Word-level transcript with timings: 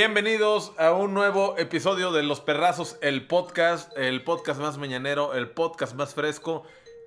Bienvenidos 0.00 0.72
a 0.76 0.92
un 0.92 1.14
nuevo 1.14 1.56
episodio 1.56 2.12
de 2.12 2.22
Los 2.22 2.42
Perrazos, 2.42 2.98
el 3.00 3.26
podcast, 3.26 3.96
el 3.96 4.22
podcast 4.24 4.60
más 4.60 4.76
mañanero, 4.76 5.32
el 5.32 5.48
podcast 5.48 5.94
más 5.94 6.12
fresco, 6.12 6.64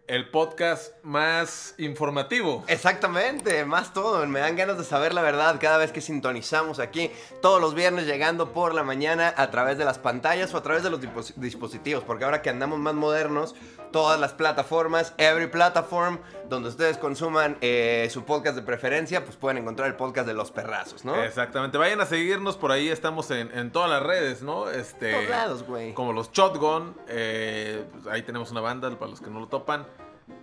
el 0.07 0.31
podcast 0.31 0.93
más 1.03 1.75
informativo. 1.77 2.63
Exactamente, 2.65 3.63
más 3.63 3.93
todo. 3.93 4.25
Me 4.25 4.39
dan 4.39 4.55
ganas 4.55 4.79
de 4.79 4.83
saber 4.83 5.13
la 5.13 5.21
verdad 5.21 5.57
cada 5.61 5.77
vez 5.77 5.91
que 5.91 6.01
sintonizamos 6.01 6.79
aquí, 6.79 7.11
todos 7.43 7.61
los 7.61 7.75
viernes 7.75 8.07
llegando 8.07 8.53
por 8.53 8.73
la 8.73 8.81
mañana 8.81 9.35
a 9.37 9.51
través 9.51 9.77
de 9.77 9.85
las 9.85 9.99
pantallas 9.99 10.51
o 10.55 10.57
a 10.57 10.63
través 10.63 10.81
de 10.81 10.89
los 10.89 10.99
dispos- 10.99 11.35
dispositivos, 11.35 12.03
porque 12.03 12.25
ahora 12.25 12.41
que 12.41 12.49
andamos 12.49 12.79
más 12.79 12.95
modernos, 12.95 13.53
todas 13.91 14.19
las 14.19 14.33
plataformas, 14.33 15.13
every 15.19 15.45
platform, 15.45 16.17
donde 16.49 16.69
ustedes 16.69 16.97
consuman 16.97 17.57
eh, 17.61 18.07
su 18.11 18.23
podcast 18.25 18.55
de 18.55 18.63
preferencia, 18.63 19.23
pues 19.23 19.37
pueden 19.37 19.59
encontrar 19.59 19.87
el 19.87 19.95
podcast 19.95 20.27
de 20.27 20.33
los 20.33 20.51
perrazos, 20.51 21.05
¿no? 21.05 21.15
Exactamente, 21.23 21.77
vayan 21.77 22.01
a 22.01 22.05
seguirnos 22.05 22.57
por 22.57 22.71
ahí, 22.71 22.89
estamos 22.89 23.29
en, 23.31 23.55
en 23.57 23.71
todas 23.71 23.89
las 23.89 24.03
redes, 24.03 24.41
¿no? 24.41 24.69
Este, 24.69 25.11
Todos 25.11 25.29
lados, 25.29 25.63
güey. 25.63 25.93
Como 25.93 26.11
los 26.11 26.31
Shotgun, 26.31 26.95
eh, 27.07 27.85
pues 27.91 28.07
ahí 28.07 28.23
tenemos 28.23 28.51
una 28.51 28.61
banda 28.61 28.89
para 28.97 29.11
los 29.11 29.21
que 29.21 29.29
no 29.29 29.39
lo 29.39 29.47
topan. 29.47 29.85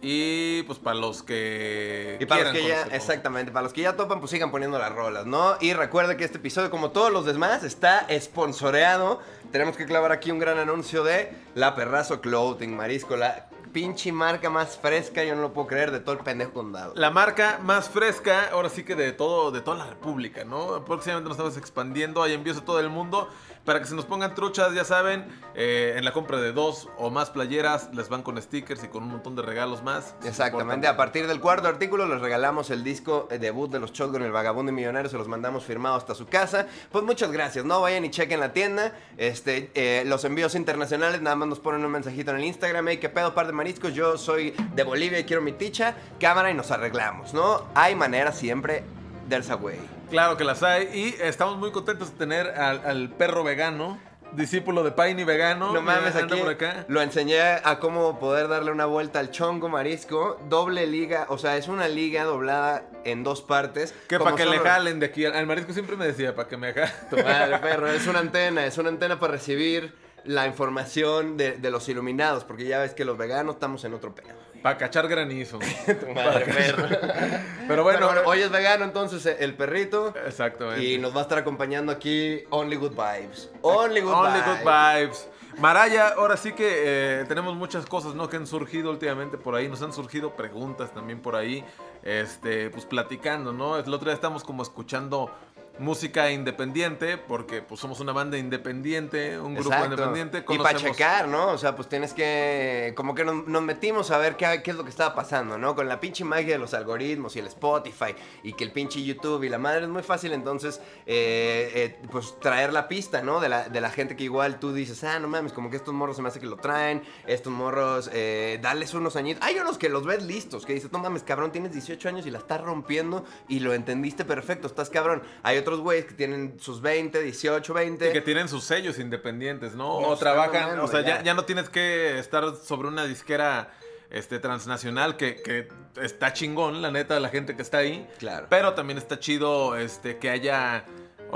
Y 0.03 0.63
pues 0.65 0.79
para 0.79 0.97
los 0.97 1.23
que. 1.23 2.19
Y 2.21 2.27
para 2.27 2.45
los 2.45 2.53
que 2.53 2.63
ya, 2.63 2.69
conocerlo. 2.69 2.97
exactamente, 2.97 3.53
para 3.53 3.63
los 3.63 3.73
que 3.73 3.83
ya 3.83 3.97
topan, 3.97 4.19
pues 4.19 4.31
sigan 4.31 4.51
poniendo 4.51 4.79
las 4.79 4.93
rolas, 4.93 5.27
¿no? 5.27 5.57
Y 5.61 5.73
recuerden 5.75 6.17
que 6.17 6.25
este 6.25 6.39
episodio, 6.39 6.71
como 6.71 6.91
todos 6.91 7.13
los 7.13 7.25
demás, 7.25 7.63
está 7.63 8.07
sponsoreado. 8.19 9.21
Tenemos 9.53 9.77
que 9.77 9.87
clavar 9.87 10.13
aquí 10.13 10.31
un 10.31 10.39
gran 10.39 10.59
anuncio 10.59 11.05
de 11.05 11.33
La 11.55 11.75
Perrazo 11.77 12.21
Clothing, 12.21 12.77
Marisco, 12.77 13.17
la 13.17 13.49
pinche 13.77 14.11
marca 14.11 14.49
más 14.49 14.79
fresca, 14.79 15.23
yo 15.23 15.35
no 15.35 15.43
lo 15.43 15.53
puedo 15.53 15.67
creer, 15.67 15.91
de 15.91 16.01
todo 16.01 16.15
el 16.15 16.23
pendejo 16.23 16.55
condado. 16.55 16.95
La 16.97 17.11
marca 17.11 17.61
más 17.63 17.91
fresca, 17.91 18.49
ahora 18.51 18.71
sí 18.71 18.85
que 18.85 18.95
de 18.95 19.13
todo, 19.13 19.51
de 19.51 19.61
toda 19.61 19.77
la 19.77 19.87
República, 19.87 20.47
¿no? 20.47 20.83
Próximamente 20.87 21.29
nos 21.29 21.37
estamos 21.37 21.59
expandiendo, 21.59 22.23
hay 22.23 22.33
envíos 22.33 22.57
a 22.57 22.65
todo 22.65 22.81
el 22.81 22.89
mundo. 22.89 23.29
Para 23.67 23.81
que 23.81 23.87
se 23.87 23.97
nos 23.97 24.05
pongan 24.05 24.33
truchas, 24.37 24.73
ya 24.75 24.85
saben, 24.85 25.27
eh, 25.57 25.95
en 25.97 26.05
la 26.05 26.13
compra 26.13 26.41
de 26.41 26.53
dos 26.53 26.89
o 26.99 27.11
más 27.11 27.31
playeras 27.31 27.93
les 27.93 28.09
van 28.09 28.23
con 28.23 28.41
stickers 28.41 28.85
y 28.85 28.87
con 28.87 29.03
un 29.03 29.09
montón 29.09 29.35
de 29.35 29.43
regalos 29.43 29.83
más. 29.83 30.15
Exactamente, 30.25 30.87
a 30.87 30.97
partir 30.97 31.27
del 31.27 31.41
cuarto 31.41 31.67
artículo 31.67 32.07
les 32.07 32.21
regalamos 32.21 32.71
el 32.71 32.85
disco 32.85 33.27
eh, 33.29 33.39
debut 33.39 33.69
de 33.69 33.81
los 33.81 33.93
Shotgun, 33.93 34.23
el 34.23 34.31
vagabundo 34.31 34.71
y 34.71 34.75
millonario, 34.75 35.11
se 35.11 35.19
los 35.19 35.27
mandamos 35.27 35.65
firmado 35.65 35.97
hasta 35.97 36.15
su 36.15 36.27
casa. 36.27 36.69
Pues 36.93 37.03
muchas 37.03 37.33
gracias, 37.33 37.65
¿no? 37.65 37.81
Vayan 37.81 38.05
y 38.05 38.11
chequen 38.11 38.39
la 38.39 38.53
tienda. 38.53 38.93
Este, 39.17 39.73
eh, 39.75 40.05
los 40.07 40.25
envíos 40.25 40.55
internacionales, 40.55 41.21
nada 41.21 41.35
más 41.35 41.49
nos 41.49 41.59
ponen 41.59 41.85
un 41.85 41.91
mensajito 41.91 42.31
en 42.31 42.37
el 42.37 42.45
Instagram, 42.45 42.87
hey, 42.87 42.99
qué 42.99 43.09
pedo, 43.09 43.35
par 43.35 43.49
de 43.49 43.53
mariscos, 43.67 43.95
yo 43.95 44.17
soy 44.17 44.55
de 44.77 44.85
Bolivia 44.85 45.19
y 45.19 45.25
quiero 45.25 45.43
mi 45.43 45.51
ticha, 45.51 45.97
cámara 46.21 46.53
y 46.53 46.55
nos 46.55 46.71
arreglamos, 46.71 47.35
¿no? 47.35 47.65
Hay 47.75 47.97
manera 47.97 48.31
siempre, 48.31 48.85
there's 49.29 49.51
a 49.51 49.57
way. 49.57 49.77
Claro 50.09 50.37
que 50.37 50.45
las 50.45 50.63
hay 50.63 50.85
y 50.95 51.17
estamos 51.21 51.57
muy 51.59 51.73
contentos 51.73 52.13
de 52.13 52.17
tener 52.17 52.47
al, 52.47 52.87
al 52.87 53.09
perro 53.11 53.43
vegano, 53.43 53.99
discípulo 54.31 54.85
de 54.85 54.93
Piney 54.93 55.25
vegano. 55.25 55.73
No 55.73 55.83
mames, 55.83 56.15
aquí 56.15 56.37
por 56.37 56.51
acá. 56.51 56.85
lo 56.87 57.03
enseñé 57.03 57.41
a 57.43 57.79
cómo 57.81 58.21
poder 58.21 58.47
darle 58.47 58.71
una 58.71 58.87
vuelta 58.87 59.19
al 59.19 59.33
chongo 59.33 59.69
marisco, 59.69 60.39
doble 60.49 60.87
liga, 60.87 61.27
o 61.29 61.37
sea, 61.37 61.57
es 61.57 61.67
una 61.67 61.89
liga 61.89 62.23
doblada 62.23 62.85
en 63.05 63.25
dos 63.25 63.43
partes. 63.43 63.95
Que 64.09 64.21
para 64.21 64.37
que 64.37 64.47
le 64.47 64.61
jalen 64.61 65.01
de 65.01 65.07
aquí. 65.07 65.25
al- 65.25 65.35
Al 65.35 65.47
marisco 65.49 65.73
siempre 65.73 65.97
me 65.97 66.07
decía, 66.07 66.37
para 66.37 66.47
que 66.49 66.57
me 66.57 66.73
jalen. 66.73 66.93
Tu 67.11 67.17
madre, 67.17 67.59
perro, 67.59 67.89
es 67.91 68.07
una 68.07 68.21
antena, 68.21 68.65
es 68.65 68.79
una 68.79 68.91
antena 68.91 69.19
para 69.19 69.33
recibir 69.33 70.06
la 70.27 70.47
información 70.47 71.37
de, 71.37 71.53
de 71.53 71.71
los 71.71 71.89
iluminados, 71.89 72.45
porque 72.45 72.67
ya 72.67 72.81
ves 72.81 72.95
que 72.95 73.05
los 73.05 73.17
veganos 73.17 73.55
estamos 73.55 73.85
en 73.85 73.95
otro 73.95 74.15
pedo. 74.15 74.35
Para 74.63 74.79
cachar 74.79 75.07
granizo. 75.09 75.59
Tu 75.87 76.15
madre, 76.15 76.45
perro. 76.47 76.89
Pero 77.69 77.83
bueno, 77.83 78.11
hoy 78.25 78.41
es 78.41 78.51
vegano, 78.51 78.85
entonces 78.85 79.25
eh, 79.27 79.37
el 79.41 79.55
perrito. 79.55 80.13
exactamente. 80.27 80.85
Y 80.85 80.99
nos 80.99 81.15
va 81.15 81.21
a 81.21 81.23
estar 81.23 81.39
acompañando 81.39 81.93
aquí 81.93 82.43
Only 82.51 82.77
Good 82.77 82.93
Vibes. 82.93 83.51
Only 83.63 84.01
Good 84.01 84.13
Only 84.13 84.41
Vibes. 84.41 84.65
good 84.65 84.71
vibes. 84.71 85.29
Maraya, 85.59 86.09
ahora 86.09 86.37
sí 86.37 86.53
que 86.53 86.83
eh, 87.21 87.25
tenemos 87.29 87.55
muchas 87.55 87.87
cosas, 87.87 88.15
¿no? 88.15 88.29
Que 88.29 88.37
han 88.37 88.47
surgido 88.47 88.91
últimamente 88.91 89.39
por 89.39 89.55
ahí. 89.55 89.69
Nos 89.69 89.81
han 89.83 89.93
surgido 89.93 90.37
preguntas 90.37 90.93
también 90.93 91.21
por 91.21 91.35
ahí. 91.35 91.65
Este, 92.03 92.69
pues 92.71 92.85
platicando, 92.85 93.53
¿no? 93.53 93.79
El 93.79 93.93
otro 93.93 94.07
día 94.07 94.15
estamos 94.15 94.45
como 94.45 94.63
escuchando 94.63 95.31
música 95.79 96.31
independiente, 96.31 97.19
porque 97.19 97.63
pues 97.63 97.81
somos 97.81 98.01
una 98.01 98.13
banda 98.13 98.39
independiente, 98.39 99.39
un 99.39 99.55
grupo 99.55 99.71
Exacto. 99.71 99.93
independiente. 99.95 100.39
Y 100.39 100.59
para 100.59 100.71
conocemos- 100.79 100.97
checar, 100.97 101.29
¿no? 101.29 101.49
O 101.53 101.59
sea, 101.59 101.75
pues 101.77 101.89
tienes 101.89 102.13
que. 102.15 102.93
Como 102.97 103.15
que 103.15 103.25
nos, 103.25 103.47
nos 103.47 103.63
metimos 103.63 104.11
a 104.11 104.19
ver 104.19 104.37
qué, 104.37 104.63
qué 104.63 104.71
es 104.71 104.77
lo 104.77 104.85
que 104.85 104.91
estaba 104.91 105.15
pasando, 105.15 105.59
¿no? 105.59 105.75
Con 105.75 105.89
la 105.89 106.01
pinche 106.01 106.25
magia 106.25 106.53
de 106.55 106.59
los 106.59 106.75
algoritmos 106.75 107.37
y 107.37 107.41
el 107.41 107.47
Spotify 107.47 108.15
y 108.43 108.53
que 108.53 108.65
el 108.65 108.73
pinche 108.73 109.03
YouTube 109.03 109.43
y 109.45 109.49
la 109.49 109.59
madre 109.59 109.83
es 109.83 109.89
muy 109.89 110.03
fácil, 110.03 110.33
entonces, 110.33 110.81
eh, 111.07 111.71
eh, 111.75 111.99
pues 112.11 112.39
traer 112.41 112.73
la 112.73 112.89
pista, 112.89 113.23
¿no? 113.23 113.41
De 113.41 113.49
la, 113.49 113.69
de 113.69 113.81
la 113.81 113.91
gente 113.91 114.17
que 114.17 114.25
igual 114.25 114.59
tú 114.61 114.73
dices, 114.73 115.03
ah, 115.05 115.19
no 115.19 115.29
mames, 115.29 115.53
como 115.53 115.71
que 115.71 115.77
estos 115.77 115.93
morros 115.95 116.17
se 116.17 116.23
me 116.23 116.29
hace 116.29 116.41
que 116.41 116.47
lo 116.47 116.57
traen, 116.57 117.03
estos 117.27 117.53
morros, 117.53 118.11
eh, 118.13 118.59
dales 118.63 118.95
unos 118.95 119.17
añitos. 119.17 119.43
Hay 119.43 119.59
unos 119.59 119.79
que 119.79 119.89
los 119.89 120.05
ves 120.05 120.23
listos, 120.23 120.65
que 120.67 120.73
dices, 120.75 120.93
no 120.93 120.99
mames, 120.99 121.23
cabrón, 121.23 121.53
tienes 121.53 121.73
18 121.73 122.09
años 122.09 122.27
y 122.27 122.31
la 122.31 122.39
estás 122.39 122.61
rompiendo 122.61 123.25
y 123.49 123.61
lo 123.61 123.75
entendiste 123.75 124.25
perfecto, 124.25 124.67
estás 124.67 124.91
cabrón. 124.91 125.23
Hay 125.43 125.59
otros 125.59 125.66
güeyes 125.75 126.07
que 126.07 126.15
tienen 126.15 126.59
sus 126.61 126.81
20, 126.81 127.21
18, 127.21 127.75
20. 127.75 128.11
Y 128.11 128.13
que 128.13 128.21
tienen 128.21 128.49
sus 128.49 128.65
sellos 128.65 128.99
independientes, 128.99 129.75
¿no? 129.75 130.01
No, 130.01 130.09
o 130.09 130.15
está 130.15 130.27
trabajan, 130.27 130.79
o 130.81 130.89
sea, 130.89 131.01
ya. 131.01 131.19
ya. 131.19 131.23
ya 131.25 131.35
no 131.35 131.45
tienes 131.45 131.69
que 131.69 132.19
estar 132.19 132.55
sobre 132.57 132.89
una 132.89 133.05
disquera 133.05 133.71
este, 134.11 134.39
transnacional 134.39 135.17
que, 135.17 135.37
que 135.43 135.69
está 136.01 136.33
chingón, 136.33 136.83
la 136.83 136.91
neta, 136.91 137.19
la 137.21 137.29
gente 137.29 137.57
que 137.57 137.63
está 137.63 137.79
ahí. 137.79 138.07
Claro. 138.19 138.47
Pero 138.49 138.75
también 138.75 138.99
está 138.99 139.19
chido 139.19 139.77
este, 139.77 140.19
que 140.19 140.31
haya, 140.31 140.85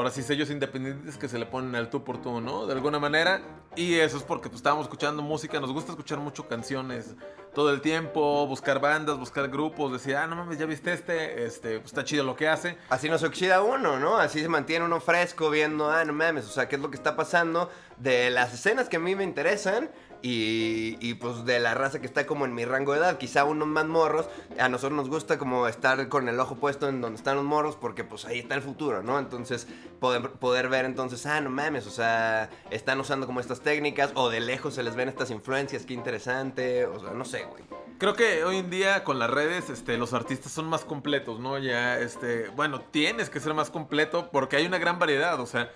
ahora 0.00 0.10
sí, 0.10 0.22
sellos 0.22 0.50
independientes 0.50 1.16
que 1.16 1.28
se 1.28 1.38
le 1.38 1.46
ponen 1.46 1.74
al 1.74 1.90
tú 1.90 2.02
por 2.04 2.20
tú, 2.20 2.40
¿no? 2.40 2.66
De 2.66 2.72
alguna 2.72 2.98
manera. 2.98 3.42
Y 3.76 3.94
eso 3.94 4.16
es 4.16 4.22
porque 4.22 4.48
pues, 4.48 4.58
estábamos 4.58 4.86
escuchando 4.86 5.22
música, 5.22 5.60
nos 5.60 5.72
gusta 5.72 5.92
escuchar 5.92 6.18
mucho 6.18 6.48
canciones 6.48 7.14
todo 7.54 7.70
el 7.70 7.80
tiempo, 7.80 8.46
buscar 8.46 8.80
bandas, 8.80 9.18
buscar 9.18 9.48
grupos, 9.48 9.92
decir, 9.92 10.16
ah, 10.16 10.26
no 10.26 10.36
mames, 10.36 10.58
ya 10.58 10.66
viste 10.66 10.92
este, 10.92 11.44
este, 11.44 11.80
pues 11.80 11.86
está 11.86 12.02
chido 12.04 12.24
lo 12.24 12.34
que 12.34 12.48
hace. 12.48 12.78
Así 12.88 13.08
no 13.08 13.18
se 13.18 13.26
oxida 13.26 13.62
uno, 13.62 13.98
¿no? 13.98 14.16
Así 14.16 14.40
se 14.40 14.48
mantiene 14.48 14.84
uno 14.84 15.00
fresco 15.00 15.50
viendo, 15.50 15.90
ah, 15.90 16.04
no 16.04 16.12
mames, 16.12 16.46
o 16.46 16.50
sea, 16.50 16.68
qué 16.68 16.76
es 16.76 16.82
lo 16.82 16.90
que 16.90 16.96
está 16.96 17.16
pasando 17.16 17.70
de 17.98 18.30
las 18.30 18.54
escenas 18.54 18.88
que 18.88 18.96
a 18.96 19.00
mí 19.00 19.14
me 19.14 19.24
interesan 19.24 19.90
y, 20.22 20.96
y, 21.00 21.14
pues 21.14 21.44
de 21.44 21.60
la 21.60 21.74
raza 21.74 22.00
que 22.00 22.06
está 22.06 22.26
como 22.26 22.44
en 22.44 22.54
mi 22.54 22.64
rango 22.64 22.92
de 22.92 22.98
edad. 22.98 23.18
Quizá 23.18 23.44
unos 23.44 23.68
más 23.68 23.86
morros, 23.86 24.26
a 24.58 24.68
nosotros 24.68 24.96
nos 24.96 25.08
gusta 25.08 25.38
como 25.38 25.66
estar 25.66 26.08
con 26.08 26.28
el 26.28 26.38
ojo 26.38 26.56
puesto 26.56 26.88
en 26.88 27.00
donde 27.00 27.16
están 27.16 27.36
los 27.36 27.44
morros 27.44 27.76
porque 27.76 28.04
pues 28.04 28.24
ahí 28.24 28.38
está 28.38 28.54
el 28.54 28.62
futuro, 28.62 29.02
¿no? 29.02 29.18
Entonces 29.18 29.66
poder, 30.00 30.30
poder 30.32 30.68
ver 30.68 30.84
entonces, 30.84 31.24
ah, 31.26 31.40
no 31.40 31.50
mames, 31.50 31.86
o 31.86 31.90
sea, 31.90 32.50
están 32.70 32.98
usando 33.00 33.26
como 33.26 33.40
estas 33.40 33.60
técnicas 33.60 34.10
o 34.14 34.30
de 34.30 34.40
lejos 34.40 34.74
se 34.74 34.82
les 34.82 34.96
ven 34.96 35.08
estas 35.08 35.30
influencias, 35.30 35.84
qué 35.86 35.94
interesante, 35.94 36.86
o 36.86 36.98
sea, 36.98 37.10
no 37.10 37.24
sé, 37.24 37.44
güey. 37.44 37.62
Creo 37.98 38.14
que 38.14 38.44
hoy 38.44 38.56
en 38.56 38.70
día 38.70 39.04
con 39.04 39.18
las 39.18 39.28
redes, 39.28 39.68
este, 39.68 39.98
los 39.98 40.14
artistas 40.14 40.50
son 40.50 40.66
más 40.66 40.86
completos, 40.86 41.38
¿no? 41.38 41.58
Ya, 41.58 41.98
este, 41.98 42.48
bueno, 42.48 42.80
tienes 42.80 43.28
que 43.28 43.40
ser 43.40 43.52
más 43.52 43.68
completo 43.68 44.30
porque 44.32 44.56
hay 44.56 44.64
una 44.64 44.78
gran 44.78 44.98
variedad, 44.98 45.38
o 45.38 45.44
sea, 45.44 45.70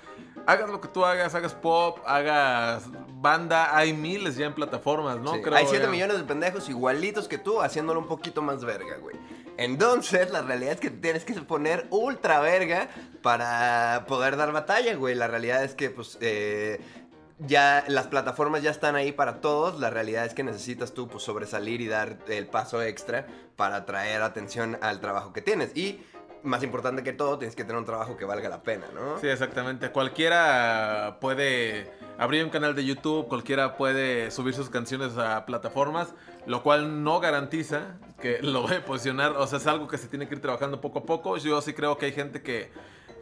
hagas 0.46 0.70
lo 0.70 0.80
que 0.80 0.88
tú 0.88 1.04
hagas, 1.04 1.34
hagas 1.34 1.54
pop, 1.54 1.98
hagas 2.06 2.84
banda, 3.20 3.76
hay 3.76 3.92
miles 3.92 4.36
ya 4.36 4.46
en 4.46 4.54
plataformas, 4.54 5.18
¿no? 5.18 5.34
Sí, 5.34 5.42
Creo 5.42 5.56
Hay 5.56 5.66
7 5.66 5.84
ya. 5.84 5.90
millones 5.90 6.18
de 6.18 6.24
pendejos 6.24 6.68
igualitos 6.68 7.28
que 7.28 7.38
tú 7.38 7.60
haciéndolo 7.62 8.00
un 8.00 8.06
poquito 8.06 8.42
más 8.42 8.64
verga, 8.64 8.98
güey. 8.98 9.16
Entonces, 9.56 10.30
la 10.30 10.42
realidad 10.42 10.72
es 10.74 10.80
que 10.80 10.90
tienes 10.90 11.24
que 11.24 11.32
poner 11.34 11.86
ultra 11.90 12.40
verga 12.40 12.88
para 13.22 14.04
poder 14.06 14.36
dar 14.36 14.52
batalla, 14.52 14.94
güey. 14.94 15.14
La 15.14 15.28
realidad 15.28 15.64
es 15.64 15.74
que, 15.74 15.90
pues, 15.90 16.18
eh, 16.20 16.80
ya 17.38 17.84
las 17.88 18.08
plataformas 18.08 18.62
ya 18.62 18.70
están 18.70 18.96
ahí 18.96 19.12
para 19.12 19.40
todos. 19.40 19.78
La 19.80 19.90
realidad 19.90 20.26
es 20.26 20.34
que 20.34 20.42
necesitas 20.42 20.92
tú, 20.92 21.08
pues, 21.08 21.22
sobresalir 21.22 21.80
y 21.80 21.86
dar 21.86 22.18
el 22.28 22.46
paso 22.46 22.82
extra 22.82 23.26
para 23.56 23.76
atraer 23.76 24.22
atención 24.22 24.76
al 24.82 25.00
trabajo 25.00 25.32
que 25.32 25.40
tienes. 25.40 25.76
Y, 25.76 26.02
más 26.44 26.62
importante 26.62 27.02
que 27.02 27.12
todo, 27.12 27.38
tienes 27.38 27.56
que 27.56 27.64
tener 27.64 27.78
un 27.78 27.84
trabajo 27.84 28.16
que 28.16 28.24
valga 28.24 28.48
la 28.48 28.62
pena, 28.62 28.86
¿no? 28.94 29.18
Sí, 29.18 29.26
exactamente. 29.28 29.90
Cualquiera 29.90 31.18
puede 31.20 31.90
abrir 32.18 32.44
un 32.44 32.50
canal 32.50 32.74
de 32.74 32.84
YouTube, 32.84 33.26
cualquiera 33.28 33.76
puede 33.76 34.30
subir 34.30 34.54
sus 34.54 34.70
canciones 34.70 35.16
a 35.18 35.44
plataformas, 35.46 36.14
lo 36.46 36.62
cual 36.62 37.02
no 37.02 37.20
garantiza 37.20 37.96
que 38.20 38.38
lo 38.42 38.62
vaya 38.62 38.78
a 38.78 38.84
posicionar. 38.84 39.32
O 39.36 39.46
sea, 39.46 39.58
es 39.58 39.66
algo 39.66 39.88
que 39.88 39.98
se 39.98 40.08
tiene 40.08 40.28
que 40.28 40.34
ir 40.34 40.40
trabajando 40.42 40.80
poco 40.80 41.00
a 41.00 41.02
poco. 41.04 41.36
Yo 41.38 41.60
sí 41.60 41.72
creo 41.72 41.96
que 41.98 42.06
hay 42.06 42.12
gente 42.12 42.42
que, 42.42 42.70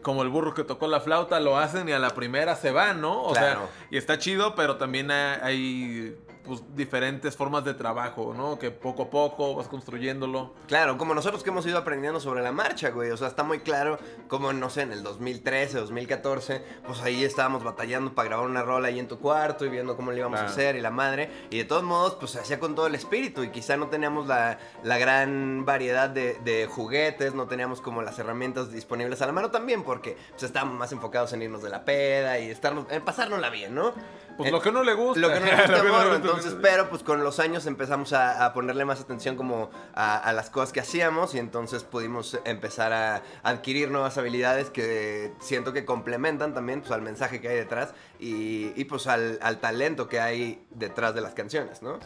como 0.02 0.22
el 0.22 0.28
burro 0.28 0.52
que 0.54 0.64
tocó 0.64 0.88
la 0.88 1.00
flauta, 1.00 1.38
lo 1.40 1.56
hacen 1.58 1.88
y 1.88 1.92
a 1.92 1.98
la 1.98 2.10
primera 2.10 2.56
se 2.56 2.70
van, 2.72 3.00
¿no? 3.00 3.22
O 3.22 3.32
Claro. 3.32 3.60
sea, 3.60 3.86
y 3.90 3.96
está 3.96 4.18
chido, 4.18 4.54
pero 4.54 4.76
también 4.76 5.10
hay- 5.10 5.38
hay 5.42 6.16
pues, 6.44 6.62
diferentes 6.74 7.36
formas 7.36 7.64
de 7.64 7.74
trabajo, 7.74 8.34
¿no? 8.36 8.58
Que 8.58 8.70
poco 8.70 9.04
a 9.04 9.10
poco 9.10 9.54
vas 9.54 9.68
construyéndolo. 9.68 10.52
Claro, 10.66 10.98
como 10.98 11.14
nosotros 11.14 11.42
que 11.42 11.50
hemos 11.50 11.66
ido 11.66 11.78
aprendiendo 11.78 12.20
sobre 12.20 12.42
la 12.42 12.52
marcha, 12.52 12.90
güey. 12.90 13.10
O 13.10 13.16
sea, 13.16 13.28
está 13.28 13.42
muy 13.42 13.60
claro 13.60 13.98
como, 14.28 14.52
no 14.52 14.70
sé, 14.70 14.82
en 14.82 14.92
el 14.92 15.02
2013, 15.02 15.78
2014, 15.78 16.64
pues 16.86 17.00
ahí 17.02 17.24
estábamos 17.24 17.62
batallando 17.64 18.14
para 18.14 18.28
grabar 18.28 18.46
una 18.46 18.62
rola 18.62 18.88
ahí 18.88 18.98
en 18.98 19.08
tu 19.08 19.18
cuarto 19.18 19.64
y 19.64 19.68
viendo 19.68 19.96
cómo 19.96 20.12
le 20.12 20.18
íbamos 20.18 20.40
a 20.40 20.46
hacer 20.46 20.76
y 20.76 20.80
la 20.80 20.90
madre. 20.90 21.30
Y 21.50 21.58
de 21.58 21.64
todos 21.64 21.82
modos, 21.82 22.16
pues 22.16 22.32
se 22.32 22.40
hacía 22.40 22.58
con 22.58 22.74
todo 22.74 22.86
el 22.86 22.94
espíritu 22.94 23.42
y 23.42 23.50
quizá 23.50 23.76
no 23.76 23.88
teníamos 23.88 24.26
la, 24.26 24.58
la 24.82 24.98
gran 24.98 25.64
variedad 25.64 26.10
de, 26.10 26.34
de 26.44 26.66
juguetes, 26.66 27.34
no 27.34 27.46
teníamos 27.46 27.80
como 27.80 28.02
las 28.02 28.18
herramientas 28.18 28.72
disponibles 28.72 29.22
a 29.22 29.26
la 29.26 29.32
mano 29.32 29.50
también, 29.50 29.82
porque 29.82 30.16
pues, 30.30 30.42
estábamos 30.42 30.76
más 30.76 30.92
enfocados 30.92 31.32
en 31.32 31.42
irnos 31.42 31.62
de 31.62 31.70
la 31.70 31.84
peda 31.84 32.38
y 32.38 32.50
estarnos, 32.50 32.86
en 32.90 33.04
pasárnosla 33.04 33.50
bien, 33.50 33.74
¿no? 33.74 33.92
Pues 34.36 34.50
lo 34.50 34.60
que 34.60 34.72
no 34.72 34.82
le 34.82 34.94
gusta. 34.94 35.20
lo 35.20 35.28
que 35.28 35.40
no 35.40 35.46
le 35.46 35.52
gusta, 36.18 36.31
Entonces, 36.36 36.58
pero 36.60 36.88
pues 36.88 37.02
con 37.02 37.22
los 37.22 37.38
años 37.38 37.66
empezamos 37.66 38.12
a, 38.12 38.44
a 38.44 38.52
ponerle 38.52 38.84
más 38.84 39.00
atención 39.00 39.36
como 39.36 39.70
a, 39.94 40.16
a 40.16 40.32
las 40.32 40.50
cosas 40.50 40.72
que 40.72 40.80
hacíamos 40.80 41.34
y 41.34 41.38
entonces 41.38 41.84
pudimos 41.84 42.38
empezar 42.44 42.92
a 42.92 43.22
adquirir 43.42 43.90
nuevas 43.90 44.18
habilidades 44.18 44.70
que 44.70 45.32
siento 45.40 45.72
que 45.72 45.84
complementan 45.84 46.54
también 46.54 46.80
pues 46.80 46.92
al 46.92 47.02
mensaje 47.02 47.40
que 47.40 47.48
hay 47.48 47.56
detrás 47.56 47.94
y, 48.18 48.72
y, 48.80 48.84
pues 48.84 49.06
al, 49.06 49.38
al 49.42 49.58
talento 49.58 50.08
que 50.08 50.20
hay 50.20 50.64
detrás 50.70 51.14
de 51.14 51.20
las 51.20 51.34
canciones, 51.34 51.82
¿no? 51.82 51.98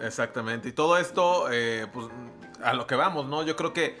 Exactamente. 0.00 0.68
Y 0.68 0.72
todo 0.72 0.98
esto, 0.98 1.46
eh, 1.50 1.86
pues, 1.92 2.06
a 2.62 2.74
lo 2.74 2.86
que 2.86 2.94
vamos, 2.94 3.26
¿no? 3.26 3.42
Yo 3.42 3.56
creo 3.56 3.72
que 3.72 3.98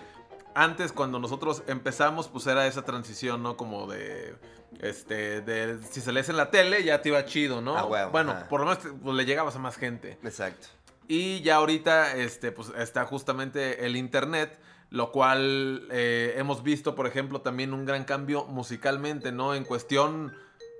antes, 0.54 0.92
cuando 0.92 1.18
nosotros 1.18 1.64
empezamos, 1.66 2.28
pues 2.28 2.46
era 2.46 2.66
esa 2.66 2.82
transición, 2.82 3.42
¿no? 3.42 3.56
Como 3.56 3.86
de. 3.88 4.36
Este, 4.80 5.40
de 5.40 5.78
si 5.90 6.00
se 6.00 6.12
lees 6.12 6.28
en 6.28 6.36
la 6.36 6.50
tele, 6.50 6.82
ya 6.84 7.00
te 7.02 7.08
iba 7.10 7.24
chido, 7.24 7.60
¿no? 7.60 7.76
Ah, 7.76 7.84
huevo, 7.86 8.10
bueno, 8.10 8.34
por 8.48 8.60
lo 8.60 8.66
menos 8.66 8.82
te- 8.82 8.90
pues, 8.90 9.16
le 9.16 9.24
llegabas 9.24 9.56
a 9.56 9.58
más 9.58 9.76
gente. 9.76 10.18
Exacto. 10.22 10.68
Y 11.08 11.40
ya 11.42 11.56
ahorita, 11.56 12.16
este, 12.16 12.50
pues 12.52 12.70
está 12.78 13.04
justamente 13.04 13.84
el 13.86 13.96
internet, 13.96 14.58
lo 14.90 15.10
cual 15.12 15.86
eh, 15.90 16.34
hemos 16.36 16.62
visto, 16.62 16.94
por 16.94 17.06
ejemplo, 17.06 17.40
también 17.40 17.74
un 17.74 17.84
gran 17.84 18.04
cambio 18.04 18.44
musicalmente, 18.46 19.32
¿no? 19.32 19.54
En 19.54 19.64
cuestión, 19.64 20.34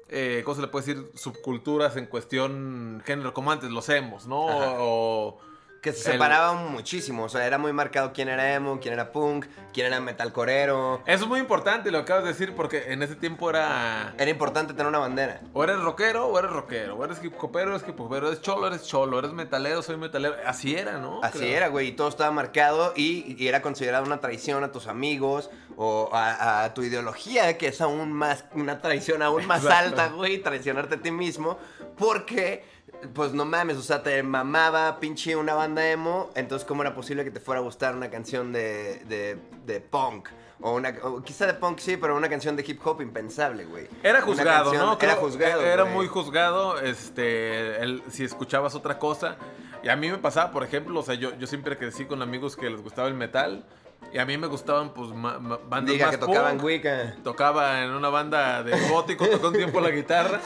eh, 0.08 0.42
¿cómo 0.44 0.54
se 0.54 0.60
le 0.62 0.68
puede 0.68 0.86
decir? 0.86 1.10
Subculturas, 1.14 1.96
en 1.96 2.06
cuestión 2.06 3.02
género, 3.04 3.34
como 3.34 3.52
antes 3.52 3.70
los 3.70 3.88
hemos, 3.88 4.26
¿no? 4.26 4.48
Ajá. 4.48 4.76
O, 4.78 5.38
Que 5.84 5.92
se 5.92 6.06
El- 6.08 6.12
separaban 6.14 6.72
muchísimo, 6.72 7.24
o 7.24 7.28
sea, 7.28 7.46
era 7.46 7.58
muy 7.58 7.74
marcado 7.74 8.14
quién 8.14 8.30
era 8.30 8.54
emo, 8.54 8.80
quién 8.80 8.94
era 8.94 9.12
punk, 9.12 9.44
quién 9.74 9.86
era 9.88 10.00
metalcorero. 10.00 11.02
Eso 11.04 11.24
es 11.24 11.28
muy 11.28 11.38
importante 11.40 11.90
lo 11.90 11.98
que 11.98 12.02
acabas 12.04 12.24
de 12.24 12.30
decir, 12.30 12.54
porque 12.54 12.90
en 12.90 13.02
ese 13.02 13.16
tiempo 13.16 13.50
era... 13.50 14.14
Era 14.16 14.30
importante 14.30 14.72
tener 14.72 14.86
una 14.86 14.98
bandera. 15.00 15.42
O 15.52 15.62
eres 15.62 15.78
rockero 15.80 16.26
o 16.28 16.38
eres 16.38 16.50
rockero, 16.50 16.96
o 16.96 17.04
eres 17.04 17.22
hip 17.22 17.34
hopero, 17.38 17.76
eres 17.76 17.86
hip 17.86 18.00
hopero, 18.00 18.28
eres 18.28 18.40
cholo, 18.40 18.66
eres 18.66 18.84
cholo, 18.86 19.18
eres 19.18 19.32
metalero, 19.32 19.82
soy 19.82 19.98
metalero. 19.98 20.36
Así 20.46 20.74
era, 20.74 20.96
¿no? 20.96 21.20
Así 21.22 21.40
Creo. 21.40 21.54
era, 21.54 21.68
güey, 21.68 21.88
y 21.88 21.92
todo 21.92 22.08
estaba 22.08 22.30
marcado 22.30 22.94
y, 22.96 23.36
y 23.38 23.46
era 23.46 23.60
considerado 23.60 24.06
una 24.06 24.20
traición 24.20 24.64
a 24.64 24.72
tus 24.72 24.86
amigos 24.86 25.50
o 25.76 26.08
a, 26.14 26.64
a 26.64 26.72
tu 26.72 26.82
ideología, 26.82 27.58
que 27.58 27.66
es 27.68 27.82
aún 27.82 28.10
más, 28.10 28.46
una 28.54 28.80
traición 28.80 29.20
aún 29.20 29.44
más 29.46 29.62
Exacto. 29.64 30.00
alta, 30.00 30.08
güey, 30.16 30.38
traicionarte 30.38 30.94
a 30.94 31.02
ti 31.02 31.10
mismo, 31.10 31.58
porque, 31.98 32.64
pues 33.14 33.32
no 33.32 33.44
mames, 33.44 33.76
o 33.76 33.82
sea, 33.82 34.02
te 34.02 34.22
mamaba 34.22 34.98
pinche 35.00 35.36
una 35.36 35.54
banda 35.54 35.88
emo, 35.90 36.30
entonces 36.34 36.66
¿cómo 36.66 36.82
era 36.82 36.94
posible 36.94 37.24
que 37.24 37.30
te 37.30 37.40
fuera 37.40 37.60
a 37.60 37.64
gustar 37.64 37.94
una 37.94 38.10
canción 38.10 38.52
de, 38.52 39.02
de, 39.06 39.38
de 39.66 39.80
punk? 39.80 40.28
O 40.60 40.72
una, 40.72 40.94
o 41.02 41.20
quizá 41.22 41.46
de 41.46 41.54
punk 41.54 41.78
sí, 41.78 41.96
pero 41.96 42.16
una 42.16 42.28
canción 42.28 42.56
de 42.56 42.64
hip 42.66 42.80
hop 42.86 43.02
impensable, 43.02 43.64
güey. 43.66 43.86
Era 44.02 44.22
juzgado, 44.22 44.70
canción- 44.70 44.86
¿no? 44.86 44.98
Era 45.00 45.16
juzgado. 45.16 45.60
Era 45.62 45.82
güey. 45.82 45.94
muy 45.94 46.06
juzgado, 46.06 46.78
este, 46.80 47.82
el- 47.82 48.02
si 48.10 48.24
escuchabas 48.24 48.74
otra 48.74 48.98
cosa. 48.98 49.36
Y 49.82 49.88
a 49.90 49.96
mí 49.96 50.08
me 50.10 50.16
pasaba, 50.16 50.50
por 50.52 50.64
ejemplo, 50.64 51.00
o 51.00 51.02
sea, 51.02 51.14
yo, 51.16 51.36
yo 51.36 51.46
siempre 51.46 51.76
crecí 51.76 52.06
con 52.06 52.22
amigos 52.22 52.56
que 52.56 52.70
les 52.70 52.80
gustaba 52.80 53.08
el 53.08 53.14
metal. 53.14 53.64
Y 54.12 54.18
a 54.18 54.24
mí 54.24 54.38
me 54.38 54.46
gustaban, 54.46 54.90
pues, 54.94 55.10
ma- 55.10 55.38
ma- 55.40 55.58
bandas 55.68 55.92
Diga 55.92 56.06
más 56.06 56.14
que 56.16 56.20
tocaban 56.20 56.52
punk. 56.56 56.64
Wicca. 56.64 57.14
Tocaba 57.24 57.82
en 57.82 57.90
una 57.90 58.08
banda 58.10 58.62
de 58.62 58.72
gótico, 58.90 59.26
tocó 59.26 59.48
un 59.48 59.54
tiempo 59.54 59.80
la 59.80 59.90
guitarra. 59.90 60.40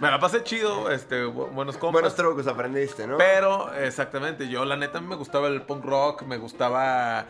Me 0.00 0.10
la 0.10 0.18
pasé 0.18 0.42
chido, 0.42 0.90
este, 0.90 1.24
bu- 1.26 1.50
buenos 1.50 1.76
compas. 1.76 2.00
Buenos 2.00 2.14
trucos 2.14 2.46
aprendiste, 2.46 3.06
¿no? 3.06 3.18
Pero, 3.18 3.72
exactamente, 3.74 4.48
yo 4.48 4.64
la 4.64 4.76
neta 4.76 5.00
me 5.00 5.16
gustaba 5.16 5.48
el 5.48 5.62
punk 5.62 5.84
rock, 5.84 6.22
me 6.22 6.38
gustaba, 6.38 7.26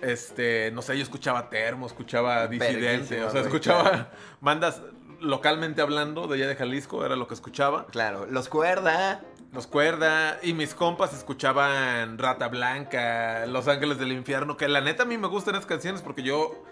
este, 0.00 0.70
no 0.72 0.82
sé, 0.82 0.96
yo 0.96 1.02
escuchaba 1.02 1.48
Termo, 1.48 1.86
escuchaba 1.86 2.46
Disidente, 2.48 3.22
o 3.22 3.30
sea, 3.30 3.42
escuchaba 3.42 3.82
claro. 3.90 4.06
bandas 4.40 4.82
localmente 5.20 5.82
hablando 5.82 6.26
de 6.26 6.36
allá 6.36 6.48
de 6.48 6.56
Jalisco, 6.56 7.04
era 7.04 7.14
lo 7.14 7.26
que 7.28 7.34
escuchaba. 7.34 7.86
Claro, 7.86 8.26
los 8.26 8.48
cuerda. 8.48 9.20
Los 9.52 9.66
Cuerda 9.66 10.38
y 10.42 10.52
mis 10.52 10.74
compas 10.74 11.12
escuchaban 11.12 12.18
Rata 12.18 12.46
Blanca, 12.46 13.46
Los 13.46 13.66
Ángeles 13.66 13.98
del 13.98 14.12
Infierno, 14.12 14.56
que 14.56 14.68
la 14.68 14.80
neta 14.80 15.02
a 15.02 15.06
mí 15.06 15.18
me 15.18 15.26
gustan 15.26 15.56
esas 15.56 15.66
canciones 15.66 16.02
porque 16.02 16.22
yo, 16.22 16.62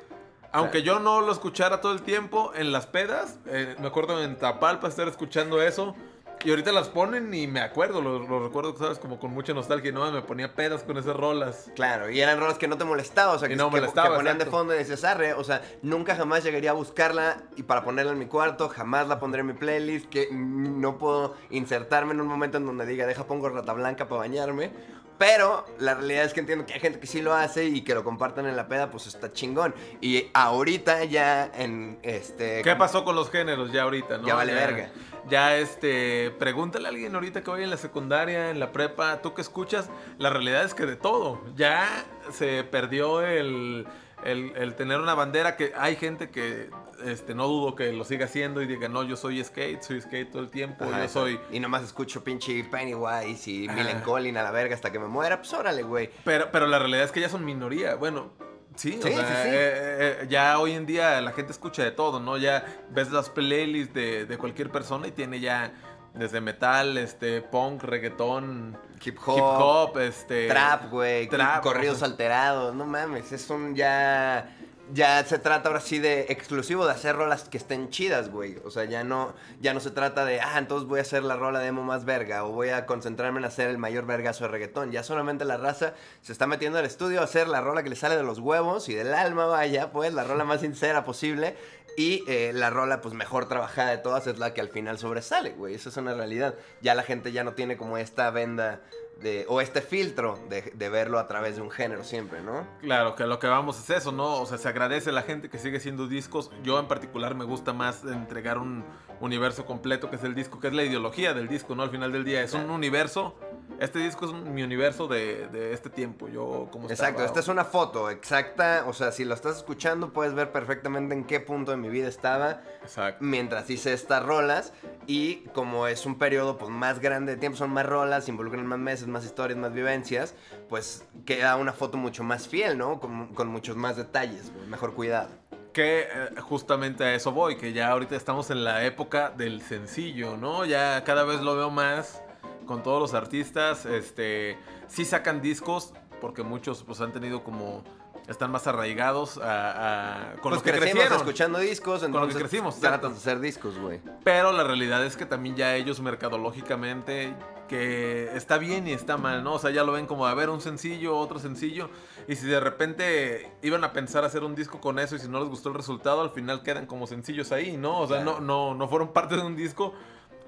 aunque 0.53 0.83
yo 0.85 1.01
no 1.01 1.21
lo 1.21 1.33
escuchara 1.33 1.81
todo 1.81 1.93
el 1.93 2.03
tiempo 2.03 2.53
en 2.55 2.71
las 2.71 2.87
pedas, 2.87 3.39
eh, 3.47 3.75
me 3.81 3.89
acuerdo 3.89 4.23
en 4.23 4.37
Tapalpa 4.37 4.87
estar 4.87 5.09
escuchando 5.09 5.61
eso. 5.61 5.97
Y 6.44 6.50
ahorita 6.50 6.73
las 6.73 6.88
ponen 6.88 7.32
y 7.35 7.46
me 7.46 7.61
acuerdo, 7.61 8.00
lo, 8.00 8.19
lo 8.20 8.44
recuerdo, 8.44 8.76
¿sabes? 8.76 8.99
Como 8.99 9.19
con 9.19 9.32
mucha 9.32 9.52
nostalgia, 9.55 9.90
¿no? 9.93 10.11
Me 10.12 10.23
ponía 10.23 10.55
pedas 10.55 10.82
con 10.82 10.96
esas 10.99 11.17
rolas. 11.17 11.70
Claro, 11.75 12.11
y 12.11 12.20
eran 12.20 12.38
rolas 12.38 12.58
que 12.58 12.69
no 12.69 12.76
te 12.79 12.85
molestaba, 12.85 13.32
o 13.32 13.38
sea, 13.38 13.49
que, 13.49 13.56
no 13.56 13.70
que- 13.70 13.81
que 13.81 13.87
ponían 14.17 14.38
de 14.38 14.46
fondo 14.46 14.75
y 14.75 14.79
decías, 14.79 15.05
arre, 15.05 15.35
o 15.35 15.44
sea, 15.44 15.62
nunca 15.82 16.14
jamás 16.17 16.44
llegaría 16.44 16.70
a 16.70 16.75
buscarla 16.75 17.43
y 17.56 17.62
para 17.64 17.82
ponerla 17.85 18.12
en 18.12 18.19
mi 18.19 18.26
cuarto, 18.26 18.69
jamás 18.69 19.08
la 19.08 19.19
pondré 19.19 19.40
en 19.40 19.46
mi 19.49 19.52
playlist, 19.55 20.06
que 20.08 20.29
no 20.32 20.99
puedo 20.99 21.35
insertarme 21.50 22.12
en 22.14 22.20
un 22.20 22.29
momento 22.29 22.58
en 22.58 22.67
donde 22.67 22.87
diga, 22.87 23.06
deja 23.06 23.25
pongo 23.26 23.49
rata 23.49 23.73
blanca 23.73 24.08
para 24.08 24.20
bañarme. 24.20 24.70
Pero 25.19 25.64
la 25.81 25.94
realidad 25.94 26.23
es 26.26 26.32
que 26.32 26.38
entiendo 26.38 26.64
que 26.64 26.75
hay 26.75 26.79
gente 26.81 27.00
que 27.00 27.08
sí 27.08 27.20
lo 27.23 27.35
hace 27.35 27.64
y 27.64 27.81
que 27.82 27.93
lo 27.93 28.05
compartan 28.05 28.46
en 28.46 28.55
la 28.55 28.69
peda, 28.69 28.88
pues 28.88 29.08
está 29.08 29.32
chingón. 29.32 29.75
Y 30.00 30.31
ahorita 30.32 31.02
ya 31.06 31.50
en 31.56 31.99
este... 32.05 32.62
¿Qué 32.62 32.76
pasó 32.76 33.05
con 33.05 33.17
los 33.17 33.29
géneros 33.29 33.73
ya 33.73 33.82
ahorita, 33.82 34.19
no? 34.19 34.29
Ya 34.29 34.35
vale 34.37 34.55
verga. 34.55 34.90
Ya, 35.29 35.57
este, 35.57 36.31
pregúntale 36.39 36.87
a 36.87 36.91
alguien 36.91 37.15
ahorita 37.15 37.43
que 37.43 37.51
vaya 37.51 37.65
en 37.65 37.71
la 37.71 37.77
secundaria, 37.77 38.51
en 38.51 38.61
la 38.61 38.73
prepa, 38.73 39.21
tú 39.21 39.35
que 39.35 39.43
escuchas, 39.43 39.91
la 40.19 40.31
realidad 40.31 40.65
es 40.65 40.75
que 40.75 40.87
de 40.87 40.97
todo. 40.97 41.41
Ya 41.55 41.87
se 42.31 42.65
perdió 42.65 43.21
el, 43.21 43.87
el, 44.25 44.53
el 44.57 44.75
tener 44.75 45.01
una 45.01 45.15
bandera 45.15 45.57
que 45.57 45.73
hay 45.77 45.97
gente 45.97 46.31
que, 46.31 46.71
este, 47.05 47.35
no 47.35 47.47
dudo 47.47 47.75
que 47.75 47.93
lo 47.93 48.05
siga 48.05 48.25
haciendo 48.25 48.63
y 48.63 48.67
diga, 48.67 48.89
no, 48.89 49.03
yo 49.03 49.17
soy 49.17 49.43
skate, 49.43 49.83
soy 49.83 50.01
skate 50.01 50.31
todo 50.31 50.43
el 50.43 50.51
tiempo, 50.51 50.85
Ajá, 50.85 51.03
yo 51.03 51.09
soy... 51.09 51.41
Y 51.51 51.61
nomás 51.61 51.83
escucho 51.83 52.25
pinche 52.25 52.65
Pennywise 52.65 53.51
y. 53.51 53.69
Millen 53.69 54.01
Collin 54.01 54.37
a 54.37 54.43
la 54.43 54.51
verga 54.51 54.75
hasta 54.75 54.91
que 54.91 54.99
me 54.99 55.09
muera, 55.09 55.39
pues 55.39 55.53
órale, 55.53 55.83
güey. 55.83 56.11
Pero, 56.25 56.51
pero 56.51 56.67
la 56.67 56.79
realidad 56.79 57.05
es 57.05 57.13
que 57.13 57.21
ya 57.21 57.29
son 57.29 57.45
minoría. 57.45 57.95
Bueno, 57.95 58.33
sí, 58.79 58.99
o 58.99 59.03
sea, 59.03 59.11
sí, 59.11 59.17
sí. 59.17 59.49
eh, 59.55 60.19
eh, 60.23 60.27
ya 60.29 60.59
hoy 60.59 60.73
en 60.73 60.87
día 60.87 61.21
la 61.21 61.33
gente 61.33 61.53
escucha 61.53 61.83
de 61.83 61.91
todo, 61.91 62.21
¿no? 62.21 62.37
Ya 62.37 62.65
ves 62.91 63.11
las 63.11 63.29
playlists 63.31 63.93
de, 63.95 64.25
de 64.25 64.39
cualquier 64.39 64.71
persona 64.71 65.07
y 65.09 65.13
tiene 65.13 65.41
ya 65.41 65.73
desde 66.15 66.41
metal, 66.41 66.99
este, 66.99 67.43
punk, 67.43 67.83
reggaetón, 67.85 68.77
Hip 69.05 69.19
hop. 69.25 69.37
hip 69.37 69.45
hop, 69.45 69.99
este... 69.99 70.49
Trap, 70.49 70.91
güey. 70.91 71.29
Corridos 71.63 72.03
alterados. 72.03 72.75
No 72.75 72.85
mames. 72.85 73.31
Es 73.33 73.49
un 73.51 73.75
ya. 73.75 74.49
Ya 74.94 75.23
se 75.25 75.38
trata 75.38 75.69
ahora 75.69 75.81
sí 75.81 75.99
de 75.99 76.26
exclusivo 76.31 76.87
de 76.87 76.92
hacer 76.92 77.14
rolas 77.14 77.45
que 77.49 77.59
estén 77.59 77.90
chidas, 77.90 78.30
güey. 78.30 78.57
O 78.64 78.71
sea, 78.71 78.85
ya 78.85 79.04
no, 79.04 79.35
ya 79.61 79.75
no 79.75 79.80
se 79.80 79.90
trata 79.90 80.25
de, 80.25 80.40
ah, 80.40 80.59
entonces 80.59 80.88
voy 80.88 80.99
a 80.99 81.02
hacer 81.02 81.23
la 81.25 81.37
rola 81.37 81.59
de 81.61 81.66
emo 81.66 81.83
más 81.83 82.07
verga 82.07 82.45
o 82.45 82.52
voy 82.52 82.71
a 82.71 82.87
concentrarme 82.87 83.38
en 83.38 83.45
hacer 83.45 83.68
el 83.68 83.76
mayor 83.76 84.07
vergazo 84.07 84.45
de 84.45 84.50
reggaetón. 84.50 84.90
Ya 84.90 85.02
solamente 85.02 85.45
la 85.45 85.59
raza 85.59 85.95
se 86.23 86.33
está 86.33 86.47
metiendo 86.47 86.78
al 86.78 86.87
estudio 86.87 87.21
a 87.21 87.25
hacer 87.25 87.49
la 87.49 87.61
rola 87.61 87.83
que 87.83 87.90
le 87.90 87.97
sale 87.97 88.16
de 88.16 88.23
los 88.23 88.38
huevos 88.38 88.88
y 88.88 88.95
del 88.95 89.12
alma, 89.12 89.47
vaya, 89.47 89.92
pues, 89.92 90.14
la 90.14 90.25
rola 90.25 90.45
más 90.45 90.62
sincera 90.62 91.04
posible. 91.04 91.57
Y 91.99 92.25
eh, 92.28 92.52
la 92.54 92.71
rola, 92.71 93.00
pues, 93.00 93.12
mejor 93.12 93.49
trabajada 93.49 93.90
de 93.90 93.99
todas 93.99 94.26
es 94.26 94.38
la 94.38 94.54
que 94.54 94.61
al 94.61 94.68
final 94.68 94.99
sobresale, 94.99 95.50
güey. 95.50 95.75
Esa 95.75 95.90
es 95.90 95.97
una 95.97 96.14
realidad. 96.14 96.54
Ya 96.80 96.95
la 96.95 97.02
gente 97.02 97.33
ya 97.33 97.45
no 97.45 97.52
tiene 97.54 97.76
como 97.76 97.99
esta 97.99 98.30
venda 98.30 98.80
de, 99.23 99.47
o 99.49 99.61
este 99.61 99.81
filtro 99.81 100.39
de, 100.49 100.63
de 100.75 100.89
verlo 100.89 101.19
a 101.19 101.27
través 101.27 101.57
de 101.57 101.63
un 101.63 101.71
género 101.71 102.05
siempre, 102.05 102.41
¿no? 102.41 102.67
Claro, 102.81 103.15
que 103.15 103.27
lo 103.27 103.39
que 103.39 103.47
vamos 103.47 103.79
es 103.79 103.91
eso, 103.91 104.13
¿no? 104.13 104.41
O 104.41 104.47
sea, 104.47 104.59
se 104.59 104.69
agradece 104.69 105.11
a 105.11 105.13
la 105.13 105.23
gente 105.23 105.49
que 105.49 105.59
sigue 105.59 105.79
haciendo 105.79 106.07
discos. 106.07 106.51
Yo 106.63 106.79
en 106.79 106.87
particular 106.87 107.35
me 107.35 107.45
gusta 107.45 107.73
más 107.73 108.05
entregar 108.05 108.59
un 108.59 108.85
universo 109.21 109.67
completo 109.67 110.11
que 110.11 110.17
es 110.17 110.25
el 110.25 110.35
disco, 110.35 110.61
que 110.61 110.69
es 110.69 110.75
la 110.75 110.85
ideología 110.85 111.35
del 111.35 111.49
disco, 111.49 111.75
¿no? 111.75 111.83
Al 111.83 111.91
final 111.91 112.13
del 112.13 112.25
día 112.25 112.43
es 112.43 112.55
un 112.55 112.71
universo. 112.71 113.35
Este 113.81 114.01
disco 114.01 114.27
es 114.27 114.33
mi 114.33 114.63
universo 114.63 115.07
de, 115.07 115.47
de 115.49 115.73
este 115.73 115.91
tiempo. 115.91 116.29
Yo 116.29 116.69
como 116.71 116.89
Exacto, 116.89 117.25
esta 117.25 117.41
es 117.41 117.49
una 117.49 117.65
foto 117.65 118.11
exacta, 118.11 118.85
o 118.87 118.93
sea, 118.93 119.13
si 119.13 119.25
lo 119.25 119.35
estás 119.35 119.59
escuchando 119.59 120.13
puedes 120.13 120.35
ver 120.35 120.51
perfectamente 120.51 121.15
en 121.15 121.25
qué 121.25 121.41
punto 121.41 121.71
de 121.71 121.77
mi 121.77 121.89
vida 121.89 122.09
estaba 122.09 122.63
Exacto. 122.83 123.25
mientras 123.25 123.71
hice 123.71 123.93
estas 123.93 124.25
rolas 124.25 124.73
y 125.07 125.45
como 125.55 125.87
es 125.87 126.07
un 126.07 126.19
periodo 126.19 126.59
pues 126.59 126.71
más 126.71 126.99
grande 126.99 127.35
de 127.35 127.39
tiempo, 127.39 127.57
son 127.57 127.71
más 127.71 127.87
rolas, 127.87 128.29
involucran 128.29 128.67
más 128.67 128.79
meses, 128.79 129.07
más 129.07 129.25
historias, 129.25 129.59
más 129.59 129.73
vivencias, 129.73 130.35
pues 130.69 131.05
queda 131.25 131.57
una 131.57 131.73
foto 131.73 131.97
mucho 131.97 132.25
más 132.25 132.49
fiel, 132.49 132.77
¿no? 132.79 133.01
Con, 133.01 133.29
con 133.29 133.49
muchos 133.49 133.77
más 133.77 133.97
detalles, 133.97 134.53
mejor 134.69 134.95
cuidado. 134.95 135.29
Que 135.73 136.01
eh, 136.01 136.41
justamente 136.41 137.05
a 137.05 137.15
eso 137.15 137.31
voy, 137.31 137.57
que 137.57 137.73
ya 137.73 137.91
ahorita 137.91 138.17
estamos 138.17 138.51
en 138.51 138.65
la 138.65 138.85
época 138.85 139.31
del 139.31 139.63
sencillo, 139.63 140.37
¿no? 140.37 140.65
Ya 140.65 141.05
cada 141.05 141.25
vez 141.25 141.41
lo 141.41 141.55
veo 141.55 141.71
más 141.71 142.23
con 142.69 142.85
todos 142.85 143.01
los 143.01 143.15
artistas. 143.15 143.85
Este, 143.87 144.57
sí 144.87 145.05
sacan 145.05 145.41
discos, 145.43 145.93
porque 146.21 146.45
muchos 146.45 146.85
pues 146.85 147.01
han 147.01 147.13
tenido 147.13 147.43
como 147.43 147.83
están 148.29 148.51
más 148.51 148.67
arraigados 148.67 149.39
a, 149.39 150.33
a 150.33 150.33
con 150.35 150.53
pues 150.53 150.55
los 150.57 150.63
que 150.63 150.71
crecimos 150.73 150.93
crecieron. 150.93 151.17
escuchando 151.19 151.59
discos, 151.61 152.03
entonces 152.03 152.13
Con 152.13 152.23
los 152.29 152.35
que 152.35 152.41
crecimos, 152.43 152.79
tratan 152.79 153.13
de 153.13 153.17
hacer 153.17 153.41
discos, 153.41 153.79
güey. 153.79 154.01
Pero 154.23 154.53
la 154.53 154.65
realidad 154.65 155.03
es 155.07 155.17
que 155.17 155.25
también 155.25 155.57
ya 155.57 155.75
ellos 155.77 156.01
mercadológicamente 156.03 157.35
que 157.69 158.31
está 158.35 158.59
bien 158.59 158.87
y 158.87 158.93
está 158.93 159.17
mal, 159.17 159.45
¿no? 159.45 159.55
O 159.55 159.59
sea, 159.59 159.71
ya 159.71 159.83
lo 159.85 159.93
ven 159.93 160.07
como 160.07 160.27
a 160.27 160.35
ver 160.35 160.51
un 160.51 160.61
sencillo, 160.61 161.17
otro 161.17 161.39
sencillo 161.39 161.89
y 162.27 162.37
si 162.37 162.47
de 162.47 162.61
repente 162.61 163.51
iban 163.63 163.83
a 163.85 163.93
pensar 163.93 164.25
hacer 164.25 164.43
un 164.45 164.55
disco 164.55 164.79
con 164.81 164.99
eso 164.99 165.17
y 165.17 165.19
si 165.21 165.29
no 165.29 165.41
les 165.41 165.49
gustó 165.49 165.69
el 165.71 165.75
resultado, 165.75 166.21
al 166.23 166.31
final 166.31 166.63
quedan 166.63 166.85
como 166.87 167.07
sencillos 167.07 167.51
ahí, 167.53 167.77
¿no? 167.79 168.01
O 168.01 168.07
sea, 168.07 168.23
Claro. 168.23 168.41
no, 168.41 168.73
no, 168.73 168.75
no 168.75 168.89
fueron 168.89 169.13
parte 169.13 169.37
de 169.37 169.43
un 169.43 169.57
disco. 169.57 169.95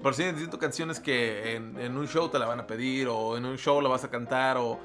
Pero 0.01 0.13
sí 0.13 0.23
necesito 0.23 0.57
canciones 0.57 0.99
que 0.99 1.55
en, 1.55 1.79
en 1.79 1.97
un 1.97 2.07
show 2.07 2.29
te 2.29 2.39
la 2.39 2.45
van 2.45 2.59
a 2.59 2.67
pedir 2.67 3.07
o 3.07 3.37
en 3.37 3.45
un 3.45 3.57
show 3.57 3.81
la 3.81 3.89
vas 3.89 4.03
a 4.03 4.09
cantar 4.09 4.57
o 4.57 4.79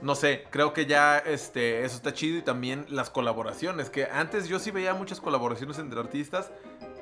no 0.00 0.14
sé, 0.14 0.44
creo 0.50 0.72
que 0.72 0.86
ya 0.86 1.18
este, 1.18 1.84
eso 1.84 1.96
está 1.96 2.12
chido 2.12 2.38
y 2.38 2.42
también 2.42 2.84
las 2.88 3.08
colaboraciones, 3.08 3.88
que 3.88 4.04
antes 4.04 4.46
yo 4.46 4.58
sí 4.58 4.70
veía 4.70 4.94
muchas 4.94 5.20
colaboraciones 5.20 5.78
entre 5.78 5.98
artistas, 5.98 6.50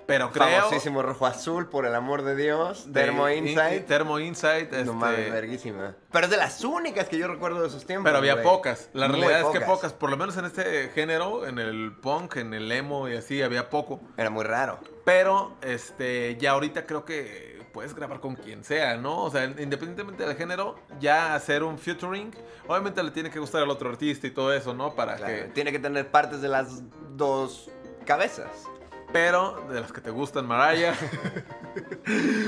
pero 0.06 0.30
creo... 0.30 0.60
Famosísimo 0.62 1.02
Rojo 1.02 1.26
Azul, 1.26 1.68
por 1.68 1.86
el 1.86 1.94
amor 1.94 2.22
de 2.22 2.36
Dios. 2.36 2.92
de 2.92 3.00
Thermo 3.00 3.28
In- 3.30 3.48
Insight. 3.48 3.86
Thermo 3.86 4.18
Insight, 4.18 4.72
este, 4.72 4.84
No 4.84 4.94
mames, 4.94 5.32
verguísima. 5.32 5.94
Pero 6.12 6.26
es 6.26 6.30
de 6.30 6.36
las 6.36 6.62
únicas 6.64 7.08
que 7.08 7.18
yo 7.18 7.26
recuerdo 7.28 7.60
de 7.62 7.68
esos 7.68 7.84
tiempos. 7.86 8.04
pero 8.04 8.18
había 8.18 8.34
güey. 8.34 8.44
pocas. 8.44 8.90
La 8.92 9.08
Muy 9.08 9.20
realidad 9.20 9.40
es 9.52 9.58
que 9.58 9.64
pocas, 9.64 9.92
por 9.92 10.10
lo 10.10 10.16
menos 10.16 10.36
en 10.36 10.44
este 10.44 10.88
género, 10.94 11.46
en 11.46 11.58
el 11.58 11.92
punk, 12.00 12.36
en 12.36 12.54
el 12.54 12.70
emo 12.70 13.08
y 13.08 13.16
así, 13.16 13.42
había 13.42 13.70
poco. 13.70 14.00
Era 14.16 14.30
muy 14.30 14.44
raro. 14.44 14.78
Pero 15.04 15.56
este 15.62 16.36
ya 16.38 16.52
ahorita 16.52 16.86
creo 16.86 17.04
que 17.04 17.54
puedes 17.72 17.92
grabar 17.94 18.20
con 18.20 18.36
quien 18.36 18.62
sea, 18.62 18.96
¿no? 18.96 19.24
O 19.24 19.30
sea, 19.32 19.44
independientemente 19.46 20.24
del 20.24 20.36
género, 20.36 20.76
ya 21.00 21.34
hacer 21.34 21.64
un 21.64 21.76
featuring, 21.76 22.30
obviamente 22.68 23.02
le 23.02 23.10
tiene 23.10 23.30
que 23.30 23.40
gustar 23.40 23.62
al 23.64 23.70
otro 23.70 23.90
artista 23.90 24.28
y 24.28 24.30
todo 24.30 24.52
eso, 24.52 24.72
¿no? 24.74 24.94
Para 24.94 25.16
Claro, 25.16 25.34
que 25.34 25.42
Tiene 25.48 25.72
que 25.72 25.80
tener 25.80 26.08
partes 26.08 26.40
de 26.40 26.48
las 26.48 26.82
dos 27.16 27.70
cabezas. 28.06 28.48
Pero 29.14 29.64
de 29.70 29.80
las 29.80 29.92
que 29.92 30.00
te 30.00 30.10
gustan, 30.10 30.44
Mariah. 30.44 30.92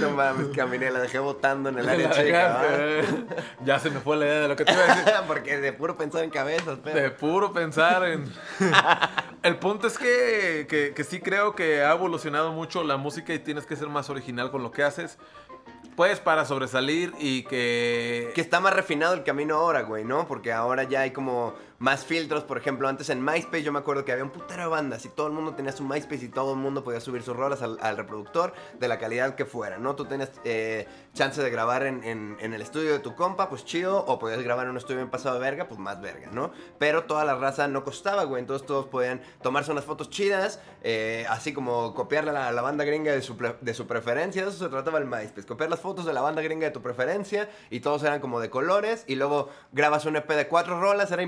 No 0.00 0.10
mames, 0.10 0.48
caminé, 0.54 0.90
la 0.90 1.00
dejé 1.00 1.18
botando 1.18 1.68
en 1.68 1.78
el 1.78 1.88
área 1.88 2.10
chica. 2.10 2.62
dejaste. 2.62 3.26
ya 3.64 3.78
se 3.78 3.90
me 3.90 4.00
fue 4.00 4.16
la 4.16 4.26
idea 4.26 4.40
de 4.40 4.48
lo 4.48 4.56
que 4.56 4.64
te 4.64 4.72
iba 4.72 4.82
a 4.82 4.94
decir. 4.96 5.12
Porque 5.26 5.58
de 5.58 5.72
puro 5.72 5.96
pensar 5.96 6.22
en 6.24 6.30
cabezas, 6.30 6.78
pero. 6.82 7.00
De 7.00 7.10
puro 7.10 7.52
pensar 7.52 8.04
en... 8.04 8.30
El 9.42 9.56
punto 9.58 9.86
es 9.86 9.96
que, 9.96 10.66
que, 10.68 10.92
que 10.94 11.04
sí 11.04 11.20
creo 11.20 11.54
que 11.54 11.82
ha 11.82 11.92
evolucionado 11.92 12.52
mucho 12.52 12.84
la 12.84 12.96
música 12.96 13.32
y 13.32 13.38
tienes 13.38 13.64
que 13.64 13.76
ser 13.76 13.88
más 13.88 14.10
original 14.10 14.50
con 14.50 14.62
lo 14.62 14.70
que 14.72 14.82
haces. 14.82 15.18
Pues 15.96 16.20
para 16.20 16.44
sobresalir 16.44 17.14
y 17.18 17.44
que... 17.44 18.32
Que 18.34 18.40
está 18.42 18.60
más 18.60 18.74
refinado 18.74 19.14
el 19.14 19.24
camino 19.24 19.54
ahora, 19.56 19.82
güey, 19.82 20.04
¿no? 20.04 20.28
Porque 20.28 20.52
ahora 20.52 20.82
ya 20.82 21.00
hay 21.00 21.12
como 21.12 21.54
más 21.78 22.04
filtros. 22.04 22.44
Por 22.44 22.58
ejemplo, 22.58 22.88
antes 22.88 23.10
en 23.10 23.24
MySpace 23.24 23.62
yo 23.62 23.72
me 23.72 23.78
acuerdo 23.78 24.04
que 24.04 24.12
había 24.12 24.24
un 24.24 24.30
putero 24.30 24.62
de 24.62 24.68
bandas 24.68 25.04
y 25.04 25.08
todo 25.08 25.26
el 25.26 25.32
mundo 25.32 25.54
tenía 25.54 25.72
su 25.72 25.84
MySpace 25.84 26.24
y 26.24 26.28
todo 26.28 26.52
el 26.52 26.58
mundo 26.58 26.82
podía 26.84 27.00
subir 27.00 27.22
sus 27.22 27.36
rolas 27.36 27.62
al, 27.62 27.96
reproductor 27.96 28.52
de 28.78 28.88
la 28.88 28.98
calidad 28.98 29.34
que 29.34 29.44
fuera, 29.44 29.78
¿no? 29.78 29.94
Tú 29.96 30.04
tenías 30.06 30.30
eh, 30.44 30.86
chance 31.14 31.42
de 31.42 31.50
grabar 31.50 31.84
en, 31.84 32.02
en- 32.04 32.36
en 32.40 32.54
el 32.54 32.62
estudio 32.62 32.92
de 32.92 32.98
tu 32.98 33.14
compa, 33.14 33.48
pues 33.48 33.64
chido, 33.64 34.04
o 34.06 34.18
podías 34.18 34.42
grabar 34.42 34.64
en 34.66 34.70
un 34.72 34.76
estudio 34.76 34.96
bien 34.96 35.10
pasado 35.10 35.34
de 35.36 35.40
verga, 35.40 35.68
pues 35.68 35.78
más 35.80 36.00
verga, 36.00 36.28
¿no? 36.32 36.50
Pero 36.78 37.04
toda 37.04 37.24
la 37.24 37.34
raza 37.34 37.68
no 37.68 37.84
costaba, 37.84 38.24
güey, 38.24 38.40
entonces 38.40 38.66
todos 38.66 38.86
podían 38.86 39.20
tomarse 39.42 39.70
unas 39.72 39.84
fotos 39.84 40.10
chidas, 40.10 40.60
eh, 40.82 41.26
así 41.28 41.52
como 41.52 41.94
copiarle 41.94 42.30
a 42.30 42.52
la, 42.52 42.62
banda 42.62 42.84
gringa 42.84 43.12
de 43.12 43.22
su, 43.22 43.36
de 43.60 43.74
su 43.74 43.86
preferencia, 43.86 44.42
de 44.44 44.50
eso 44.50 44.58
se 44.64 44.68
trataba 44.70 44.98
el 44.98 45.06
MySpace, 45.06 45.46
copiar 45.46 45.70
las 45.70 45.80
fotos 45.80 46.04
de 46.04 46.12
la 46.12 46.20
banda 46.20 46.42
gringa 46.42 46.66
de 46.66 46.72
tu 46.72 46.82
preferencia 46.82 47.48
y 47.70 47.80
todos 47.80 48.02
eran 48.02 48.20
como 48.20 48.40
de 48.40 48.50
colores 48.50 49.04
y 49.06 49.14
luego 49.16 49.48
grabas 49.72 50.04
un 50.06 50.16
EP 50.16 50.28
de 50.30 50.48
cuatro 50.48 50.80
rolas, 50.80 51.10
era 51.10 51.22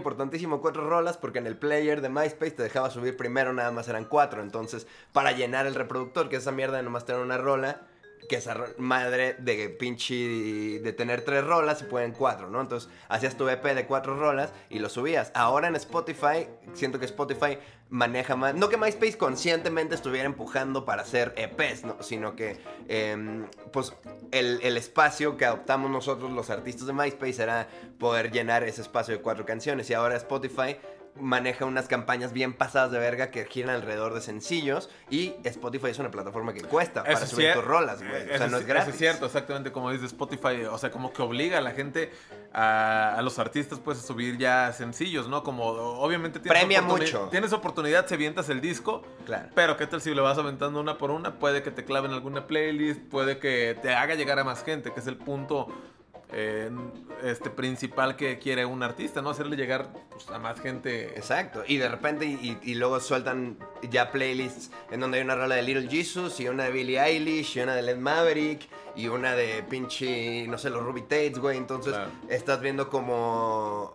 cuatro 0.61 0.89
rolas 0.89 1.17
porque 1.17 1.39
en 1.39 1.47
el 1.47 1.57
player 1.57 2.01
de 2.01 2.09
MySpace 2.09 2.53
te 2.53 2.63
dejaba 2.63 2.91
subir 2.91 3.17
primero, 3.17 3.53
nada 3.53 3.71
más 3.71 3.89
eran 3.89 4.05
cuatro, 4.05 4.43
entonces 4.43 4.87
para 5.13 5.33
llenar 5.33 5.67
el 5.67 5.75
reproductor, 5.75 6.29
que 6.29 6.37
esa 6.37 6.53
mierda 6.53 6.77
de 6.77 6.83
nomás 6.83 7.05
tener 7.05 7.21
una 7.21 7.39
rola, 7.39 7.88
que 8.29 8.37
esa 8.37 8.57
madre 8.79 9.37
de 9.39 9.69
pinche 9.69 10.15
de 10.15 10.93
tener 10.93 11.23
tres 11.23 11.45
rolas 11.45 11.79
se 11.79 11.85
pueden 11.85 12.13
cuatro, 12.13 12.49
¿no? 12.49 12.61
Entonces 12.61 12.91
hacías 13.09 13.37
tu 13.37 13.49
EP 13.49 13.63
de 13.75 13.87
cuatro 13.87 14.17
rolas 14.17 14.53
y 14.71 14.79
lo 14.79 14.89
subías. 14.89 15.31
Ahora 15.35 15.69
en 15.69 15.77
Spotify, 15.77 16.49
siento 16.75 16.99
que 16.99 17.07
Spotify 17.07 17.59
maneja 17.91 18.37
más, 18.37 18.55
no 18.55 18.69
que 18.69 18.77
MySpace 18.77 19.17
conscientemente 19.17 19.95
estuviera 19.95 20.27
empujando 20.27 20.85
para 20.85 21.03
hacer 21.03 21.33
EPs, 21.37 21.85
¿no? 21.85 22.03
sino 22.03 22.37
que 22.37 22.59
em, 22.87 23.47
pues 23.73 23.95
el, 24.31 24.61
el 24.63 24.77
espacio 24.77 25.37
que 25.39 25.47
adoptamos 25.47 25.91
nosotros 25.91 26.31
los 26.31 26.51
artistas 26.51 26.87
de 26.87 26.93
MySpace 26.93 27.43
era 27.43 27.69
poder 27.99 28.31
llenar 28.31 28.63
ese 28.63 28.83
espacio 28.83 29.15
de 29.15 29.23
cuatro 29.23 29.47
canciones 29.47 29.89
y 29.89 29.95
ahora 29.95 30.17
Spotify 30.17 30.77
maneja 31.21 31.65
unas 31.65 31.89
campañas 31.89 32.33
bien 32.33 32.53
pasadas 32.53 32.91
de 32.93 32.99
verga 32.99 33.31
que 33.31 33.45
giran 33.47 33.75
alrededor 33.75 34.15
de 34.15 34.21
sencillos 34.21 34.89
y 35.11 35.35
Spotify 35.45 35.89
es 35.89 35.99
una 35.99 36.11
plataforma 36.11 36.53
que 36.55 36.63
cuesta 36.63 37.03
para 37.03 37.15
Eso 37.15 37.27
subir 37.27 37.47
cier- 37.49 37.55
tus 37.55 37.65
rolas, 37.65 38.03
güey. 38.03 38.31
O 38.31 38.39
sea, 38.39 38.47
no 38.49 38.59
es- 38.59 38.67
gratis. 38.67 38.89
Eso 38.89 38.93
es 38.95 38.99
cierto, 38.99 39.27
exactamente 39.27 39.73
como 39.73 39.91
dice 39.91 40.07
Spotify. 40.07 40.65
O 40.71 40.79
sea, 40.79 40.91
como 40.91 41.13
que 41.13 41.23
obliga 41.23 41.59
a 41.59 41.61
la 41.61 41.73
gente, 41.73 42.11
a, 42.53 43.15
a 43.17 43.23
los 43.23 43.39
artistas, 43.39 43.79
pues, 43.79 43.99
a 43.99 44.03
subir 44.03 44.39
ya 44.39 44.73
sencillos, 44.73 45.29
¿no? 45.29 45.43
Como, 45.43 45.65
obviamente 45.67 46.41
tienes 46.41 46.59
Premia 46.59 46.83
mucho. 46.83 47.29
Tienes 47.31 47.53
oportunidad, 47.53 48.07
se 48.07 48.15
avientas 48.15 48.49
el 48.49 48.61
disco. 48.61 49.03
Claro. 49.27 49.49
Pero 49.55 49.77
qué 49.77 49.87
tal 49.87 50.01
si 50.01 50.15
le 50.15 50.21
vas 50.21 50.39
aventando 50.39 50.81
una 50.81 50.99
por 50.99 51.11
una, 51.11 51.39
puede 51.39 51.63
que 51.63 51.71
te 51.71 51.85
claven 51.85 52.13
alguna 52.13 52.47
playlist, 52.47 53.01
puede 53.03 53.39
que 53.39 53.77
te 53.83 53.95
haga 53.95 54.15
llegar 54.15 54.39
a 54.39 54.45
más 54.45 54.63
gente, 54.65 54.93
que 54.93 55.01
es 55.01 55.07
el 55.07 55.17
punto 55.17 55.69
eh, 56.33 56.71
este 57.25 57.51
principal 57.51 58.17
que 58.17 58.39
quiere 58.39 58.65
un 58.65 58.83
artista, 58.83 59.23
¿no? 59.23 59.31
Hacerle 59.31 59.57
llegar 59.57 59.89
pues, 60.11 60.29
a 60.31 60.39
más 60.39 60.61
gente. 60.61 61.07
Exacto. 61.17 61.63
Y 61.67 61.77
de 61.79 61.89
repente, 61.89 62.27
y, 62.27 62.59
y 62.63 62.75
luego 62.75 63.01
sueltan 63.01 63.59
ya 63.91 64.11
playlists 64.11 64.71
en 64.91 65.01
donde 65.01 65.19
hay 65.19 65.25
una 65.25 65.35
rola 65.35 65.55
de 65.57 65.63
Little 65.63 65.89
Jesus 65.89 66.41
y 66.41 66.49
una 66.49 66.65
de 66.65 66.71
Billie 66.73 67.01
Eilish 67.01 67.57
y 67.57 67.61
una 67.61 67.75
de 67.75 67.83
Led 67.83 67.99
Maverick 67.99 68.69
y 68.97 69.09
una 69.09 69.35
de 69.35 69.63
pinche, 69.69 70.47
no 70.49 70.59
sé, 70.59 70.71
los 70.71 70.83
Ruby 70.83 71.03
Tates, 71.03 71.39
güey. 71.39 71.57
Entonces 71.57 71.93
Claro. 71.95 72.11
estás 72.29 72.61
viendo 72.61 72.89
como... 72.89 73.95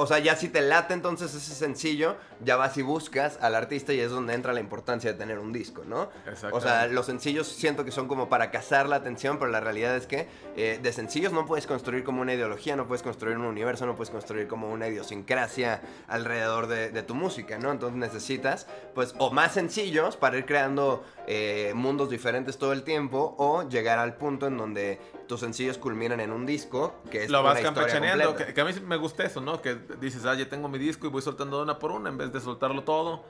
O 0.00 0.06
sea, 0.06 0.18
ya 0.18 0.34
si 0.34 0.48
te 0.48 0.62
late 0.62 0.94
entonces 0.94 1.34
ese 1.34 1.54
sencillo, 1.54 2.16
ya 2.42 2.56
vas 2.56 2.74
y 2.78 2.82
buscas 2.82 3.38
al 3.42 3.54
artista 3.54 3.92
y 3.92 4.00
es 4.00 4.10
donde 4.10 4.32
entra 4.32 4.54
la 4.54 4.60
importancia 4.60 5.12
de 5.12 5.18
tener 5.18 5.38
un 5.38 5.52
disco, 5.52 5.84
¿no? 5.84 6.08
O 6.52 6.60
sea, 6.62 6.86
los 6.86 7.04
sencillos 7.04 7.46
siento 7.46 7.84
que 7.84 7.90
son 7.90 8.08
como 8.08 8.30
para 8.30 8.50
cazar 8.50 8.88
la 8.88 8.96
atención, 8.96 9.38
pero 9.38 9.50
la 9.50 9.60
realidad 9.60 9.94
es 9.94 10.06
que 10.06 10.26
eh, 10.56 10.80
de 10.82 10.92
sencillos 10.94 11.34
no 11.34 11.44
puedes 11.44 11.66
construir 11.66 12.02
como 12.02 12.22
una 12.22 12.32
ideología, 12.32 12.76
no 12.76 12.86
puedes 12.86 13.02
construir 13.02 13.36
un 13.36 13.44
universo, 13.44 13.84
no 13.84 13.94
puedes 13.94 14.08
construir 14.08 14.48
como 14.48 14.70
una 14.70 14.88
idiosincrasia 14.88 15.82
alrededor 16.08 16.66
de, 16.66 16.88
de 16.88 17.02
tu 17.02 17.14
música, 17.14 17.58
¿no? 17.58 17.70
Entonces 17.70 17.98
necesitas, 17.98 18.68
pues, 18.94 19.14
o 19.18 19.30
más 19.30 19.52
sencillos 19.52 20.16
para 20.16 20.38
ir 20.38 20.46
creando 20.46 21.04
eh, 21.26 21.72
mundos 21.74 22.10
diferentes 22.10 22.58
todo 22.58 22.72
el 22.72 22.82
tiempo, 22.82 23.34
o 23.38 23.68
llegar 23.68 23.98
al 23.98 24.16
punto 24.16 24.46
en 24.46 24.56
donde 24.56 25.00
tus 25.26 25.40
sencillos 25.40 25.78
culminan 25.78 26.20
en 26.20 26.32
un 26.32 26.46
disco, 26.46 26.94
que 27.10 27.24
es 27.24 27.30
lo 27.30 27.42
vas 27.42 27.60
campechaneando, 27.60 28.34
que, 28.36 28.52
que 28.52 28.60
a 28.60 28.64
mí 28.64 28.72
me 28.84 28.96
gusta 28.96 29.24
eso, 29.24 29.40
¿no? 29.40 29.60
Que 29.62 29.76
dices, 30.00 30.24
ah, 30.24 30.34
ya 30.34 30.48
tengo 30.48 30.68
mi 30.68 30.78
disco 30.78 31.06
y 31.06 31.10
voy 31.10 31.22
soltando 31.22 31.62
una 31.62 31.78
por 31.78 31.92
una 31.92 32.10
en 32.10 32.18
vez 32.18 32.32
de 32.32 32.40
soltarlo 32.40 32.82
todo. 32.84 33.24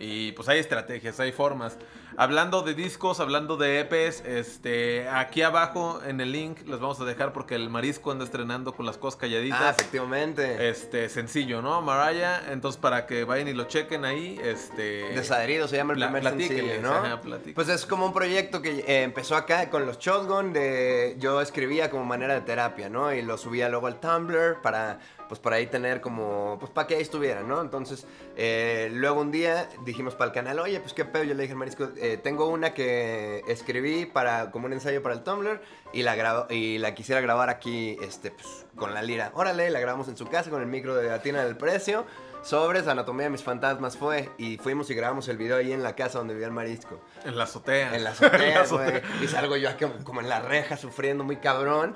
Y 0.00 0.32
pues 0.32 0.48
hay 0.48 0.58
estrategias, 0.58 1.20
hay 1.20 1.30
formas. 1.30 1.76
Hablando 2.16 2.62
de 2.62 2.74
discos, 2.74 3.20
hablando 3.20 3.56
de 3.56 3.80
EPs, 3.80 4.22
este, 4.24 5.08
aquí 5.08 5.42
abajo 5.42 6.00
en 6.04 6.20
el 6.20 6.32
link 6.32 6.66
les 6.66 6.80
vamos 6.80 6.98
a 7.00 7.04
dejar 7.04 7.32
porque 7.32 7.54
el 7.54 7.68
Marisco 7.68 8.10
anda 8.10 8.24
estrenando 8.24 8.74
con 8.74 8.86
las 8.86 8.96
cosas 8.96 9.20
calladitas. 9.20 9.60
Ah, 9.60 9.70
efectivamente. 9.70 10.70
Este, 10.70 11.08
sencillo, 11.08 11.60
¿no? 11.60 11.82
Mariah, 11.82 12.50
entonces 12.50 12.80
para 12.80 13.06
que 13.06 13.24
vayan 13.24 13.48
y 13.48 13.52
lo 13.52 13.64
chequen 13.64 14.04
ahí, 14.04 14.40
este... 14.42 15.12
Desadherido 15.14 15.68
se 15.68 15.76
llama 15.76 15.92
el 15.92 16.00
primer 16.00 16.24
sencillo, 16.24 16.80
¿no? 16.82 16.94
ajá. 16.94 17.20
Pues 17.54 17.68
es 17.68 17.84
como 17.84 18.06
un 18.06 18.12
proyecto 18.12 18.62
que 18.62 18.80
eh, 18.80 19.02
empezó 19.02 19.36
acá 19.36 19.68
con 19.68 19.84
los 19.84 19.98
Shotgun, 19.98 20.52
de 20.52 21.16
yo 21.18 21.40
escribía 21.40 21.90
como 21.90 22.04
manera 22.04 22.34
de 22.34 22.40
terapia, 22.40 22.88
¿no? 22.88 23.12
Y 23.12 23.22
lo 23.22 23.36
subía 23.36 23.68
luego 23.68 23.86
al 23.86 24.00
Tumblr 24.00 24.60
para, 24.62 24.98
pues 25.30 25.38
para 25.38 25.56
ahí 25.56 25.68
tener 25.68 26.00
como, 26.00 26.56
pues 26.58 26.72
para 26.72 26.88
que 26.88 26.96
ahí 26.96 27.02
estuviera, 27.02 27.44
¿no? 27.44 27.60
Entonces, 27.60 28.04
eh, 28.36 28.90
luego 28.92 29.20
un 29.20 29.30
día 29.30 29.68
dijimos 29.84 30.16
para 30.16 30.30
el 30.30 30.34
canal, 30.34 30.58
oye, 30.58 30.80
pues 30.80 30.92
qué 30.92 31.04
pedo, 31.04 31.22
yo 31.22 31.34
le 31.34 31.42
dije 31.42 31.52
al 31.52 31.58
marisco, 31.58 31.88
eh, 31.98 32.18
tengo 32.20 32.48
una 32.48 32.74
que 32.74 33.44
escribí 33.46 34.06
para, 34.06 34.50
como 34.50 34.66
un 34.66 34.72
ensayo 34.72 35.04
para 35.04 35.14
el 35.14 35.22
Tumblr 35.22 35.60
y 35.92 36.02
la, 36.02 36.16
grabo, 36.16 36.46
y 36.50 36.78
la 36.78 36.96
quisiera 36.96 37.20
grabar 37.20 37.48
aquí, 37.48 37.96
este, 38.02 38.32
pues, 38.32 38.66
con 38.74 38.92
la 38.92 39.02
lira. 39.02 39.30
Órale, 39.34 39.70
la 39.70 39.78
grabamos 39.78 40.08
en 40.08 40.16
su 40.16 40.26
casa 40.26 40.50
con 40.50 40.62
el 40.62 40.66
micro 40.66 40.96
de 40.96 41.06
Latina 41.06 41.44
del 41.44 41.56
Precio. 41.56 42.06
Sobres, 42.42 42.88
Anatomía 42.88 43.24
de 43.24 43.30
mis 43.30 43.42
fantasmas 43.42 43.96
fue 43.98 44.30
y 44.38 44.56
fuimos 44.56 44.88
y 44.90 44.94
grabamos 44.94 45.28
el 45.28 45.36
video 45.36 45.58
ahí 45.58 45.72
en 45.72 45.82
la 45.82 45.94
casa 45.94 46.18
donde 46.18 46.32
vivía 46.34 46.46
el 46.46 46.52
marisco. 46.54 47.00
En 47.24 47.36
la 47.36 47.44
azotea. 47.44 47.94
En 47.94 48.02
la 48.02 48.10
azotea, 48.10 48.64
güey. 48.70 49.02
Y 49.22 49.28
salgo 49.28 49.56
yo 49.56 49.68
aquí 49.68 49.84
como 50.04 50.20
en 50.20 50.28
la 50.28 50.40
reja 50.40 50.76
sufriendo 50.78 51.22
muy 51.22 51.36
cabrón. 51.36 51.94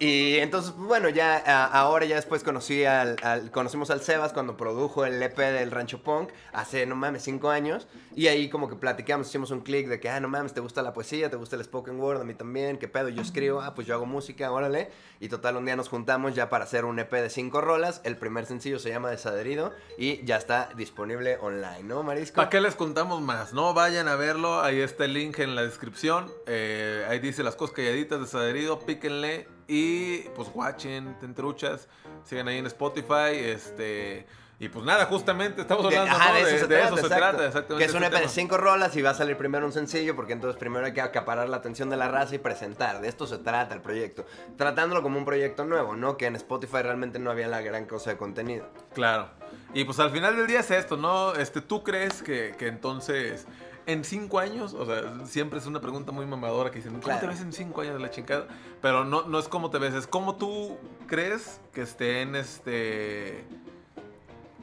Y 0.00 0.38
entonces, 0.38 0.72
pues, 0.72 0.88
bueno, 0.88 1.08
ya 1.08 1.36
a- 1.46 1.66
ahora 1.66 2.04
ya 2.06 2.16
después 2.16 2.42
conocí 2.42 2.84
al, 2.84 3.16
al- 3.22 3.50
conocimos 3.52 3.90
al 3.90 4.00
Sebas 4.00 4.32
cuando 4.32 4.56
produjo 4.56 5.04
el 5.04 5.22
EP 5.22 5.36
del 5.38 5.70
Rancho 5.70 6.02
Punk 6.02 6.30
hace, 6.52 6.84
no 6.86 6.96
mames, 6.96 7.22
cinco 7.22 7.50
años. 7.50 7.86
Y 8.16 8.26
ahí 8.26 8.48
como 8.50 8.68
que 8.68 8.74
platicamos, 8.76 9.28
hicimos 9.28 9.50
un 9.52 9.60
clic 9.60 9.86
de 9.86 10.00
que, 10.00 10.08
ah, 10.10 10.18
no 10.18 10.28
mames, 10.28 10.52
te 10.52 10.60
gusta 10.60 10.82
la 10.82 10.92
poesía, 10.92 11.30
te 11.30 11.36
gusta 11.36 11.56
el 11.56 11.62
spoken 11.64 12.00
word, 12.00 12.20
a 12.20 12.24
mí 12.24 12.34
también, 12.34 12.78
qué 12.78 12.88
pedo, 12.88 13.08
yo 13.08 13.22
escribo, 13.22 13.60
ah, 13.60 13.74
pues 13.74 13.86
yo 13.86 13.94
hago 13.94 14.04
música, 14.06 14.50
órale. 14.50 14.90
Y 15.20 15.28
total, 15.28 15.56
un 15.56 15.64
día 15.64 15.76
nos 15.76 15.88
juntamos 15.88 16.34
ya 16.34 16.48
para 16.50 16.64
hacer 16.64 16.84
un 16.84 16.98
EP 16.98 17.12
de 17.12 17.30
cinco 17.30 17.60
rolas. 17.60 18.00
El 18.04 18.16
primer 18.16 18.46
sencillo 18.46 18.78
se 18.80 18.88
llama 18.90 19.10
Desadherido 19.10 19.72
y 19.98 20.24
ya 20.24 20.36
está 20.36 20.70
disponible 20.76 21.38
online, 21.40 21.82
¿no, 21.84 22.02
Marisco? 22.02 22.36
¿Para 22.36 22.48
qué 22.50 22.60
les 22.60 22.74
contamos 22.74 23.20
más? 23.20 23.52
No, 23.52 23.74
vayan 23.74 24.08
a 24.08 24.16
verlo. 24.16 24.60
Ahí 24.60 24.80
está 24.80 25.04
el 25.04 25.14
link 25.14 25.38
en 25.38 25.54
la 25.54 25.62
descripción. 25.62 26.30
Eh, 26.46 27.06
ahí 27.08 27.18
dice 27.18 27.42
las 27.42 27.56
cosas 27.56 27.76
calladitas 27.76 28.20
de 28.20 28.26
Saderido. 28.26 28.78
Píquenle. 28.80 29.48
Y 29.68 30.18
pues 30.36 30.48
watchen, 30.54 31.18
tentruchas. 31.20 31.88
Sigan 32.24 32.48
ahí 32.48 32.58
en 32.58 32.66
Spotify. 32.66 33.32
Este. 33.34 34.26
Y 34.60 34.68
pues 34.68 34.84
nada, 34.86 35.06
justamente 35.06 35.62
estamos 35.62 35.90
De- 35.90 35.96
hablando 35.98 36.16
ajá, 36.16 36.28
¿no? 36.28 36.34
de 36.36 36.40
eso 36.42 36.58
se 36.60 36.66
trata, 36.68 36.84
eso 36.86 36.96
se 36.96 37.08
trata, 37.08 37.46
exactamente. 37.46 37.76
Que 37.78 37.84
es 37.90 37.94
un 37.94 38.04
EP 38.04 38.12
de 38.14 38.28
cinco 38.28 38.56
rolas 38.56 38.94
y 38.96 39.02
va 39.02 39.10
a 39.10 39.14
salir 39.14 39.36
primero 39.36 39.66
un 39.66 39.72
sencillo, 39.72 40.14
porque 40.14 40.32
entonces 40.32 40.58
primero 40.60 40.86
hay 40.86 40.92
que 40.92 41.00
acaparar 41.00 41.48
la 41.48 41.56
atención 41.56 41.90
de 41.90 41.96
la 41.96 42.06
raza 42.08 42.36
y 42.36 42.38
presentar. 42.38 43.00
De 43.00 43.08
esto 43.08 43.26
se 43.26 43.38
trata 43.38 43.74
el 43.74 43.80
proyecto. 43.80 44.24
Tratándolo 44.56 45.02
como 45.02 45.18
un 45.18 45.24
proyecto 45.24 45.64
nuevo, 45.64 45.96
¿no? 45.96 46.16
Que 46.16 46.26
en 46.26 46.36
Spotify 46.36 46.82
realmente 46.82 47.18
no 47.18 47.32
había 47.32 47.48
la 47.48 47.62
gran 47.62 47.84
cosa 47.86 48.10
de 48.10 48.16
contenido. 48.16 48.64
Claro. 48.94 49.28
Y 49.74 49.84
pues 49.84 49.98
al 49.98 50.10
final 50.10 50.36
del 50.36 50.46
día 50.46 50.60
es 50.60 50.70
esto, 50.70 50.96
¿no? 50.96 51.34
Este, 51.34 51.60
¿Tú 51.60 51.82
crees 51.82 52.22
que, 52.22 52.54
que 52.56 52.68
entonces 52.68 53.46
en 53.86 54.02
cinco 54.04 54.38
años, 54.38 54.72
o 54.72 54.86
sea, 54.86 55.26
siempre 55.26 55.58
es 55.58 55.66
una 55.66 55.80
pregunta 55.80 56.10
muy 56.12 56.24
mamadora 56.24 56.70
que 56.70 56.76
dicen, 56.76 56.92
¿cómo 56.92 57.02
Claro. 57.02 57.20
te 57.20 57.26
ves 57.26 57.40
en 57.40 57.52
cinco 57.52 57.80
años 57.82 57.94
de 57.94 58.00
la 58.00 58.10
chingada? 58.10 58.46
Pero 58.80 59.04
no, 59.04 59.22
no 59.24 59.38
es 59.38 59.48
cómo 59.48 59.70
te 59.70 59.78
ves, 59.78 59.92
es 59.94 60.06
cómo 60.06 60.36
tú 60.36 60.78
crees 61.06 61.60
que 61.72 61.82
esté 61.82 62.22
en 62.22 62.34
este... 62.36 63.44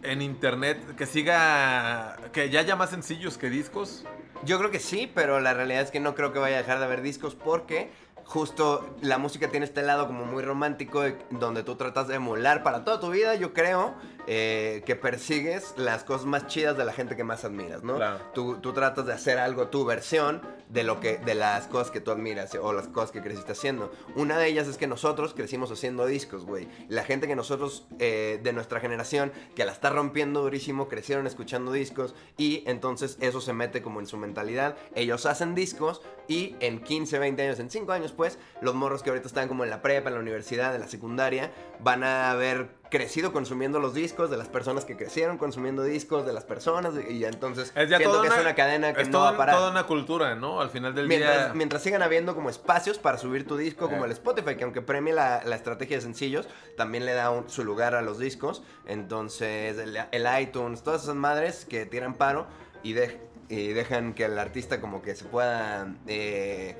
En 0.03 0.23
internet, 0.23 0.95
que 0.95 1.05
siga, 1.05 2.17
que 2.33 2.49
ya 2.49 2.61
haya 2.61 2.75
más 2.75 2.89
sencillos 2.89 3.37
que 3.37 3.51
discos. 3.51 4.03
Yo 4.43 4.57
creo 4.57 4.71
que 4.71 4.79
sí, 4.79 5.11
pero 5.13 5.39
la 5.39 5.53
realidad 5.53 5.81
es 5.83 5.91
que 5.91 5.99
no 5.99 6.15
creo 6.15 6.33
que 6.33 6.39
vaya 6.39 6.55
a 6.55 6.59
dejar 6.61 6.79
de 6.79 6.85
haber 6.85 7.03
discos 7.03 7.35
porque 7.35 7.91
justo 8.25 8.95
la 9.01 9.19
música 9.19 9.49
tiene 9.49 9.65
este 9.67 9.83
lado 9.83 10.07
como 10.07 10.25
muy 10.25 10.41
romántico 10.41 11.01
de- 11.01 11.17
donde 11.29 11.61
tú 11.61 11.75
tratas 11.75 12.07
de 12.07 12.15
emular 12.15 12.63
para 12.63 12.83
toda 12.83 12.99
tu 12.99 13.11
vida, 13.11 13.35
yo 13.35 13.53
creo, 13.53 13.93
eh, 14.27 14.83
que 14.85 14.95
persigues 14.95 15.73
las 15.77 16.03
cosas 16.03 16.25
más 16.25 16.47
chidas 16.47 16.77
de 16.77 16.85
la 16.85 16.93
gente 16.93 17.15
que 17.15 17.23
más 17.23 17.43
admiras, 17.45 17.83
¿no? 17.83 17.95
Claro. 17.95 18.19
Tú, 18.33 18.57
tú 18.57 18.73
tratas 18.73 19.05
de 19.05 19.13
hacer 19.13 19.37
algo, 19.37 19.67
tu 19.67 19.85
versión 19.85 20.41
de 20.71 20.83
lo 20.83 20.99
que, 20.99 21.17
de 21.17 21.35
las 21.35 21.67
cosas 21.67 21.91
que 21.91 21.99
tú 21.99 22.11
admiras 22.11 22.55
o 22.55 22.73
las 22.73 22.87
cosas 22.87 23.11
que 23.11 23.21
creciste 23.21 23.51
haciendo. 23.51 23.91
Una 24.15 24.37
de 24.37 24.47
ellas 24.47 24.67
es 24.67 24.77
que 24.77 24.87
nosotros 24.87 25.33
crecimos 25.33 25.71
haciendo 25.71 26.05
discos, 26.05 26.45
güey. 26.45 26.67
La 26.87 27.03
gente 27.03 27.27
que 27.27 27.35
nosotros, 27.35 27.87
eh, 27.99 28.39
de 28.41 28.53
nuestra 28.53 28.79
generación, 28.79 29.31
que 29.55 29.65
la 29.65 29.71
está 29.71 29.89
rompiendo 29.89 30.41
durísimo, 30.41 30.87
crecieron 30.87 31.27
escuchando 31.27 31.71
discos 31.71 32.15
y 32.37 32.63
entonces 32.67 33.17
eso 33.19 33.41
se 33.41 33.53
mete 33.53 33.81
como 33.81 33.99
en 33.99 34.07
su 34.07 34.17
mentalidad. 34.17 34.77
Ellos 34.95 35.25
hacen 35.25 35.55
discos 35.55 36.01
y 36.27 36.55
en 36.59 36.81
15, 36.81 37.19
20 37.19 37.41
años, 37.41 37.59
en 37.59 37.69
5 37.69 37.91
años, 37.91 38.13
pues, 38.13 38.37
los 38.61 38.73
morros 38.73 39.03
que 39.03 39.09
ahorita 39.09 39.27
están 39.27 39.47
como 39.47 39.63
en 39.63 39.69
la 39.69 39.81
prepa, 39.81 40.09
en 40.09 40.15
la 40.15 40.21
universidad, 40.21 40.73
en 40.73 40.81
la 40.81 40.87
secundaria, 40.87 41.51
van 41.79 42.03
a 42.03 42.31
haber 42.31 42.80
crecido 42.91 43.33
consumiendo 43.33 43.79
los 43.79 43.95
discos 43.95 44.29
de 44.29 44.37
las 44.37 44.47
personas 44.49 44.85
que 44.85 44.95
crecieron 44.95 45.39
consumiendo 45.39 45.81
discos 45.81 46.25
de 46.27 46.33
las 46.33 46.43
personas 46.43 46.93
y 47.09 47.25
entonces 47.25 47.71
Es 47.75 47.89
ya 47.89 47.97
siento 47.97 48.21
que 48.21 48.27
una, 48.27 48.35
es 48.35 48.41
una 48.41 48.53
cadena 48.53 48.93
que 48.93 49.01
es 49.01 49.07
no 49.07 49.13
toda, 49.19 49.29
va 49.31 49.35
a 49.35 49.37
parar. 49.37 49.55
toda 49.55 49.71
una 49.71 49.87
cultura, 49.87 50.35
¿no? 50.35 50.61
Al 50.61 50.69
final 50.69 50.93
del 50.93 51.07
Mientras, 51.07 51.45
día... 51.45 51.53
mientras 51.55 51.81
sigan 51.81 52.03
habiendo 52.03 52.35
como 52.35 52.49
espacios 52.51 52.99
para 52.99 53.17
subir 53.17 53.47
tu 53.47 53.57
disco, 53.57 53.89
como 53.89 54.05
el 54.05 54.11
Spotify, 54.11 54.55
que 54.55 54.65
aunque 54.65 54.81
premie 54.83 55.13
la, 55.13 55.41
la 55.43 55.55
estrategia 55.55 55.95
de 55.97 56.01
sencillos, 56.01 56.47
también 56.77 57.05
le 57.05 57.13
da 57.13 57.31
un- 57.31 57.49
su 57.49 57.63
lugar 57.63 57.95
a 57.95 58.01
los 58.03 58.19
discos. 58.19 58.61
Entonces, 58.85 59.77
el, 59.79 59.97
el 60.11 60.41
iTunes, 60.41 60.83
todas 60.83 61.03
esas 61.03 61.15
madres 61.15 61.65
que 61.65 61.85
tiran 61.85 62.13
paro 62.13 62.45
y, 62.83 62.93
dej- 62.93 63.17
y 63.49 63.69
dejan 63.69 64.13
que 64.13 64.25
el 64.25 64.37
artista 64.37 64.79
como 64.81 65.01
que 65.01 65.15
se 65.15 65.25
pueda 65.25 65.95
eh, 66.07 66.75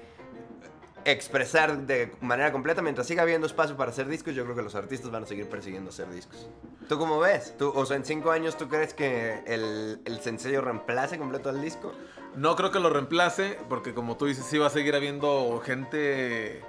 expresar 1.06 1.78
de 1.86 2.14
manera 2.22 2.52
completa. 2.52 2.82
Mientras 2.82 3.08
siga 3.08 3.24
habiendo 3.24 3.48
espacio 3.48 3.78
para 3.78 3.92
hacer 3.92 4.08
discos, 4.08 4.36
yo 4.36 4.44
creo 4.44 4.56
que 4.56 4.62
los 4.62 4.76
artistas 4.76 5.12
van 5.12 5.24
a 5.24 5.26
seguir 5.26 5.50
persiguiendo 5.50 5.90
hacer 5.90 6.10
discos. 6.10 6.48
¿Tú 6.88 6.98
cómo 6.98 7.20
ves? 7.20 7.56
¿Tú, 7.58 7.72
o 7.76 7.86
sea, 7.86 7.98
en 7.98 8.06
cinco 8.06 8.32
años, 8.32 8.58
¿tú 8.58 8.68
crees 8.68 8.94
que 8.94 9.42
el, 9.46 10.02
el 10.06 10.20
sencillo 10.22 10.62
reemplace 10.62 11.18
completo 11.18 11.50
al 11.50 11.62
disco? 11.62 11.94
No 12.36 12.56
creo 12.56 12.72
que 12.72 12.80
lo 12.80 12.90
reemplace, 12.90 13.58
porque 13.68 13.94
como 13.94 14.18
tú 14.18 14.26
dices, 14.26 14.46
sí 14.46 14.58
va 14.58 14.68
a 14.68 14.70
seguir 14.70 14.96
habiendo 14.96 15.62
gente, 15.66 16.64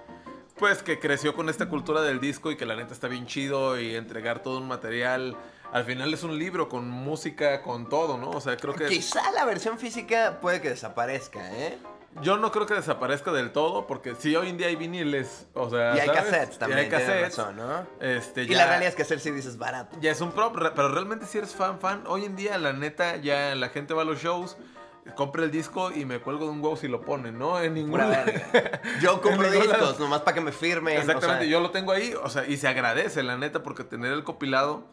pues, 0.59 0.83
que 0.83 0.99
creció 0.99 1.35
con 1.35 1.49
esta 1.49 1.69
cultura 1.69 2.03
del 2.03 2.21
disco 2.21 2.51
y 2.51 2.57
que 2.57 2.67
la 2.67 2.75
neta 2.75 2.93
está 2.93 3.09
bien 3.09 3.27
chido 3.27 3.81
y 3.81 3.95
entregar 3.95 4.43
todo 4.43 4.59
un 4.59 4.69
material. 4.69 5.37
Al 5.73 5.85
final 5.85 6.13
es 6.13 6.23
un 6.23 6.39
libro 6.39 6.69
con 6.69 6.89
música, 6.91 7.63
con 7.63 7.89
todo, 7.89 8.19
¿no? 8.19 8.31
O 8.31 8.41
sea, 8.41 8.57
creo 8.57 8.75
que... 8.75 8.87
Quizá 8.87 9.31
la 9.33 9.45
versión 9.45 9.79
física 9.79 10.39
puede 10.41 10.61
que 10.61 10.69
desaparezca, 10.69 11.41
¿eh? 11.57 11.79
Yo 12.21 12.37
no 12.37 12.53
creo 12.53 12.67
que 12.67 12.75
desaparezca 12.75 13.33
del 13.33 13.53
todo, 13.53 13.87
porque 13.87 14.15
si 14.15 14.37
hoy 14.37 14.51
en 14.51 14.59
día 14.59 14.67
hay 14.67 14.77
viniles, 14.77 15.47
o 15.55 15.71
sea... 15.71 15.97
Y 15.97 16.01
hay 16.01 16.07
¿sabes? 16.09 16.23
cassettes 16.23 16.59
también, 16.59 16.79
Y 16.79 16.83
hay 16.83 16.89
cassettes. 16.91 17.37
razón, 17.37 17.57
¿no? 17.57 17.87
Este, 18.01 18.43
Y 18.43 18.49
la 18.49 18.67
realidad 18.67 18.91
es 18.91 18.95
que 18.95 19.03
hacer 19.03 19.19
CDs 19.19 19.47
es 19.47 19.57
barato. 19.57 19.97
Ya 20.01 20.11
es 20.11 20.21
un 20.21 20.33
prop, 20.33 20.55
pero 20.55 20.89
realmente 20.89 21.25
si 21.27 21.39
eres 21.39 21.55
fan, 21.55 21.81
fan, 21.81 22.05
hoy 22.07 22.25
en 22.27 22.37
día 22.37 22.59
la 22.59 22.75
neta 22.75 23.17
ya 23.17 23.55
la 23.55 23.71
gente 23.71 23.95
va 23.95 24.03
a 24.03 24.05
los 24.05 24.21
shows, 24.23 24.59
compra 25.17 25.43
el 25.45 25.51
disco 25.51 25.91
y 25.91 26.05
me 26.05 26.21
cuelgo 26.21 26.45
de 26.45 26.51
un 26.53 26.63
huevo 26.63 26.77
si 26.77 26.87
lo 26.87 27.01
ponen, 27.01 27.39
¿no? 27.39 27.59
En 27.61 27.75
ningún 27.75 27.93
Pura 27.93 28.07
verga. 28.09 28.81
Yo 29.01 29.21
compro 29.23 29.51
discos 29.51 29.99
nomás 29.99 30.21
para 30.21 30.35
que 30.35 30.41
me 30.43 30.53
firmen. 30.53 30.99
Exactamente, 30.99 31.27
o 31.27 31.39
sea, 31.41 31.45
yo 31.45 31.61
lo 31.61 31.71
tengo 31.71 31.93
ahí, 31.93 32.15
o 32.23 32.29
sea, 32.29 32.47
y 32.47 32.57
se 32.57 32.69
agradece 32.69 33.23
la 33.23 33.37
neta 33.37 33.63
porque 33.63 33.85
tener 33.85 34.13
el 34.13 34.23
compilado, 34.23 34.85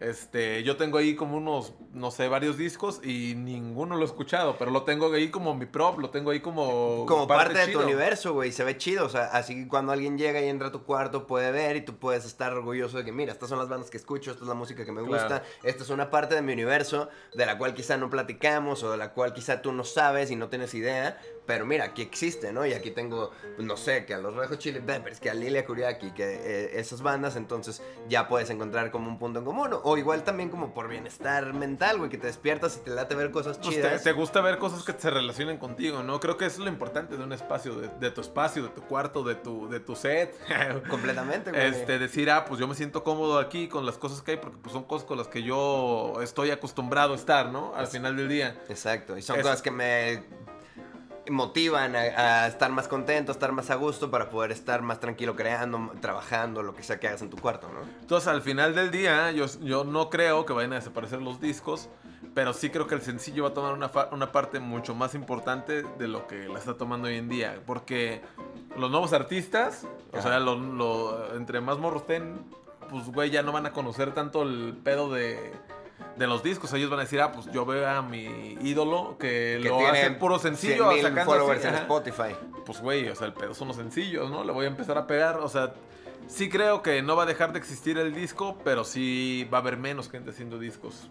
este, 0.00 0.62
yo 0.62 0.76
tengo 0.78 0.96
ahí 0.96 1.14
como 1.14 1.36
unos, 1.36 1.74
no 1.92 2.10
sé, 2.10 2.26
varios 2.28 2.56
discos 2.56 3.00
y 3.04 3.34
ninguno 3.36 3.96
lo 3.96 4.02
he 4.02 4.06
escuchado, 4.06 4.56
pero 4.58 4.70
lo 4.70 4.82
tengo 4.84 5.12
ahí 5.12 5.28
como 5.28 5.54
mi 5.54 5.66
prop, 5.66 5.98
lo 5.98 6.08
tengo 6.08 6.30
ahí 6.30 6.40
como 6.40 7.04
Como 7.06 7.26
parte, 7.28 7.58
de 7.66 7.68
tu 7.68 7.80
universo, 7.80 8.32
güey, 8.32 8.50
se 8.50 8.64
ve 8.64 8.78
chido, 8.78 9.04
o 9.04 9.08
sea, 9.10 9.26
así 9.26 9.54
que 9.54 9.68
cuando 9.68 9.92
alguien 9.92 10.16
llega 10.16 10.40
y 10.40 10.48
entra 10.48 10.68
a 10.68 10.72
tu 10.72 10.84
cuarto 10.84 11.26
puede 11.26 11.52
ver 11.52 11.76
y 11.76 11.82
tú 11.82 11.96
puedes 11.98 12.24
estar 12.24 12.52
orgulloso 12.54 12.96
de 12.96 13.04
que, 13.04 13.12
mira, 13.12 13.32
estas 13.32 13.50
son 13.50 13.58
las 13.58 13.68
bandas 13.68 13.90
que 13.90 13.98
escucho, 13.98 14.30
esta 14.30 14.42
es 14.42 14.48
la 14.48 14.54
música 14.54 14.86
que 14.86 14.92
me 14.92 15.02
gusta, 15.02 15.26
Claro. 15.26 15.44
esta 15.64 15.82
es 15.82 15.90
una 15.90 16.10
parte 16.10 16.34
de 16.34 16.40
mi 16.42 16.54
universo 16.54 17.10
de 17.34 17.44
la 17.44 17.58
cual 17.58 17.74
quizá 17.74 17.98
no 17.98 18.08
platicamos 18.08 18.82
o 18.82 18.90
de 18.90 18.96
la 18.96 19.12
cual 19.12 19.34
quizá 19.34 19.60
tú 19.60 19.72
no 19.72 19.84
sabes 19.84 20.30
y 20.30 20.36
no 20.36 20.48
tienes 20.48 20.72
idea, 20.72 21.20
pero 21.46 21.66
mira, 21.66 21.84
aquí 21.86 22.02
existe, 22.02 22.52
¿no? 22.52 22.64
Y 22.64 22.72
aquí 22.74 22.90
tengo, 22.92 23.30
pues, 23.56 23.66
no 23.66 23.76
sé, 23.76 24.04
que 24.06 24.14
a 24.14 24.18
los 24.18 24.34
Red 24.36 24.48
Hot 24.50 24.58
Chili 24.58 24.80
Peppers, 24.80 25.18
que 25.20 25.30
a 25.30 25.34
Lilia 25.34 25.64
Kuriaki, 25.66 26.12
que 26.12 26.24
eh, 26.24 26.78
esas 26.80 27.02
bandas, 27.02 27.34
entonces 27.36 27.82
ya 28.08 28.28
puedes 28.28 28.50
encontrar 28.50 28.90
como 28.90 29.08
un 29.08 29.18
punto 29.18 29.40
en 29.40 29.44
común, 29.44 29.70
o 29.82 29.96
igual 29.96 30.22
también 30.22 30.48
como 30.50 30.72
por 30.72 30.88
bienestar 30.88 31.52
mental, 31.54 31.98
güey, 31.98 32.08
que 32.10 32.18
te 32.18 32.26
despiertas 32.28 32.76
y 32.76 32.80
te 32.84 32.90
late 32.90 33.14
ver 33.16 33.30
cosas 33.30 33.58
Pues 33.58 33.70
te, 33.70 33.82
chidas. 33.82 34.04
te 34.04 34.12
gusta 34.12 34.40
ver 34.40 34.58
cosas 34.58 34.84
que 34.84 34.92
se 34.92 35.10
relacionen 35.10 35.58
contigo, 35.58 36.02
¿no? 36.02 36.20
Creo 36.20 36.36
que 36.36 36.46
eso 36.46 36.58
es 36.58 36.64
lo 36.64 36.68
importante 36.68 37.16
de 37.16 37.24
un 37.24 37.32
espacio, 37.32 37.74
de, 37.74 37.88
de 37.98 38.10
tu 38.12 38.20
espacio, 38.20 38.62
de 38.62 38.68
tu 38.68 38.82
cuarto, 38.82 39.24
de 39.24 39.34
tu, 39.34 39.68
de 39.68 39.80
tu 39.80 39.96
set. 39.96 40.34
Completamente, 40.88 41.50
güey. 41.50 41.66
Este, 41.66 41.98
decir, 41.98 42.30
ah, 42.30 42.44
pues 42.44 42.60
yo 42.60 42.68
me 42.68 42.74
siento 42.74 43.02
cómodo 43.02 43.38
aquí 43.38 43.66
con 43.68 43.84
las 43.86 43.98
cosas 43.98 44.22
que 44.22 44.32
hay, 44.32 44.36
porque 44.36 44.58
pues 44.62 44.72
son 44.72 44.84
cosas 44.84 45.06
con 45.06 45.18
las 45.18 45.28
que 45.28 45.42
yo 45.42 46.14
estoy 46.22 46.50
acostumbrado 46.50 47.12
a 47.12 47.16
estar, 47.16 47.50
¿no? 47.50 47.74
Al 47.74 47.86
final 47.86 48.16
del 48.16 48.28
día. 48.28 48.56
Exacto, 48.68 49.16
y 49.18 49.22
son 49.22 49.36
Es- 49.36 49.42
cosas 49.42 49.62
que 49.62 49.70
me 49.70 50.22
motivan 51.30 51.96
a, 51.96 52.00
a 52.00 52.46
estar 52.48 52.70
más 52.70 52.88
contento, 52.88 53.32
a 53.32 53.34
estar 53.34 53.52
más 53.52 53.70
a 53.70 53.76
gusto 53.76 54.10
para 54.10 54.28
poder 54.28 54.52
estar 54.52 54.82
más 54.82 55.00
tranquilo 55.00 55.34
creando, 55.36 55.92
trabajando, 56.00 56.62
lo 56.62 56.74
que 56.74 56.82
sea 56.82 57.00
que 57.00 57.08
hagas 57.08 57.22
en 57.22 57.30
tu 57.30 57.36
cuarto, 57.38 57.68
¿no? 57.72 57.80
Entonces, 58.00 58.28
al 58.28 58.42
final 58.42 58.74
del 58.74 58.90
día, 58.90 59.30
yo, 59.30 59.46
yo 59.62 59.84
no 59.84 60.10
creo 60.10 60.44
que 60.44 60.52
vayan 60.52 60.72
a 60.72 60.76
desaparecer 60.76 61.22
los 61.22 61.40
discos, 61.40 61.88
pero 62.34 62.52
sí 62.52 62.70
creo 62.70 62.86
que 62.86 62.94
el 62.94 63.00
sencillo 63.02 63.44
va 63.44 63.50
a 63.50 63.54
tomar 63.54 63.72
una, 63.72 63.90
una 64.12 64.30
parte 64.32 64.60
mucho 64.60 64.94
más 64.94 65.14
importante 65.14 65.82
de 65.82 66.08
lo 66.08 66.26
que 66.26 66.48
la 66.48 66.58
está 66.58 66.74
tomando 66.74 67.08
hoy 67.08 67.16
en 67.16 67.28
día. 67.28 67.60
Porque 67.66 68.20
los 68.76 68.90
nuevos 68.90 69.12
artistas, 69.12 69.86
o 70.12 70.20
sea, 70.22 70.38
lo- 70.38 70.56
lo- 70.58 71.34
entre 71.36 71.60
más 71.60 71.78
morros 71.78 72.02
estén, 72.02 72.38
pues, 72.88 73.06
güey, 73.06 73.30
ya 73.30 73.42
no 73.42 73.52
van 73.52 73.66
a 73.66 73.72
conocer 73.72 74.12
tanto 74.14 74.42
el 74.42 74.76
pedo 74.84 75.10
de, 75.12 75.52
de 76.20 76.26
los 76.26 76.42
discos. 76.42 76.72
Ellos 76.74 76.90
van 76.90 77.00
a 77.00 77.02
decir, 77.02 77.20
ah, 77.20 77.32
pues 77.32 77.50
yo 77.50 77.64
veo 77.64 77.88
a 77.88 78.02
mi 78.02 78.56
ídolo 78.60 79.16
que, 79.18 79.58
Que 79.62 79.68
lo 79.68 79.84
hace 79.86 80.10
puro 80.12 80.38
sencillo, 80.38 80.92
100,000 80.92 81.02
sacando 81.02 81.32
followers 81.32 81.58
así, 81.58 81.68
en 81.68 81.74
ajá 81.74 81.82
Spotify. 81.82 82.36
pues 82.64 82.80
güey, 82.80 83.08
o 83.08 83.16
sea, 83.16 83.26
el 83.26 83.32
pedo 83.32 83.54
son 83.54 83.68
los 83.68 83.78
sencillos, 83.78 84.30
¿no? 84.30 84.44
Le 84.44 84.52
voy 84.52 84.66
a 84.66 84.68
empezar 84.68 84.98
a 84.98 85.06
pegar, 85.06 85.38
o 85.38 85.48
sea, 85.48 85.72
sí 86.28 86.50
creo 86.50 86.82
que 86.82 87.00
no 87.02 87.16
va 87.16 87.22
a 87.22 87.26
dejar 87.26 87.52
de 87.52 87.58
existir 87.58 87.96
el 87.96 88.14
disco, 88.14 88.58
pero 88.62 88.84
sí 88.84 89.48
va 89.52 89.58
a 89.58 89.60
haber 89.62 89.78
menos 89.78 90.10
gente 90.10 90.30
haciendo 90.30 90.58
discos. 90.58 91.08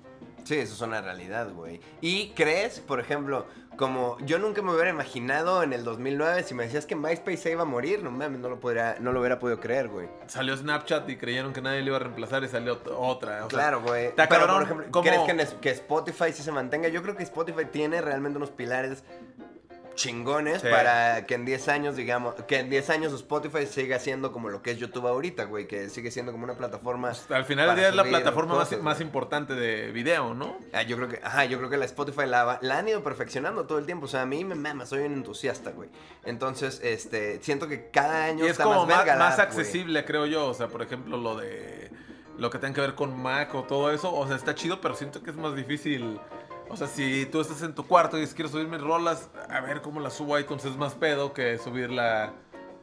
Sí, 0.49 0.55
eso 0.57 0.73
es 0.73 0.81
una 0.81 0.99
realidad, 0.99 1.51
güey. 1.53 1.79
¿Y 2.01 2.29
crees, 2.29 2.79
por 2.79 2.99
ejemplo, 2.99 3.45
como 3.77 4.17
yo 4.25 4.39
nunca 4.39 4.63
me 4.63 4.71
hubiera 4.73 4.89
imaginado 4.89 5.61
en 5.61 5.73
el 5.73 5.83
2009 5.83 6.41
si 6.41 6.55
me 6.55 6.63
decías 6.63 6.87
que 6.87 6.95
MySpace 6.95 7.37
se 7.37 7.51
iba 7.51 7.61
a 7.61 7.65
morir, 7.65 8.01
no 8.01 8.09
mames, 8.09 8.39
no 8.39 8.49
lo, 8.49 8.59
podría, 8.59 8.97
no 8.99 9.11
lo 9.11 9.19
hubiera 9.19 9.37
podido 9.37 9.59
creer, 9.59 9.89
güey. 9.89 10.09
Salió 10.25 10.57
Snapchat 10.57 11.07
y 11.07 11.17
creyeron 11.17 11.53
que 11.53 11.61
nadie 11.61 11.81
le 11.81 11.85
iba 11.89 11.97
a 11.97 11.99
reemplazar 11.99 12.43
y 12.43 12.47
salió 12.47 12.83
ot- 12.83 12.91
otra. 12.97 13.45
o 13.45 13.47
Claro, 13.47 13.83
güey. 13.83 14.11
Pero, 14.15 14.27
cabrón, 14.27 14.55
por 14.55 14.63
ejemplo, 14.63 14.85
¿cómo? 14.89 15.25
¿crees 15.27 15.49
que, 15.51 15.59
que 15.59 15.69
Spotify 15.69 16.33
sí 16.33 16.41
se 16.41 16.51
mantenga? 16.51 16.87
Yo 16.87 17.03
creo 17.03 17.15
que 17.15 17.21
Spotify 17.21 17.65
tiene 17.71 18.01
realmente 18.01 18.37
unos 18.37 18.49
pilares 18.49 19.03
chingones 19.99 20.61
Sí. 20.61 20.67
para 20.69 21.25
que 21.25 21.35
en 21.35 21.43
10 21.45 21.67
años, 21.67 21.95
digamos, 21.97 22.33
que 22.47 22.59
en 22.59 22.69
10 22.69 22.89
años 22.89 23.13
Spotify 23.13 23.65
siga 23.65 23.99
siendo 23.99 24.31
como 24.31 24.49
lo 24.49 24.61
que 24.61 24.71
es 24.71 24.77
YouTube 24.77 25.05
ahorita, 25.07 25.43
güey, 25.43 25.67
que 25.67 25.89
sigue 25.89 26.09
siendo 26.09 26.31
como 26.31 26.45
una 26.45 26.55
plataforma. 26.55 27.11
Al 27.29 27.45
final 27.45 27.67
del 27.67 27.75
día 27.75 27.89
es 27.89 27.95
la 27.95 28.05
plataforma 28.05 28.55
más, 28.55 28.69
cosas, 28.69 28.81
más 28.81 28.97
güey. 28.97 29.07
importante 29.07 29.53
de 29.55 29.91
video, 29.91 30.33
¿no? 30.33 30.57
Ah, 30.73 30.83
yo 30.83 30.95
creo 30.95 31.09
que, 31.09 31.19
ajá, 31.21 31.45
yo 31.45 31.57
creo 31.57 31.69
que 31.69 31.77
la 31.77 31.85
Spotify 31.85 32.25
la, 32.25 32.59
han 32.61 32.87
ido 32.87 33.03
perfeccionando 33.03 33.65
todo 33.67 33.77
el 33.77 33.85
tiempo. 33.85 34.05
O 34.05 34.09
sea, 34.09 34.21
a 34.21 34.25
mí 34.25 34.43
me 34.45 34.55
mama, 34.55 34.85
soy 34.85 35.01
un 35.01 35.13
entusiasta, 35.13 35.71
güey. 35.71 35.89
Entonces, 36.23 36.79
este, 36.83 37.43
siento 37.43 37.67
que 37.67 37.89
cada 37.89 38.23
año 38.25 38.45
Y 38.45 38.47
es 38.47 38.51
está 38.53 38.63
como 38.63 38.85
más, 38.85 39.05
güey. 39.05 39.19
accesible, 39.19 40.05
creo 40.05 40.25
yo. 40.25 40.47
O 40.47 40.53
sea, 40.53 40.67
por 40.69 40.81
ejemplo, 40.81 41.17
lo 41.17 41.35
de 41.35 41.91
lo 42.37 42.49
que 42.49 42.57
tenga 42.57 42.73
que 42.75 42.81
ver 42.81 42.95
con 42.95 43.21
Mac 43.21 43.53
o 43.53 43.63
todo 43.63 43.91
eso. 43.91 44.13
O 44.15 44.25
sea, 44.27 44.37
está 44.37 44.55
chido, 44.55 44.79
pero 44.79 44.95
siento 44.95 45.21
que 45.21 45.31
es 45.31 45.35
más 45.35 45.55
difícil. 45.55 46.19
O 46.69 46.77
sea, 46.77 46.87
si 46.87 47.25
tú 47.25 47.41
estás 47.41 47.61
en 47.63 47.73
tu 47.73 47.85
cuarto 47.87 48.17
y 48.17 48.21
dices, 48.21 48.35
quiero 48.35 48.49
subir 48.49 48.67
mis 48.67 48.79
rolas, 48.81 49.29
a 49.49 49.59
ver 49.61 49.81
cómo 49.81 49.99
las 49.99 50.13
subo 50.13 50.35
a 50.35 50.39
iTunes 50.41 50.63
es 50.65 50.77
más 50.77 50.93
pedo 50.93 51.33
que 51.33 51.57
subirla 51.57 52.25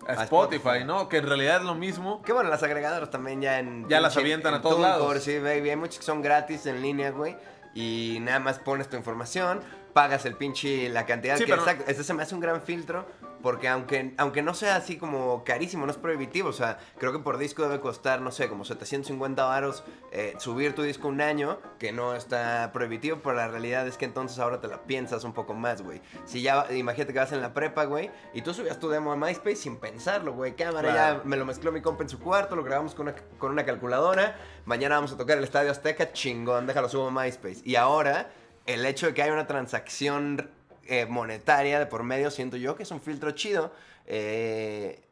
a 0.07 0.13
A 0.13 0.25
Spotify, 0.25 0.57
Spotify. 0.57 0.85
¿no? 0.85 1.09
Que 1.09 1.19
en 1.19 1.27
realidad 1.27 1.59
es 1.59 1.63
lo 1.65 1.75
mismo. 1.75 2.23
Que 2.23 2.33
bueno, 2.33 2.51
las 2.51 2.63
agregadoras 2.63 3.11
también 3.11 3.41
ya 3.41 3.59
en. 3.61 3.89
Ya 3.89 4.01
las 4.01 4.17
avientan 4.17 4.55
a 4.55 4.61
todos 4.63 4.81
lados. 4.81 5.23
Sí, 5.23 5.39
baby. 5.39 5.71
Hay 5.71 5.77
muchas 5.77 5.99
que 6.01 6.05
son 6.05 6.21
gratis 6.23 6.67
en 6.67 6.83
línea, 6.83 7.11
güey. 7.11 7.37
Y 7.75 8.19
nada 8.23 8.39
más 8.41 8.59
pones 8.59 8.89
tu 8.89 8.97
información, 8.97 9.61
pagas 9.93 10.25
el 10.27 10.35
pinche. 10.35 10.89
La 10.89 11.05
cantidad 11.07 11.37
Sí, 11.37 11.45
que. 11.45 11.51
pero- 11.51 11.63
Exacto. 11.63 11.85
Ese 11.89 12.05
se 12.05 12.15
me 12.15 12.23
hace 12.23 12.35
un 12.35 12.41
gran 12.41 12.63
filtro. 12.63 13.07
Porque 13.43 13.69
aunque, 13.69 14.15
aunque 14.19 14.43
no 14.43 14.55
sea 14.55 14.77
así 14.77 14.97
como 14.97 15.45
carísimo, 15.45 15.87
no 15.87 15.93
es 15.93 15.99
prohibitivo. 15.99 16.49
O 16.49 16.53
sea, 16.53 16.79
creo 16.99 17.13
que 17.13 17.19
por 17.19 17.39
disco 17.39 17.63
debe 17.63 17.81
costar, 17.81 18.21
no 18.21 18.31
sé, 18.33 18.49
como 18.49 18.65
750 18.65 19.45
varos 19.45 19.85
eh, 20.11 20.35
subir 20.39 20.75
tu 20.75 20.83
disco 20.83 21.09
un 21.09 21.21
año, 21.21 21.59
que 21.79 21.93
no 21.93 22.15
está 22.15 22.71
prohibitivo, 22.73 23.19
pero 23.23 23.37
la 23.37 23.49
realidad 23.49 23.87
es 23.87 23.97
que 23.97 24.05
entonces 24.05 24.39
ahora 24.39 24.61
te 24.61 24.69
la 24.69 24.83
piensas 24.83 25.23
un 25.25 25.33
poco 25.33 25.55
más, 25.55 25.83
güey. 25.83 26.01
Si 26.25 26.43
ya, 26.43 26.67
imagínate 26.73 27.13
que 27.13 27.19
vas 27.19 27.33
en 27.33 27.41
la 27.43 27.53
prepa, 27.55 27.85
güey, 27.85 28.11
y 28.35 28.43
tú 28.43 28.53
subías 28.55 28.81
tu 28.81 28.89
demo 28.89 29.13
a 29.13 29.17
MySpace 29.17 29.57
sin 29.57 29.77
pensarlo, 29.77 30.33
güey. 30.33 30.57
Cámara, 30.57 30.91
Claro. 30.93 31.19
ya 31.19 31.29
me 31.29 31.37
lo 31.37 31.45
mezcló 31.45 31.71
mi 31.73 31.81
compa 31.83 32.03
en 32.03 32.09
su 32.09 32.19
cuarto, 32.19 32.57
lo 32.57 32.65
grabamos 32.65 32.95
con 32.95 33.09
una, 33.09 33.17
con 33.39 33.53
una 33.53 33.65
calculadora. 33.65 34.37
Mañana 34.65 34.97
vamos 34.97 35.13
a 35.13 35.17
tocar 35.17 35.39
el 35.39 35.45
Estadio 35.45 35.71
Azteca, 35.71 36.13
chingón, 36.13 36.67
déjalo 36.67 36.89
subo 36.89 37.09
a 37.09 37.11
MySpace. 37.11 37.61
Y 37.65 37.77
ahora, 37.77 38.31
el 38.65 38.85
hecho 38.87 39.07
de 39.07 39.15
que 39.15 39.23
haya 39.23 39.33
una 39.33 39.47
transacción 39.47 40.51
eh, 40.89 41.07
monetaria 41.07 41.79
de 41.79 41.87
por 41.87 42.03
medio, 42.03 42.31
siento 42.31 42.57
yo 42.57 42.77
que 42.77 42.83
es 42.85 42.91
un 42.91 43.01
filtro 43.01 43.31
chido. 43.33 43.73
eh, 44.07 45.03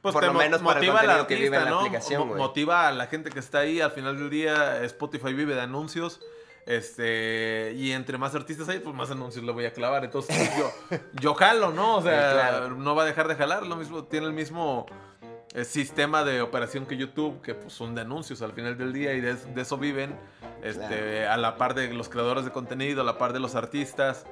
Pues 0.00 0.12
por 0.12 0.22
te 0.22 0.26
lo 0.28 0.34
menos 0.34 0.60
para 0.62 0.80
el 0.80 0.86
motiva 0.86 1.00
al 1.00 1.06
contenido 1.06 1.26
que 1.28 1.34
vive 1.36 1.46
en 1.48 1.54
artista, 1.54 1.64
la 1.64 1.70
¿no? 1.70 1.80
aplicación, 1.80 2.28
Mo- 2.28 2.34
motiva 2.36 2.88
a 2.88 2.92
la 2.92 3.06
gente 3.06 3.30
que 3.30 3.38
está 3.38 3.60
ahí. 3.60 3.80
Al 3.80 3.92
final 3.92 4.16
del 4.18 4.30
día, 4.30 4.82
Spotify 4.84 5.32
vive 5.32 5.54
de 5.54 5.60
anuncios. 5.60 6.20
Este, 6.66 7.72
y 7.76 7.92
entre 7.92 8.18
más 8.18 8.34
artistas 8.34 8.68
hay, 8.68 8.78
pues 8.78 8.94
más 8.94 9.10
anuncios 9.10 9.44
le 9.44 9.52
voy 9.52 9.64
a 9.66 9.72
clavar. 9.72 10.04
Entonces, 10.04 10.36
pues, 10.88 11.00
yo, 11.00 11.06
yo 11.20 11.34
jalo, 11.34 11.70
¿no? 11.70 11.96
O 11.96 12.02
sea, 12.02 12.32
claro. 12.32 12.70
no 12.70 12.94
va 12.94 13.02
a 13.02 13.06
dejar 13.06 13.28
de 13.28 13.34
jalar. 13.36 13.66
Lo 13.66 13.76
mismo, 13.76 14.04
tiene 14.04 14.26
el 14.26 14.32
mismo 14.32 14.86
eh, 15.54 15.64
sistema 15.64 16.24
de 16.24 16.40
operación 16.40 16.86
que 16.86 16.96
YouTube, 16.96 17.40
que 17.42 17.54
pues 17.54 17.72
son 17.72 17.94
de 17.94 18.00
anuncios 18.02 18.42
al 18.42 18.52
final 18.52 18.76
del 18.78 18.92
día 18.92 19.12
y 19.14 19.20
de, 19.20 19.34
de 19.34 19.62
eso 19.62 19.76
viven. 19.76 20.16
Este, 20.62 21.26
a 21.26 21.36
la 21.36 21.56
par 21.56 21.74
de 21.74 21.92
los 21.92 22.08
creadores 22.08 22.44
de 22.44 22.52
contenido, 22.52 23.02
a 23.02 23.04
la 23.04 23.18
par 23.18 23.32
de 23.32 23.40
los 23.40 23.54
artistas. 23.56 24.24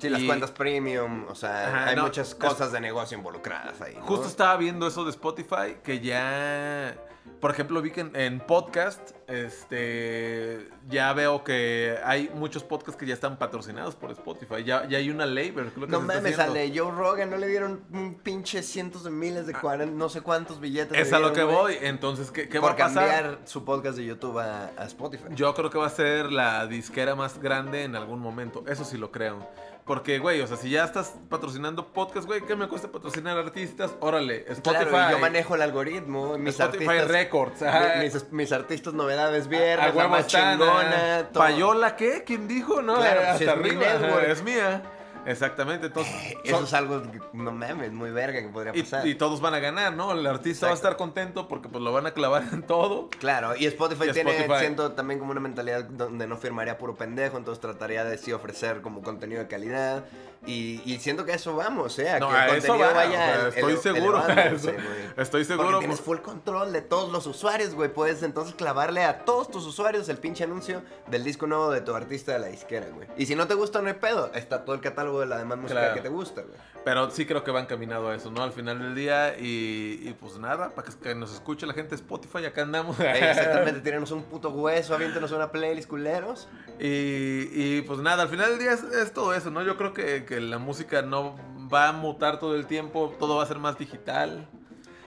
Sí, 0.00 0.08
las 0.08 0.22
cuentas 0.24 0.50
premium, 0.50 1.26
o 1.28 1.34
sea, 1.34 1.68
Ajá, 1.68 1.86
hay 1.88 1.96
no, 1.96 2.02
muchas 2.04 2.28
es- 2.30 2.34
cosas 2.34 2.72
de 2.72 2.80
negocio 2.80 3.16
involucradas 3.16 3.80
ahí. 3.80 3.94
¿no? 3.94 4.02
Justo 4.04 4.26
estaba 4.26 4.56
viendo 4.56 4.86
eso 4.86 5.04
de 5.04 5.10
Spotify, 5.10 5.76
que 5.82 6.00
ya, 6.00 6.96
por 7.40 7.50
ejemplo, 7.50 7.80
vi 7.80 7.90
que 7.90 8.00
en, 8.02 8.14
en 8.16 8.40
podcast, 8.40 9.12
este, 9.26 10.68
ya 10.88 11.12
veo 11.12 11.42
que 11.44 11.96
hay 12.04 12.30
muchos 12.34 12.62
podcasts 12.62 12.98
que 12.98 13.06
ya 13.06 13.14
están 13.14 13.38
patrocinados 13.38 13.94
por 13.96 14.10
Spotify. 14.12 14.64
Ya, 14.64 14.86
ya 14.86 14.98
hay 14.98 15.10
una 15.10 15.26
ley, 15.26 15.52
pero 15.52 15.70
creo 15.70 15.86
que 15.86 15.92
No 15.92 16.00
se 16.00 16.06
mames, 16.06 16.36
de 16.54 16.72
Joe 16.78 16.92
Rogan 16.92 17.30
no 17.30 17.36
le 17.36 17.46
dieron 17.48 17.84
un 17.92 18.14
pinche 18.14 18.62
cientos 18.62 19.04
de 19.04 19.10
miles 19.10 19.46
de 19.46 19.54
cuarenta, 19.54 19.94
no 19.94 20.08
sé 20.08 20.20
cuántos 20.20 20.60
billetes. 20.60 20.92
le 20.92 21.00
Es 21.00 21.12
a 21.12 21.18
lo 21.18 21.32
que 21.32 21.42
voy. 21.42 21.76
Entonces, 21.80 22.30
¿qué, 22.30 22.48
qué 22.48 22.58
va 22.58 22.72
a 22.72 22.76
pasar? 22.76 23.08
cambiar 23.08 23.38
su 23.44 23.64
podcast 23.64 23.96
de 23.96 24.04
YouTube 24.04 24.38
a, 24.38 24.70
a 24.76 24.84
Spotify. 24.84 25.24
Yo 25.30 25.52
creo 25.54 25.65
que 25.70 25.78
va 25.78 25.86
a 25.86 25.90
ser 25.90 26.32
la 26.32 26.66
disquera 26.66 27.14
más 27.14 27.38
grande 27.40 27.84
en 27.84 27.96
algún 27.96 28.20
momento. 28.20 28.64
Eso 28.66 28.84
sí 28.84 28.96
lo 28.98 29.10
creo. 29.10 29.48
Porque, 29.84 30.18
güey, 30.18 30.40
o 30.40 30.46
sea, 30.48 30.56
si 30.56 30.68
ya 30.70 30.82
estás 30.82 31.14
patrocinando 31.28 31.92
podcast, 31.92 32.26
güey, 32.26 32.40
¿qué 32.40 32.56
me 32.56 32.66
cuesta 32.66 32.88
patrocinar 32.90 33.38
artistas? 33.38 33.94
Órale, 34.00 34.44
Spotify. 34.48 34.84
Claro, 34.88 35.12
yo 35.12 35.18
manejo 35.20 35.54
el 35.54 35.62
algoritmo, 35.62 36.36
mis 36.38 36.58
Spotify 36.58 36.86
artistas, 36.88 37.08
Records. 37.08 37.62
ajá. 37.62 37.92
mi- 37.98 38.04
mis, 38.04 38.32
mis 38.32 38.50
artistas 38.52 38.94
novedades 38.94 39.46
viernes, 39.46 39.78
A 39.78 39.88
la 39.90 39.94
huevo 39.94 40.08
más 40.10 40.26
chingona, 40.26 41.28
todo. 41.32 41.40
¿Payola 41.44 41.94
qué? 41.94 42.24
¿Quién 42.26 42.48
dijo? 42.48 42.82
No, 42.82 42.96
Claro, 42.96 43.20
Eh, 43.20 43.24
pues, 43.38 43.48
hasta 43.48 43.52
es 43.52 43.58
mi 43.58 43.68
arriba. 43.68 43.84
network. 43.92 44.22
ajá, 44.24 44.32
Es 44.32 44.42
mía. 44.42 44.82
Exactamente, 45.26 45.86
entonces. 45.86 46.14
Eso 46.44 46.56
son- 46.56 46.64
es 46.64 46.74
algo, 46.74 47.02
que, 47.02 47.20
no 47.32 47.52
mames, 47.52 47.92
muy 47.92 48.10
verga 48.10 48.40
que 48.40 48.48
podría 48.48 48.72
pasar. 48.72 49.06
y, 49.06 49.10
y 49.10 49.14
todos 49.16 49.40
van 49.40 49.54
a 49.54 49.58
ganar, 49.58 49.92
¿no? 49.94 50.12
El 50.12 50.26
artista 50.26 50.66
va 50.66 50.72
a 50.72 50.74
estar 50.74 50.96
contento 50.96 51.48
porque 51.48 51.68
pues 51.68 51.82
lo 51.82 51.92
van 51.92 52.06
a 52.06 52.12
clavar 52.12 52.44
en 52.52 52.62
todo. 52.62 53.08
Claro, 53.18 53.54
y 53.56 53.66
Spotify 53.66 54.08
Y 54.08 54.12
tiene, 54.12 54.30
Spotify. 54.32 54.60
siento 54.60 54.92
también 54.92 55.18
como 55.18 55.32
una 55.32 55.40
mentalidad 55.40 55.84
donde 55.84 56.26
no 56.26 56.36
firmaría 56.36 56.78
puro 56.78 56.94
pendejo, 56.96 57.36
entonces 57.38 57.60
trataría 57.60 58.04
de 58.04 58.18
sí 58.18 58.32
ofrecer 58.32 58.80
como 58.82 59.02
contenido 59.02 59.40
de 59.42 59.48
calidad. 59.48 60.04
Y, 60.46 60.80
y 60.84 61.00
siento 61.00 61.24
que 61.24 61.32
a 61.32 61.34
eso 61.36 61.56
vamos, 61.56 61.98
¿eh? 61.98 62.08
A 62.10 62.20
No, 62.20 62.28
que 62.28 62.36
a 62.36 62.48
el 62.50 62.56
eso 62.58 62.68
contenido 62.68 62.94
va, 62.94 63.04
vaya 63.04 63.18
o 63.18 63.22
sea, 63.22 63.40
ele- 63.40 63.48
estoy 63.74 63.76
seguro, 63.92 64.28
eso- 64.28 64.70
estoy 65.16 65.44
seguro, 65.44 65.68
Porque 65.70 65.78
tienes 65.86 66.00
full 66.00 66.18
control 66.18 66.72
de 66.72 66.82
todos 66.82 67.10
los 67.10 67.26
usuarios, 67.26 67.74
güey. 67.74 67.92
Puedes 67.92 68.22
entonces 68.22 68.54
clavarle 68.54 69.02
a 69.02 69.24
todos 69.24 69.50
tus 69.50 69.66
usuarios 69.66 70.08
el 70.08 70.18
pinche 70.18 70.44
anuncio 70.44 70.82
del 71.08 71.24
disco 71.24 71.46
nuevo 71.48 71.70
de 71.70 71.80
tu 71.80 71.94
artista 71.94 72.32
de 72.32 72.38
la 72.38 72.46
disquera, 72.46 72.86
güey. 72.94 73.08
Y 73.16 73.26
si 73.26 73.34
no 73.34 73.48
te 73.48 73.54
gusta, 73.54 73.80
no 73.82 73.88
hay 73.88 73.94
pedo. 73.94 74.30
Está 74.34 74.64
todo 74.64 74.76
el 74.76 74.80
catálogo 74.82 75.15
de 75.20 75.26
la 75.26 75.38
demás 75.38 75.58
música 75.58 75.80
Claro. 75.80 75.94
que 75.94 76.00
te 76.00 76.08
gusta, 76.08 76.42
güey. 76.42 76.54
Pero 76.84 77.10
sí 77.10 77.26
creo 77.26 77.42
que 77.42 77.50
va 77.50 77.60
encaminado 77.60 78.10
a 78.10 78.14
eso, 78.14 78.30
¿no? 78.30 78.42
Al 78.44 78.52
final 78.52 78.78
del 78.78 78.94
día. 78.94 79.36
Y, 79.38 80.00
y, 80.04 80.16
pues 80.20 80.38
nada, 80.38 80.70
para 80.70 80.86
que, 80.88 80.96
que 80.96 81.14
nos 81.16 81.34
escuche 81.34 81.66
la 81.66 81.74
gente 81.74 81.90
de 81.90 81.96
Spotify, 81.96 82.44
acá 82.44 82.62
andamos. 82.62 82.98
Exactamente, 83.00 83.80
tírenos 83.82 84.12
un 84.12 84.22
puto 84.22 84.50
hueso, 84.50 84.94
aviéntenos 84.94 85.32
una 85.32 85.50
playlist, 85.50 85.88
culeros. 85.88 86.48
Y, 86.78 87.48
y, 87.52 87.82
pues 87.86 87.98
nada, 87.98 88.22
al 88.22 88.28
final 88.28 88.50
del 88.50 88.58
día 88.60 88.72
es, 88.72 88.82
es 88.84 89.12
todo 89.12 89.34
eso, 89.34 89.50
¿no? 89.50 89.62
Yo 89.62 89.76
creo 89.76 89.92
que, 89.92 90.24
que 90.24 90.40
la 90.40 90.58
música 90.58 91.02
no 91.02 91.34
va 91.72 91.88
a 91.88 91.92
mutar 91.92 92.38
todo 92.38 92.54
el 92.54 92.66
tiempo, 92.66 93.12
todo 93.18 93.36
va 93.36 93.42
a 93.42 93.46
ser 93.46 93.58
más 93.58 93.76
digital. 93.78 94.48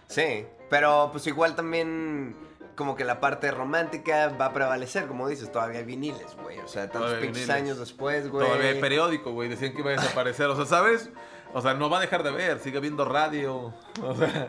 Sí, 0.07 0.45
pero 0.69 1.09
pues 1.13 1.27
igual 1.27 1.55
también 1.55 2.35
como 2.79 2.95
que 2.95 3.03
la 3.03 3.19
parte 3.19 3.51
romántica 3.51 4.29
va 4.39 4.45
a 4.45 4.53
prevalecer, 4.53 5.05
como 5.05 5.27
dices, 5.27 5.51
todavía 5.51 5.79
hay 5.79 5.85
viniles, 5.85 6.37
güey. 6.41 6.59
O 6.59 6.67
sea, 6.69 6.89
tantos 6.89 7.15
pinches 7.15 7.49
años 7.49 7.77
después, 7.77 8.29
güey. 8.29 8.47
Todavía 8.47 8.69
hay 8.69 8.79
periódico, 8.79 9.33
güey, 9.33 9.49
decían 9.49 9.73
que 9.73 9.79
iba 9.81 9.89
a 9.91 9.95
desaparecer, 9.95 10.45
o 10.45 10.55
sea, 10.55 10.63
¿sabes? 10.65 11.09
O 11.53 11.59
sea, 11.59 11.73
no 11.73 11.89
va 11.89 11.97
a 11.97 11.99
dejar 11.99 12.23
de 12.23 12.31
ver, 12.31 12.59
sigue 12.59 12.79
viendo 12.79 13.03
radio, 13.03 13.73
o 14.01 14.15
sea... 14.15 14.47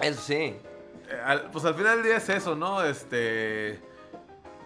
Eso 0.00 0.20
sí. 0.22 0.56
al- 1.24 1.50
pues 1.50 1.64
al 1.64 1.74
final 1.74 1.96
del 1.96 2.04
día 2.04 2.16
es 2.18 2.28
eso, 2.28 2.54
¿no? 2.54 2.84
Este... 2.84 3.80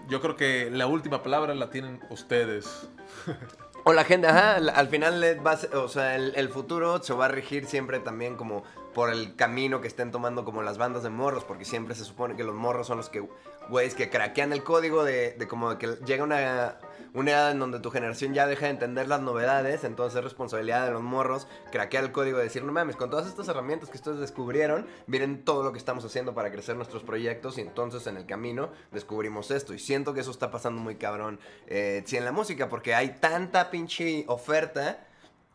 Yo 0.09 0.21
creo 0.21 0.37
que 0.37 0.69
la 0.71 0.87
última 0.87 1.23
palabra 1.23 1.55
la 1.55 1.71
tienen 1.71 2.01
ustedes. 2.11 2.87
O 3.89 3.93
la 3.93 4.03
gente, 4.03 4.27
ajá, 4.27 4.57
al- 4.57 4.69
al 4.71 4.89
final 4.89 5.23
va 5.47 5.57
o 5.79 5.87
sea, 5.87 6.17
el 6.17 6.49
futuro 6.49 7.01
se 7.01 7.15
va 7.15 7.27
a 7.27 7.29
regir 7.29 7.67
siempre 7.67 8.01
también 8.01 8.35
como 8.35 8.65
por 8.93 9.11
el 9.13 9.37
camino 9.37 9.81
que 9.81 9.87
estén 9.87 10.11
tomando 10.11 10.45
como 10.45 10.61
las 10.63 10.77
bandas 10.77 11.05
de 11.05 11.11
morros, 11.11 11.45
porque 11.45 11.65
siempre 11.65 11.95
se 11.95 12.05
supone 12.05 12.35
que 12.35 12.43
los 12.43 12.57
morros 12.57 12.89
son 12.89 12.97
los 12.97 13.09
que, 13.11 13.29
güeyes, 13.69 13.95
que 13.95 14.11
craquean 14.11 14.53
el 14.53 14.63
código 14.63 15.05
de, 15.05 15.33
de 15.33 15.49
como 15.49 15.77
que 15.79 15.97
llega 16.05 16.25
una, 16.25 16.79
una 17.17 17.31
edad 17.31 17.51
en 17.51 17.59
donde 17.59 17.81
tu 17.81 17.91
generación 17.91 18.35
ya 18.35 18.47
deja 18.47 18.67
de 18.67 18.73
entender 18.73 19.09
las 19.09 19.23
novedades, 19.23 19.85
entonces 19.85 20.19
es 20.19 20.25
responsabilidad 20.25 20.85
de 20.85 20.93
los 20.93 21.03
morros 21.03 21.49
craquear 21.73 22.05
el 22.05 22.13
código 22.13 22.39
y 22.39 22.43
decir, 22.43 22.63
no 22.63 22.73
mames, 22.73 22.97
con 22.97 23.09
todas 23.09 23.27
estas 23.27 23.49
herramientas 23.49 23.89
que 23.89 23.97
ustedes 23.97 24.19
descubrieron, 24.19 24.87
miren 25.07 25.43
todo 25.43 25.63
lo 25.63 25.73
que 25.73 25.79
estamos 25.79 26.05
haciendo 26.05 26.35
para 26.35 26.51
crecer 26.51 26.77
nuestros 26.77 27.03
proyectos 27.03 27.57
y 27.57 27.63
entonces 27.63 28.07
en 28.07 28.19
el 28.19 28.27
camino 28.27 28.71
descubrimos 28.93 29.51
esto. 29.51 29.73
Y 29.73 29.79
siento 29.79 30.13
que 30.13 30.21
eso 30.21 30.31
está 30.31 30.51
pasando 30.51 30.81
muy 30.81 30.97
cabrón, 30.97 31.41
eh, 31.67 32.03
sí, 32.05 32.19
en 32.19 32.27
la 32.27 32.33
música, 32.33 32.69
porque 32.69 32.95
hay 32.95 33.17
tanta 33.19 33.71
pinche 33.71 34.25
oferta 34.29 35.07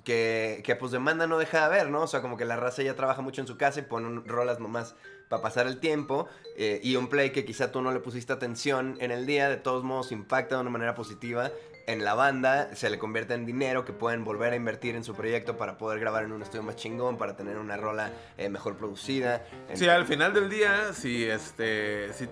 que, 0.04 0.64
que 0.66 0.76
pues 0.76 0.92
demanda 0.92 1.28
no 1.28 1.38
deja 1.38 1.60
de 1.60 1.64
haber, 1.66 1.90
¿no? 1.90 2.02
O 2.02 2.08
sea, 2.08 2.24
como 2.24 2.38
que 2.38 2.46
la 2.46 2.56
raza 2.56 2.82
ya 2.82 2.96
trabaja 2.96 3.22
mucho 3.22 3.40
en 3.42 3.46
su 3.46 3.58
casa 3.58 3.82
y 3.82 3.84
pone 3.84 4.24
rolas 4.26 4.60
nomás 4.60 4.96
para 5.32 5.42
pasar 5.42 5.66
el 5.66 5.80
tiempo 5.80 6.28
eh, 6.58 6.82
y 6.84 6.98
un 6.98 7.08
play 7.08 7.30
que 7.30 7.46
quizá 7.46 7.72
tú 7.72 7.82
no 7.82 7.94
le 7.94 8.02
pusiste 8.02 8.34
atención 8.34 8.98
en 9.00 9.12
el 9.12 9.26
día, 9.26 9.48
de 9.48 9.56
todos 9.56 9.82
modos 9.82 10.12
impacta 10.12 10.56
de 10.56 10.62
una 10.62 10.70
manera 10.70 10.94
positiva 10.94 11.52
en 11.88 12.04
la 12.04 12.14
banda, 12.16 12.76
se 12.76 12.90
le 12.90 13.00
convierte 13.00 13.34
en 13.34 13.46
dinero 13.46 13.86
que 13.86 13.94
pueden 13.94 14.26
volver 14.26 14.52
a 14.52 14.56
invertir 14.58 14.96
en 14.96 15.06
su 15.06 15.16
proyecto 15.16 15.58
para 15.58 15.78
poder 15.78 16.00
grabar 16.02 16.26
en 16.26 16.34
un 16.34 16.42
estudio 16.42 16.64
más 16.64 16.76
chingón, 16.76 17.18
para 17.18 17.38
tener 17.38 17.58
una 17.58 17.78
rola 17.78 18.12
eh, 18.38 18.50
mejor 18.50 18.76
producida. 18.76 19.46
Sí, 19.74 19.88
al 19.88 20.06
final 20.06 20.34
del 20.34 20.50
día, 20.50 20.94
si 20.94 21.24
este, 21.24 22.12
si, 22.14 22.28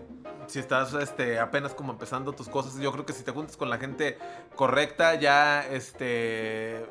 si 0.48 0.60
estás 0.60 0.94
este, 0.94 1.40
apenas 1.40 1.74
como 1.74 1.94
empezando 1.94 2.34
tus 2.34 2.50
cosas, 2.50 2.76
yo 2.80 2.92
creo 2.92 3.06
que 3.06 3.14
si 3.14 3.24
te 3.24 3.32
juntas 3.32 3.56
con 3.56 3.70
la 3.70 3.78
gente 3.78 4.18
correcta, 4.56 5.16
ya 5.16 5.66
este 5.66 6.86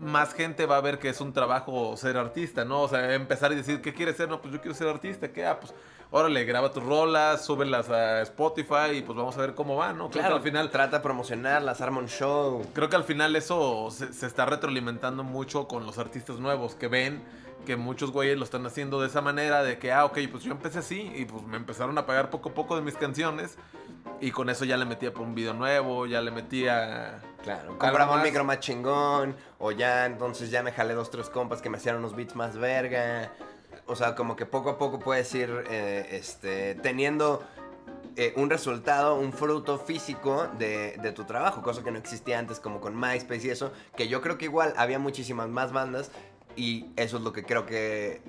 más 0.00 0.34
gente 0.34 0.66
va 0.66 0.76
a 0.78 0.80
ver 0.80 0.98
que 0.98 1.08
es 1.10 1.20
un 1.20 1.32
trabajo 1.32 1.96
ser 1.96 2.16
artista, 2.16 2.64
¿no? 2.64 2.82
O 2.82 2.88
sea, 2.88 3.14
empezar 3.14 3.52
y 3.52 3.56
decir, 3.56 3.80
¿qué 3.82 3.92
quieres 3.92 4.16
ser? 4.16 4.28
No, 4.28 4.40
pues 4.40 4.52
yo 4.52 4.60
quiero 4.60 4.74
ser 4.74 4.88
artista, 4.88 5.30
¿qué? 5.32 5.46
Ah, 5.46 5.60
pues 5.60 5.74
órale, 6.10 6.44
graba 6.44 6.72
tus 6.72 6.82
rolas, 6.82 7.44
súbelas 7.44 7.88
a 7.90 8.22
Spotify 8.22 8.96
y 8.96 9.02
pues 9.02 9.16
vamos 9.16 9.36
a 9.36 9.40
ver 9.42 9.54
cómo 9.54 9.76
va, 9.76 9.92
¿no? 9.92 10.10
Creo 10.10 10.22
Claro, 10.22 10.34
que 10.36 10.38
al 10.38 10.42
final 10.42 10.70
trata 10.70 10.98
de 10.98 11.02
promocionarlas, 11.02 11.80
arma 11.80 11.98
un 11.98 12.08
show. 12.08 12.66
Creo 12.72 12.88
que 12.88 12.96
al 12.96 13.04
final 13.04 13.36
eso 13.36 13.88
se, 13.90 14.12
se 14.12 14.26
está 14.26 14.46
retroalimentando 14.46 15.22
mucho 15.22 15.68
con 15.68 15.84
los 15.86 15.98
artistas 15.98 16.38
nuevos 16.38 16.74
que 16.74 16.88
ven 16.88 17.22
que 17.66 17.76
muchos 17.76 18.10
güeyes 18.10 18.38
lo 18.38 18.44
están 18.44 18.64
haciendo 18.64 19.02
de 19.02 19.08
esa 19.08 19.20
manera, 19.20 19.62
de 19.62 19.78
que, 19.78 19.92
ah, 19.92 20.06
ok, 20.06 20.18
pues 20.32 20.42
yo 20.42 20.52
empecé 20.52 20.78
así 20.78 21.12
y 21.14 21.26
pues 21.26 21.42
me 21.44 21.58
empezaron 21.58 21.98
a 21.98 22.06
pagar 22.06 22.30
poco 22.30 22.48
a 22.48 22.54
poco 22.54 22.74
de 22.74 22.80
mis 22.80 22.94
canciones 22.96 23.58
y 24.20 24.30
con 24.30 24.50
eso 24.50 24.64
ya 24.64 24.76
le 24.76 24.84
metía 24.84 25.12
por 25.12 25.22
un 25.22 25.34
video 25.34 25.54
nuevo, 25.54 26.06
ya 26.06 26.20
le 26.20 26.30
metía... 26.30 27.20
Claro, 27.42 27.78
compraba 27.78 28.16
un 28.16 28.22
micro 28.22 28.44
más 28.44 28.60
chingón, 28.60 29.34
o 29.58 29.72
ya 29.72 30.04
entonces 30.04 30.50
ya 30.50 30.62
me 30.62 30.72
jalé 30.72 30.92
dos, 30.92 31.10
tres 31.10 31.30
compas 31.30 31.62
que 31.62 31.70
me 31.70 31.78
hacían 31.78 31.96
unos 31.96 32.14
beats 32.14 32.36
más 32.36 32.58
verga. 32.58 33.32
O 33.86 33.96
sea, 33.96 34.14
como 34.14 34.36
que 34.36 34.44
poco 34.44 34.70
a 34.70 34.78
poco 34.78 34.98
puedes 34.98 35.34
ir 35.34 35.64
eh, 35.70 36.08
este, 36.10 36.74
teniendo 36.76 37.42
eh, 38.16 38.34
un 38.36 38.50
resultado, 38.50 39.16
un 39.16 39.32
fruto 39.32 39.78
físico 39.78 40.48
de, 40.58 40.98
de 40.98 41.12
tu 41.12 41.24
trabajo, 41.24 41.62
cosa 41.62 41.82
que 41.82 41.90
no 41.90 41.98
existía 41.98 42.38
antes 42.38 42.60
como 42.60 42.80
con 42.80 42.94
MySpace 42.94 43.46
y 43.46 43.50
eso, 43.50 43.72
que 43.96 44.06
yo 44.06 44.20
creo 44.20 44.36
que 44.36 44.44
igual 44.44 44.74
había 44.76 44.98
muchísimas 44.98 45.48
más 45.48 45.72
bandas 45.72 46.10
y 46.56 46.86
eso 46.96 47.16
es 47.16 47.22
lo 47.22 47.32
que 47.32 47.44
creo 47.44 47.64
que 47.64 48.20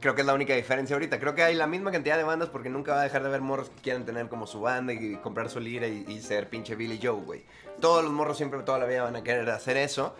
creo 0.00 0.14
que 0.14 0.22
es 0.22 0.26
la 0.26 0.34
única 0.34 0.54
diferencia 0.54 0.94
ahorita. 0.94 1.18
Creo 1.18 1.34
que 1.34 1.42
hay 1.42 1.54
la 1.54 1.66
misma 1.66 1.90
cantidad 1.90 2.16
de 2.16 2.24
bandas 2.24 2.48
porque 2.48 2.68
nunca 2.70 2.92
va 2.92 3.00
a 3.00 3.04
dejar 3.04 3.22
de 3.22 3.28
haber 3.28 3.40
morros 3.40 3.70
que 3.70 3.82
quieran 3.82 4.04
tener 4.04 4.28
como 4.28 4.46
su 4.46 4.60
banda 4.60 4.92
y 4.92 5.16
comprar 5.16 5.48
su 5.48 5.60
lira 5.60 5.86
y, 5.86 6.20
ser 6.20 6.48
pinche 6.48 6.74
Billy 6.74 6.98
Joe, 7.02 7.20
güey. 7.22 7.44
Todos 7.80 8.02
los 8.04 8.12
morros 8.12 8.36
siempre 8.36 8.60
toda 8.62 8.78
la 8.78 8.86
vida 8.86 9.02
van 9.02 9.16
a 9.16 9.22
querer 9.22 9.48
hacer 9.50 9.76
eso, 9.76 10.14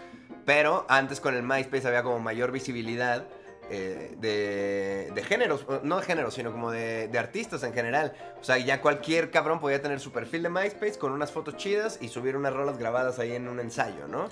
pero 0.44 0.84
antes 0.88 1.20
con 1.20 1.34
el 1.34 1.42
MySpace 1.42 1.86
había 1.86 2.02
como 2.02 2.18
mayor 2.18 2.52
visibilidad. 2.52 3.26
eh, 3.70 4.16
de, 4.18 5.12
de 5.14 5.22
géneros, 5.22 5.64
no 5.82 5.98
de 5.98 6.02
géneros, 6.04 6.34
sino 6.34 6.52
como 6.52 6.70
de, 6.70 7.08
de 7.08 7.18
artistas 7.18 7.62
en 7.62 7.72
general. 7.72 8.12
O 8.38 8.44
sea, 8.44 8.58
ya 8.58 8.82
cualquier 8.82 9.30
cabrón 9.30 9.60
podía 9.60 9.80
tener 9.80 9.98
su 10.00 10.12
perfil 10.12 10.42
de 10.42 10.50
MySpace 10.50 10.98
con 10.98 11.12
unas 11.12 11.30
fotos 11.30 11.56
chidas 11.56 11.96
y 12.02 12.08
subir 12.08 12.36
unas 12.36 12.52
rolas 12.52 12.76
grabadas 12.76 13.18
ahí 13.18 13.32
en 13.32 13.48
un 13.48 13.60
ensayo, 13.60 14.08
¿no? 14.08 14.28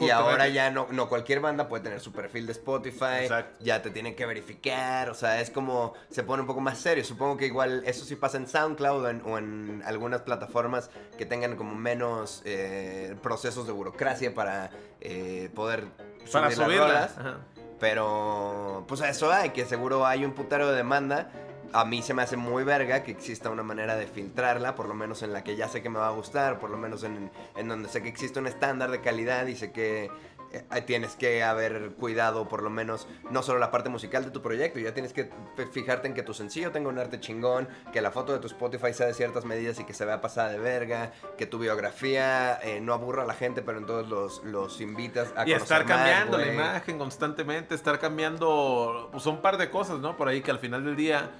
Y 0.00 0.10
ahora 0.10 0.48
ya 0.48 0.70
no, 0.70 0.88
no 0.90 1.08
cualquier 1.08 1.40
banda 1.40 1.68
puede 1.68 1.84
tener 1.84 2.00
su 2.00 2.12
perfil 2.12 2.46
de 2.46 2.52
Spotify, 2.52 3.22
Exacto. 3.22 3.64
ya 3.64 3.80
te 3.82 3.90
tienen 3.90 4.16
que 4.16 4.26
verificar, 4.26 5.08
o 5.10 5.14
sea, 5.14 5.40
es 5.40 5.50
como 5.50 5.94
se 6.10 6.22
pone 6.22 6.40
un 6.42 6.46
poco 6.46 6.60
más 6.60 6.78
serio. 6.78 7.04
Supongo 7.04 7.36
que 7.36 7.46
igual 7.46 7.82
eso 7.86 8.04
sí 8.04 8.16
pasa 8.16 8.36
en 8.38 8.48
SoundCloud 8.48 9.04
o 9.04 9.08
en, 9.08 9.22
o 9.24 9.38
en 9.38 9.82
algunas 9.86 10.22
plataformas 10.22 10.90
que 11.16 11.26
tengan 11.26 11.56
como 11.56 11.74
menos 11.74 12.42
eh, 12.44 13.14
procesos 13.22 13.66
de 13.66 13.72
burocracia 13.72 14.34
para 14.34 14.70
eh, 15.00 15.50
poder 15.54 15.84
Para 16.32 16.50
subir 16.50 16.58
las 16.58 16.66
subirla. 16.66 16.86
rolas. 16.86 17.18
Ajá. 17.18 17.36
Pero, 17.80 18.84
pues 18.88 19.00
a 19.02 19.08
eso 19.10 19.30
hay, 19.32 19.50
que 19.50 19.64
seguro 19.66 20.06
hay 20.06 20.24
un 20.24 20.32
putero 20.32 20.70
de 20.70 20.76
demanda. 20.76 21.30
A 21.74 21.84
mí 21.84 22.02
se 22.02 22.14
me 22.14 22.22
hace 22.22 22.36
muy 22.36 22.64
verga 22.64 23.02
que 23.02 23.10
exista 23.10 23.50
una 23.50 23.62
manera 23.62 23.96
de 23.96 24.06
filtrarla, 24.06 24.74
por 24.74 24.86
lo 24.86 24.94
menos 24.94 25.22
en 25.22 25.32
la 25.32 25.42
que 25.44 25.56
ya 25.56 25.68
sé 25.68 25.82
que 25.82 25.90
me 25.90 25.98
va 25.98 26.06
a 26.06 26.12
gustar, 26.12 26.58
por 26.58 26.70
lo 26.70 26.76
menos 26.76 27.02
en, 27.02 27.30
en 27.56 27.68
donde 27.68 27.88
sé 27.88 28.02
que 28.02 28.08
existe 28.08 28.38
un 28.38 28.46
estándar 28.46 28.90
de 28.90 29.00
calidad 29.00 29.46
y 29.46 29.56
sé 29.56 29.72
que 29.72 30.10
eh, 30.54 30.82
tienes 30.82 31.16
que 31.16 31.42
haber 31.42 31.92
cuidado 31.98 32.46
por 32.48 32.62
lo 32.62 32.70
menos 32.70 33.08
no 33.30 33.42
solo 33.42 33.58
la 33.58 33.72
parte 33.72 33.88
musical 33.88 34.24
de 34.24 34.30
tu 34.30 34.40
proyecto, 34.40 34.78
ya 34.78 34.94
tienes 34.94 35.12
que 35.12 35.30
fijarte 35.72 36.06
en 36.06 36.14
que 36.14 36.22
tu 36.22 36.32
sencillo 36.32 36.70
tenga 36.70 36.88
un 36.88 36.98
arte 36.98 37.18
chingón, 37.18 37.68
que 37.92 38.00
la 38.00 38.12
foto 38.12 38.32
de 38.32 38.38
tu 38.38 38.46
Spotify 38.46 38.92
sea 38.92 39.06
de 39.06 39.14
ciertas 39.14 39.44
medidas 39.44 39.80
y 39.80 39.84
que 39.84 39.94
se 39.94 40.04
vea 40.04 40.20
pasada 40.20 40.50
de 40.50 40.58
verga, 40.58 41.12
que 41.36 41.46
tu 41.46 41.58
biografía 41.58 42.60
eh, 42.62 42.80
no 42.80 42.94
aburra 42.94 43.24
a 43.24 43.26
la 43.26 43.34
gente, 43.34 43.62
pero 43.62 43.78
entonces 43.78 44.08
los, 44.08 44.44
los 44.44 44.80
invitas 44.80 45.32
a 45.36 45.48
Y 45.48 45.52
estar 45.52 45.84
más, 45.84 45.96
cambiando 45.96 46.38
la 46.38 46.52
imagen 46.52 46.98
constantemente, 46.98 47.74
estar 47.74 47.98
cambiando 47.98 49.08
pues 49.10 49.26
un 49.26 49.42
par 49.42 49.56
de 49.56 49.70
cosas, 49.70 49.98
¿no? 49.98 50.16
Por 50.16 50.28
ahí 50.28 50.40
que 50.40 50.52
al 50.52 50.60
final 50.60 50.84
del 50.84 50.94
día, 50.94 51.30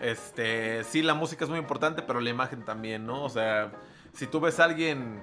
este, 0.00 0.84
sí, 0.84 1.02
la 1.02 1.14
música 1.14 1.44
es 1.44 1.50
muy 1.50 1.58
importante, 1.58 2.02
pero 2.02 2.20
la 2.20 2.30
imagen 2.30 2.64
también, 2.64 3.06
¿no? 3.06 3.24
O 3.24 3.28
sea, 3.28 3.72
si 4.12 4.26
tú 4.26 4.40
ves 4.40 4.60
a 4.60 4.64
alguien 4.64 5.22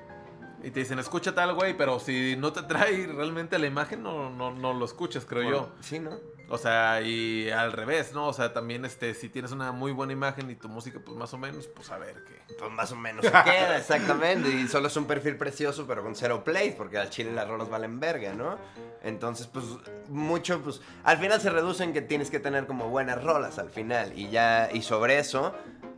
y 0.66 0.72
te 0.72 0.80
dicen, 0.80 0.98
escucha 0.98 1.36
tal, 1.36 1.54
güey, 1.54 1.78
pero 1.78 2.00
si 2.00 2.36
no 2.38 2.52
te 2.52 2.64
trae 2.64 3.06
realmente 3.06 3.60
la 3.60 3.68
imagen, 3.68 4.02
no, 4.02 4.32
no, 4.32 4.52
no 4.52 4.74
lo 4.74 4.84
escuchas, 4.84 5.24
creo 5.24 5.48
yo. 5.48 5.70
Sí, 5.80 6.00
¿no? 6.00 6.18
O 6.50 6.58
sea, 6.58 7.02
y 7.02 7.52
al 7.52 7.72
revés, 7.72 8.14
¿no? 8.14 8.28
O 8.28 8.34
sea, 8.34 8.52
también, 8.52 8.84
este, 8.84 9.14
si 9.14 9.30
tienes 9.30 9.52
una 9.52 9.72
muy 9.72 9.92
buena 9.92 10.14
imagen 10.14 10.50
y 10.50 10.56
tu 10.56 10.68
música, 10.68 11.00
pues 11.06 11.16
más 11.16 11.32
o 11.36 11.38
menos, 11.38 11.68
pues 11.68 11.92
a 11.92 12.00
ver 12.00 12.24
qué. 12.24 12.56
Pues 12.58 12.72
más 12.72 12.92
o 12.92 12.96
menos 12.96 13.24
se 13.24 13.32
queda, 13.44 13.78
exactamente. 13.78 14.50
Y 14.50 14.68
solo 14.68 14.88
es 14.88 14.98
un 14.98 15.06
perfil 15.06 15.38
precioso, 15.38 15.86
pero 15.86 16.02
con 16.02 16.16
cero 16.16 16.44
plays, 16.44 16.74
porque 16.74 16.98
al 16.98 17.12
chile 17.12 17.32
las 17.32 17.48
rolas 17.48 17.70
valen 17.70 18.00
verga, 18.00 18.34
¿no? 18.34 18.58
Entonces, 19.04 19.46
pues, 19.46 19.66
mucho, 20.10 20.62
pues, 20.64 20.82
al 21.04 21.20
final 21.20 21.40
se 21.42 21.52
reduce 21.52 21.84
en 21.84 21.94
que 21.94 22.02
tienes 22.02 22.32
que 22.32 22.40
tener 22.40 22.66
como 22.66 22.90
buenas 22.90 23.24
rolas 23.24 23.60
al 23.60 23.70
final. 23.70 24.18
Y 24.18 24.30
ya, 24.32 24.70
y 24.74 24.82
sobre 24.82 25.20
eso, 25.20 25.54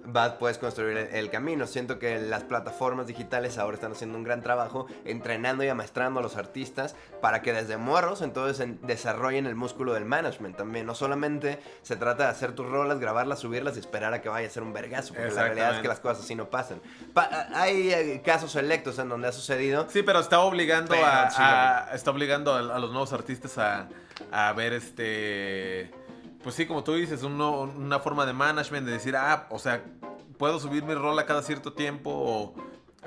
vas, 0.08 0.34
puedes 0.34 0.58
construir 0.58 0.98
el, 0.98 1.08
el 1.16 1.30
camino. 1.30 1.68
Siento 1.68 2.00
que 2.00 2.20
las 2.20 2.44
plataformas 2.44 3.08
digitales 3.08 3.58
ahora 3.58 3.76
están 3.76 3.92
haciendo 3.92 4.18
un 4.18 4.24
gran 4.24 4.42
trabajo 4.42 4.88
entrenando 5.06 5.64
y 5.64 5.68
amaestrando 5.70 6.20
a 6.20 6.24
los 6.24 6.36
artistas 6.38 6.96
para 7.22 7.42
que 7.42 7.54
desde 7.54 7.78
morros 7.78 8.22
entonces 8.22 8.60
en- 8.60 8.80
desarrollen 8.88 9.46
el 9.46 9.56
músculo 9.56 9.94
del 9.94 10.06
management 10.06 10.56
también. 10.58 10.86
No 10.86 10.96
solamente 10.96 11.60
se 11.82 11.96
trata 11.96 12.24
de 12.24 12.30
hacer 12.30 12.54
tus 12.54 12.66
rolas, 12.68 13.00
grabarlas, 13.00 13.40
subirlas 13.40 13.76
y 13.76 13.80
esperar 13.80 14.14
a 14.14 14.22
que 14.22 14.30
vaya 14.30 14.48
a 14.48 14.52
ser 14.52 14.64
un 14.64 14.74
vergazo, 14.74 15.14
porque 15.14 15.32
la 15.32 15.44
realidad 15.44 15.76
es 15.76 15.82
que 15.82 15.88
las 15.88 16.00
cosas 16.00 16.24
así 16.24 16.36
no 16.36 16.50
pasan. 16.50 16.82
Pa- 17.14 17.48
hay 17.54 17.92
eh, 17.94 18.22
casos 18.24 18.52
selectos 18.52 18.98
en 19.00 19.10
donde 19.10 19.28
ha 19.28 19.32
sucedido. 19.32 19.88
Sí, 19.90 20.04
pero 20.04 20.20
está 20.20 20.40
obligando 20.40 20.92
Pero 20.92 21.06
a, 21.06 21.30
sí, 21.30 21.38
a- 21.40 21.90
está 21.94 22.12
obligando 22.12 22.54
a, 22.54 22.60
a 22.60 22.80
los 22.80 22.92
nuevos 22.92 23.14
artistas 23.14 23.58
a, 23.58 23.88
a 24.32 24.54
ver 24.54 24.74
este 24.74 25.92
pues 26.44 26.56
sí, 26.56 26.66
como 26.66 26.84
tú 26.84 26.94
dices, 26.94 27.24
un 27.24 27.38
nuevo- 27.38 27.62
una 27.64 28.00
forma 28.00 28.26
de 28.26 28.34
management 28.34 28.86
de 28.86 28.94
decir, 28.94 29.16
ah, 29.16 29.48
o 29.50 29.60
sea, 29.60 29.84
puedo 30.38 30.60
subir 30.60 30.84
mi 30.84 30.94
rola 30.94 31.26
cada 31.26 31.42
cierto 31.42 31.74
tiempo 31.74 32.10
o 32.12 32.56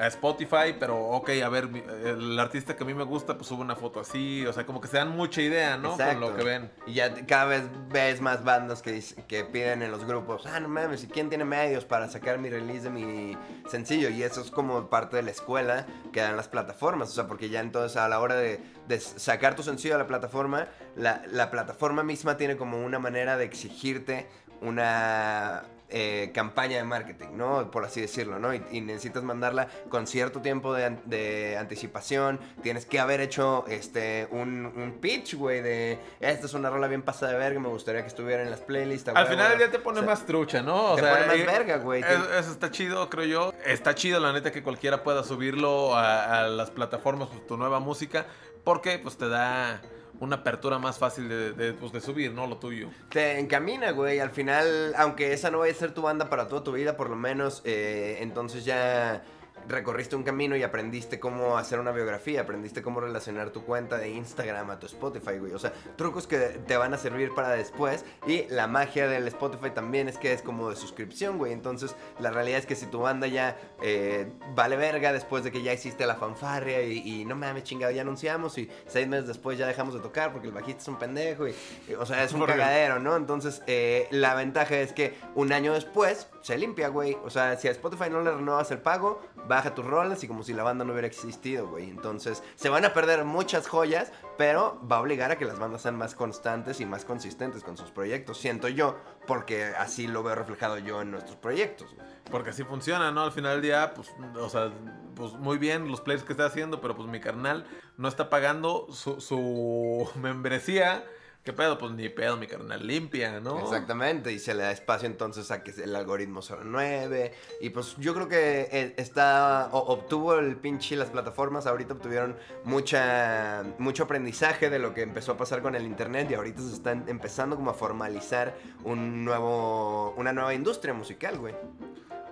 a 0.00 0.06
Spotify, 0.06 0.74
pero 0.78 0.98
ok, 0.98 1.30
a 1.44 1.48
ver, 1.50 1.68
el 2.04 2.38
artista 2.38 2.74
que 2.74 2.84
a 2.84 2.86
mí 2.86 2.94
me 2.94 3.04
gusta, 3.04 3.36
pues 3.36 3.48
sube 3.48 3.60
una 3.60 3.76
foto 3.76 4.00
así, 4.00 4.46
o 4.46 4.52
sea, 4.52 4.64
como 4.64 4.80
que 4.80 4.88
se 4.88 4.96
dan 4.96 5.10
mucha 5.10 5.42
idea, 5.42 5.76
¿no? 5.76 5.96
Con 5.96 6.20
lo 6.20 6.34
que 6.34 6.42
ven. 6.42 6.70
Y 6.86 6.94
ya 6.94 7.14
cada 7.26 7.44
vez 7.44 7.64
ves 7.90 8.20
más 8.20 8.42
bandas 8.42 8.80
que, 8.80 9.02
que 9.28 9.44
piden 9.44 9.82
en 9.82 9.90
los 9.90 10.04
grupos, 10.06 10.46
ah, 10.46 10.58
no 10.58 10.68
mames, 10.68 11.04
¿y 11.04 11.06
quién 11.06 11.28
tiene 11.28 11.44
medios 11.44 11.84
para 11.84 12.08
sacar 12.08 12.38
mi 12.38 12.48
release 12.48 12.84
de 12.84 12.90
mi 12.90 13.36
sencillo? 13.68 14.08
Y 14.08 14.22
eso 14.22 14.40
es 14.40 14.50
como 14.50 14.88
parte 14.88 15.16
de 15.16 15.22
la 15.22 15.32
escuela 15.32 15.86
que 16.12 16.20
dan 16.20 16.36
las 16.36 16.48
plataformas, 16.48 17.10
o 17.10 17.12
sea, 17.12 17.26
porque 17.26 17.50
ya 17.50 17.60
entonces 17.60 17.98
a 17.98 18.08
la 18.08 18.20
hora 18.20 18.36
de, 18.36 18.60
sacar 18.98 19.54
tu 19.54 19.62
sencillo 19.62 19.96
a 19.96 19.98
la 19.98 20.06
plataforma, 20.06 20.66
la, 20.96 21.22
la 21.30 21.50
plataforma 21.50 22.02
misma 22.02 22.36
tiene 22.36 22.56
como 22.56 22.82
una 22.84 22.98
manera 22.98 23.36
de 23.36 23.44
exigirte 23.44 24.26
una 24.62 25.62
eh, 25.90 26.30
campaña 26.32 26.76
de 26.78 26.84
marketing, 26.84 27.28
¿no? 27.34 27.70
Por 27.70 27.84
así 27.84 28.00
decirlo, 28.00 28.38
¿no? 28.38 28.54
Y, 28.54 28.62
y 28.70 28.80
necesitas 28.80 29.22
mandarla 29.22 29.68
con 29.88 30.06
cierto 30.06 30.40
tiempo 30.40 30.72
de, 30.74 30.84
an- 30.86 31.02
de 31.04 31.56
anticipación. 31.58 32.40
Tienes 32.62 32.86
que 32.86 33.00
haber 33.00 33.20
hecho 33.20 33.64
este 33.68 34.28
un, 34.30 34.66
un 34.66 34.98
pitch, 35.00 35.34
güey, 35.34 35.60
de 35.62 35.98
esta 36.20 36.46
es 36.46 36.54
una 36.54 36.70
rola 36.70 36.86
bien 36.88 37.02
pasada 37.02 37.32
de 37.32 37.38
verga, 37.38 37.60
me 37.60 37.68
gustaría 37.68 38.02
que 38.02 38.08
estuviera 38.08 38.42
en 38.42 38.50
las 38.50 38.60
playlists. 38.60 39.08
Al 39.08 39.14
huevo". 39.16 39.28
final 39.30 39.58
ya 39.58 39.70
te 39.70 39.78
pone 39.78 39.98
O 39.98 40.02
sea, 40.02 40.10
más 40.10 40.26
trucha, 40.26 40.62
¿no? 40.62 40.92
O 40.92 40.94
te 40.96 41.02
sea, 41.02 41.12
pone 41.14 41.26
más 41.26 41.36
y- 41.36 41.42
verga, 41.42 41.76
güey. 41.78 42.02
Eso, 42.02 42.38
eso 42.38 42.50
está 42.52 42.70
chido, 42.70 43.08
creo 43.10 43.24
yo. 43.26 43.54
Está 43.66 43.94
chido, 43.94 44.20
la 44.20 44.32
neta, 44.32 44.52
que 44.52 44.62
cualquiera 44.62 45.02
pueda 45.02 45.24
subirlo 45.24 45.94
a, 45.96 46.40
a 46.42 46.48
las 46.48 46.70
plataformas, 46.70 47.28
pues, 47.28 47.46
tu 47.46 47.56
nueva 47.56 47.80
música, 47.80 48.26
porque 48.64 48.98
pues 48.98 49.16
te 49.16 49.28
da 49.28 49.80
una 50.20 50.36
apertura 50.36 50.78
más 50.78 50.98
fácil 50.98 51.28
de, 51.28 51.72
pues, 51.72 51.92
de 51.92 52.00
subir, 52.00 52.32
¿no? 52.32 52.46
Lo 52.46 52.58
tuyo. 52.58 52.90
te 53.08 53.38
encamina, 53.38 53.90
güey. 53.90 54.20
Al 54.20 54.30
final, 54.30 54.94
aunque 54.96 55.32
esa 55.32 55.50
no 55.50 55.58
vaya 55.58 55.72
a 55.72 55.76
ser 55.76 55.92
tu 55.92 56.02
banda 56.02 56.28
para 56.28 56.46
toda 56.46 56.62
tu 56.62 56.72
vida, 56.72 56.96
por 56.96 57.10
lo 57.10 57.16
menos, 57.16 57.62
eh, 57.64 58.18
entonces 58.20 58.64
ya 58.64 59.22
recorriste 59.68 60.16
un 60.16 60.22
camino 60.22 60.56
y 60.56 60.62
aprendiste 60.62 61.20
cómo 61.20 61.58
hacer 61.58 61.78
una 61.78 61.92
biografía, 61.92 62.42
aprendiste 62.42 62.82
cómo 62.82 63.00
relacionar 63.00 63.50
tu 63.50 63.64
cuenta 63.64 63.98
de 63.98 64.10
Instagram 64.10 64.70
a 64.70 64.78
tu 64.78 64.86
Spotify, 64.86 65.38
güey. 65.38 65.52
O 65.52 65.58
sea, 65.58 65.72
trucos 65.96 66.26
que 66.26 66.38
te 66.38 66.76
van 66.76 66.94
a 66.94 66.98
servir 66.98 67.34
para 67.34 67.50
después. 67.50 68.04
Y 68.26 68.46
la 68.48 68.66
magia 68.66 69.08
del 69.08 69.26
Spotify 69.28 69.70
también 69.70 70.08
es 70.08 70.18
que 70.18 70.32
es 70.32 70.42
como 70.42 70.70
de 70.70 70.76
suscripción, 70.76 71.38
güey. 71.38 71.52
Entonces, 71.52 71.94
la 72.18 72.30
realidad 72.30 72.58
es 72.58 72.66
que 72.66 72.76
si 72.76 72.86
tu 72.86 73.00
banda 73.00 73.26
ya 73.26 73.56
eh, 73.82 74.30
vale 74.54 74.76
verga 74.76 75.12
después 75.12 75.44
de 75.44 75.52
que 75.52 75.62
ya 75.62 75.72
hiciste 75.72 76.06
la 76.06 76.16
fanfarria 76.16 76.82
y, 76.82 77.20
y 77.20 77.24
no 77.24 77.36
mames, 77.36 77.64
chingado, 77.64 77.92
ya 77.92 78.02
anunciamos 78.02 78.58
y 78.58 78.68
seis 78.86 79.08
meses 79.08 79.26
después 79.26 79.58
ya 79.58 79.66
dejamos 79.66 79.94
de 79.94 80.00
tocar 80.00 80.32
porque 80.32 80.48
el 80.48 80.54
bajista 80.54 80.82
es 80.82 80.88
un 80.88 80.98
pendejo 80.98 81.48
y, 81.48 81.54
y, 81.88 81.94
o 81.94 82.06
sea, 82.06 82.22
es 82.24 82.32
un 82.32 82.44
cagadero, 82.44 82.98
¿no? 82.98 83.16
Entonces, 83.16 83.62
eh, 83.66 84.08
la 84.10 84.34
ventaja 84.34 84.76
es 84.76 84.92
que 84.92 85.14
un 85.34 85.52
año 85.52 85.74
después 85.74 86.28
se 86.40 86.56
limpia, 86.56 86.88
güey. 86.88 87.16
O 87.24 87.30
sea, 87.30 87.56
si 87.56 87.68
a 87.68 87.70
Spotify 87.70 88.10
no 88.10 88.22
le 88.22 88.30
renuevas 88.30 88.70
el 88.70 88.78
pago, 88.78 89.20
baja 89.48 89.74
tus 89.74 89.84
rolas 89.84 90.22
y 90.24 90.28
como 90.28 90.42
si 90.42 90.52
la 90.52 90.62
banda 90.62 90.84
no 90.84 90.92
hubiera 90.92 91.06
existido, 91.06 91.68
güey. 91.68 91.88
Entonces, 91.90 92.42
se 92.54 92.68
van 92.68 92.84
a 92.84 92.94
perder 92.94 93.24
muchas 93.24 93.68
joyas, 93.68 94.12
pero 94.38 94.80
va 94.90 94.96
a 94.96 95.00
obligar 95.00 95.30
a 95.30 95.38
que 95.38 95.44
las 95.44 95.58
bandas 95.58 95.82
sean 95.82 95.96
más 95.96 96.14
constantes 96.14 96.80
y 96.80 96.86
más 96.86 97.04
consistentes 97.04 97.62
con 97.62 97.76
sus 97.76 97.90
proyectos, 97.90 98.38
siento 98.38 98.68
yo, 98.68 98.96
porque 99.26 99.64
así 99.64 100.06
lo 100.06 100.22
veo 100.22 100.34
reflejado 100.34 100.78
yo 100.78 101.02
en 101.02 101.10
nuestros 101.10 101.36
proyectos. 101.36 101.94
Porque 102.30 102.50
así 102.50 102.64
funciona, 102.64 103.10
¿no? 103.10 103.22
Al 103.24 103.32
final 103.32 103.54
del 103.54 103.62
día, 103.62 103.92
pues, 103.94 104.08
o 104.38 104.48
sea, 104.48 104.70
pues 105.14 105.32
muy 105.34 105.58
bien 105.58 105.88
los 105.88 106.00
players 106.00 106.24
que 106.24 106.32
está 106.32 106.46
haciendo, 106.46 106.80
pero 106.80 106.96
pues 106.96 107.08
mi 107.08 107.20
carnal 107.20 107.66
no 107.96 108.08
está 108.08 108.30
pagando 108.30 108.86
su 108.90 110.08
membresía, 110.16 111.04
¿Qué 111.50 111.56
pedo? 111.56 111.78
Pues 111.78 111.90
ni 111.90 112.08
pedo, 112.08 112.36
mi 112.36 112.46
carnal, 112.46 112.86
limpia, 112.86 113.40
¿no? 113.40 113.58
Exactamente, 113.58 114.30
y 114.30 114.38
se 114.38 114.54
le 114.54 114.62
da 114.62 114.70
espacio 114.70 115.08
entonces 115.08 115.50
a 115.50 115.64
que 115.64 115.72
el 115.82 115.96
algoritmo 115.96 116.42
se 116.42 116.54
renueve. 116.54 117.32
Y 117.60 117.70
pues 117.70 117.96
yo 117.98 118.14
creo 118.14 118.28
que 118.28 118.68
eh, 118.70 118.94
está, 118.98 119.68
o- 119.72 119.78
obtuvo 119.92 120.34
el 120.38 120.54
pinche 120.54 120.94
las 120.94 121.10
plataformas, 121.10 121.66
ahorita 121.66 121.94
obtuvieron 121.94 122.36
mucha, 122.62 123.64
mucho 123.78 124.04
aprendizaje 124.04 124.70
de 124.70 124.78
lo 124.78 124.94
que 124.94 125.02
empezó 125.02 125.32
a 125.32 125.36
pasar 125.36 125.60
con 125.60 125.74
el 125.74 125.86
internet 125.86 126.30
y 126.30 126.34
ahorita 126.34 126.62
se 126.62 126.72
están 126.72 127.06
empezando 127.08 127.56
como 127.56 127.72
a 127.72 127.74
formalizar 127.74 128.54
un 128.84 129.24
nuevo, 129.24 130.14
una 130.16 130.32
nueva 130.32 130.54
industria 130.54 130.94
musical, 130.94 131.36
güey. 131.36 131.56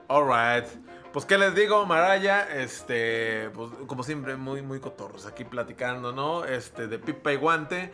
Alright. 0.07 0.67
Pues 1.13 1.25
qué 1.25 1.39
les 1.39 1.55
digo, 1.55 1.87
Maraya, 1.87 2.47
este, 2.61 3.49
pues 3.55 3.71
como 3.87 4.03
siempre, 4.03 4.37
muy, 4.37 4.61
muy 4.61 4.79
cotorros 4.79 5.25
aquí 5.25 5.43
platicando, 5.43 6.13
¿no? 6.13 6.45
Este, 6.45 6.87
de 6.87 6.99
pipa 6.99 7.33
y 7.33 7.37
guante. 7.37 7.93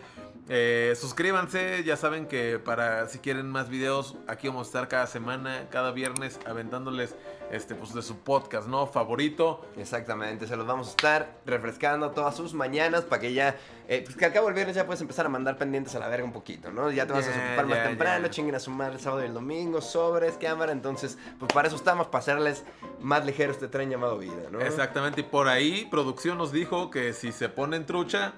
Eh, 0.49 0.95
suscríbanse, 0.97 1.85
ya 1.85 1.97
saben 1.97 2.27
que 2.27 2.59
para 2.59 3.09
si 3.09 3.21
quieren 3.21 3.49
más 3.49 3.69
videos, 3.69 4.17
aquí 4.27 4.49
vamos 4.49 4.67
a 4.67 4.69
estar 4.69 4.89
cada 4.89 5.07
semana, 5.07 5.69
cada 5.71 5.93
viernes, 5.93 6.41
aventándoles 6.45 7.15
este, 7.51 7.75
pues 7.75 7.95
de 7.95 8.03
su 8.03 8.19
podcast, 8.19 8.67
¿no? 8.69 8.87
Favorito. 8.87 9.65
Exactamente, 9.77 10.47
se 10.47 10.57
los 10.57 10.67
vamos 10.67 10.89
a 10.89 10.91
estar 10.91 11.39
refrescando 11.47 12.11
todas 12.11 12.37
sus 12.37 12.55
mañanas 12.55 13.03
para 13.05 13.21
que 13.21 13.33
ya, 13.33 13.57
eh, 13.89 14.03
pues 14.05 14.17
que 14.17 14.25
al 14.25 14.33
cabo 14.33 14.47
del 14.47 14.55
viernes 14.55 14.75
ya 14.77 14.87
puedes 14.87 15.01
empezar 15.01 15.27
a 15.27 15.29
mandar 15.29 15.57
pendientes 15.57 15.95
a 15.95 15.99
la 15.99 16.09
verga 16.09 16.25
un 16.25 16.33
poquito, 16.33 16.71
¿no? 16.71 16.91
Ya 16.91 17.07
te 17.07 17.13
vas 17.13 17.27
a 17.27 17.31
Ya, 17.31 17.37
desocupar 17.37 17.67
más 17.67 17.83
temprano, 17.89 18.25
ya. 18.27 18.31
chinguen 18.31 18.55
a 18.55 18.61
sumar 18.61 18.93
el 18.93 19.01
sábado 19.01 19.23
y 19.23 19.27
el 19.27 19.35
domingo, 19.35 19.81
sobres, 19.81 20.37
cámara, 20.39 20.73
entonces, 20.73 21.19
pues 21.39 21.53
para 21.53 21.69
eso 21.69 21.77
estamos, 21.77 22.07
para 22.09 22.21
hacerles 22.21 22.65
más 23.01 23.25
ligero 23.25 23.53
este 23.53 23.69
tren 23.69 23.91
llamado 23.91 24.19
vida, 24.19 24.35
¿no? 24.51 24.61
Exactamente, 24.61 25.21
y 25.21 25.25
por 25.25 25.49
ahí 25.49 25.87
producción 25.91 26.39
nos 26.39 26.51
dijo 26.53 26.91
que 26.91 27.13
si 27.13 27.31
se 27.33 27.49
ponen 27.49 27.87
trucha, 27.87 28.33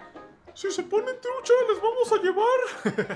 si 0.56 0.70
se 0.72 0.82
ponen 0.84 1.14
trucha 1.20 1.52
les 1.68 1.82
vamos 1.82 2.10
a 2.12 2.16
llevar. 2.22 3.06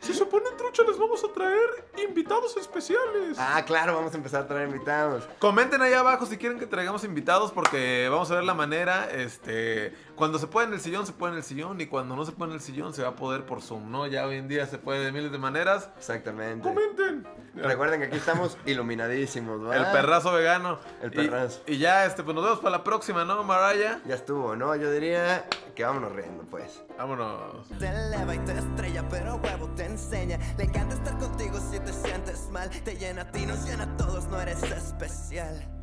si 0.00 0.12
se 0.18 0.26
ponen 0.26 0.56
trucha 0.56 0.82
les 0.82 0.98
vamos 0.98 1.22
a 1.22 1.32
traer 1.32 1.68
invitados 2.02 2.56
especiales. 2.56 3.36
Ah, 3.38 3.62
claro, 3.64 3.94
vamos 3.94 4.12
a 4.12 4.16
empezar 4.16 4.42
a 4.42 4.46
traer 4.48 4.68
invitados. 4.68 5.22
Comenten 5.38 5.80
ahí 5.82 5.92
abajo 5.92 6.26
si 6.26 6.36
quieren 6.36 6.58
que 6.58 6.66
traigamos 6.66 7.04
invitados 7.04 7.52
porque 7.52 8.08
vamos 8.10 8.28
a 8.32 8.34
ver 8.34 8.44
la 8.44 8.54
manera, 8.54 9.08
este, 9.12 9.94
cuando 10.16 10.38
se 10.40 10.48
puede 10.48 10.66
en 10.66 10.74
el 10.74 10.80
sillón 10.80 11.06
se 11.06 11.12
puede 11.12 11.32
en 11.34 11.38
el 11.38 11.44
sillón 11.44 11.80
y 11.80 11.86
cuando 11.86 12.16
no 12.16 12.24
se 12.24 12.32
puede 12.32 12.50
en 12.50 12.56
el 12.56 12.60
sillón 12.60 12.92
se 12.92 13.02
va 13.02 13.10
a 13.10 13.16
poder 13.16 13.46
por 13.46 13.62
Zoom, 13.62 13.90
¿no? 13.92 14.08
Ya 14.08 14.26
hoy 14.26 14.36
en 14.38 14.48
día 14.48 14.66
se 14.66 14.78
puede 14.78 15.04
de 15.04 15.12
miles 15.12 15.30
de 15.30 15.38
maneras. 15.38 15.90
Exactamente. 15.96 16.66
Comenten. 16.68 17.24
Recuerden 17.54 18.00
que 18.00 18.06
aquí 18.06 18.16
estamos 18.16 18.58
iluminadísimos, 18.66 19.64
¿va? 19.64 19.76
El 19.76 19.86
perrazo 19.92 20.32
vegano. 20.32 20.80
El 21.02 21.12
Y- 21.12 21.16
perrazo. 21.16 21.60
Y, 21.68 21.78
ya, 21.78 22.04
este, 22.04 22.24
pues 22.24 22.34
nos 22.34 22.42
vemos 22.42 22.58
para 22.58 22.78
la 22.78 22.82
próxima, 22.84 23.24
¿no, 23.24 23.44
Maraya? 23.44 24.00
Ya 24.06 24.16
estuvo, 24.16 24.56
¿no? 24.56 24.74
Yo 24.74 24.90
diría 24.90 25.46
que 25.76 25.84
vámonos 25.84 26.12
riendo, 26.12 26.42
pues. 26.50 26.63
Vámonos. 26.98 27.68
Te 27.78 27.88
eleva 27.88 28.34
y 28.34 28.38
te 28.40 28.52
estrella, 28.58 29.06
pero 29.08 29.36
huevo 29.36 29.68
te 29.70 29.86
enseña. 29.86 30.38
Le 30.56 30.64
encanta 30.64 30.94
estar 30.94 31.18
contigo 31.18 31.58
si 31.58 31.78
te 31.80 31.92
sientes 31.92 32.48
mal. 32.50 32.70
Te 32.70 32.96
llena 32.96 33.22
a 33.22 33.30
ti, 33.30 33.46
nos 33.46 33.64
llena 33.64 33.84
a 33.84 33.96
todos, 33.96 34.28
no 34.28 34.40
eres 34.40 34.62
especial. 34.62 35.64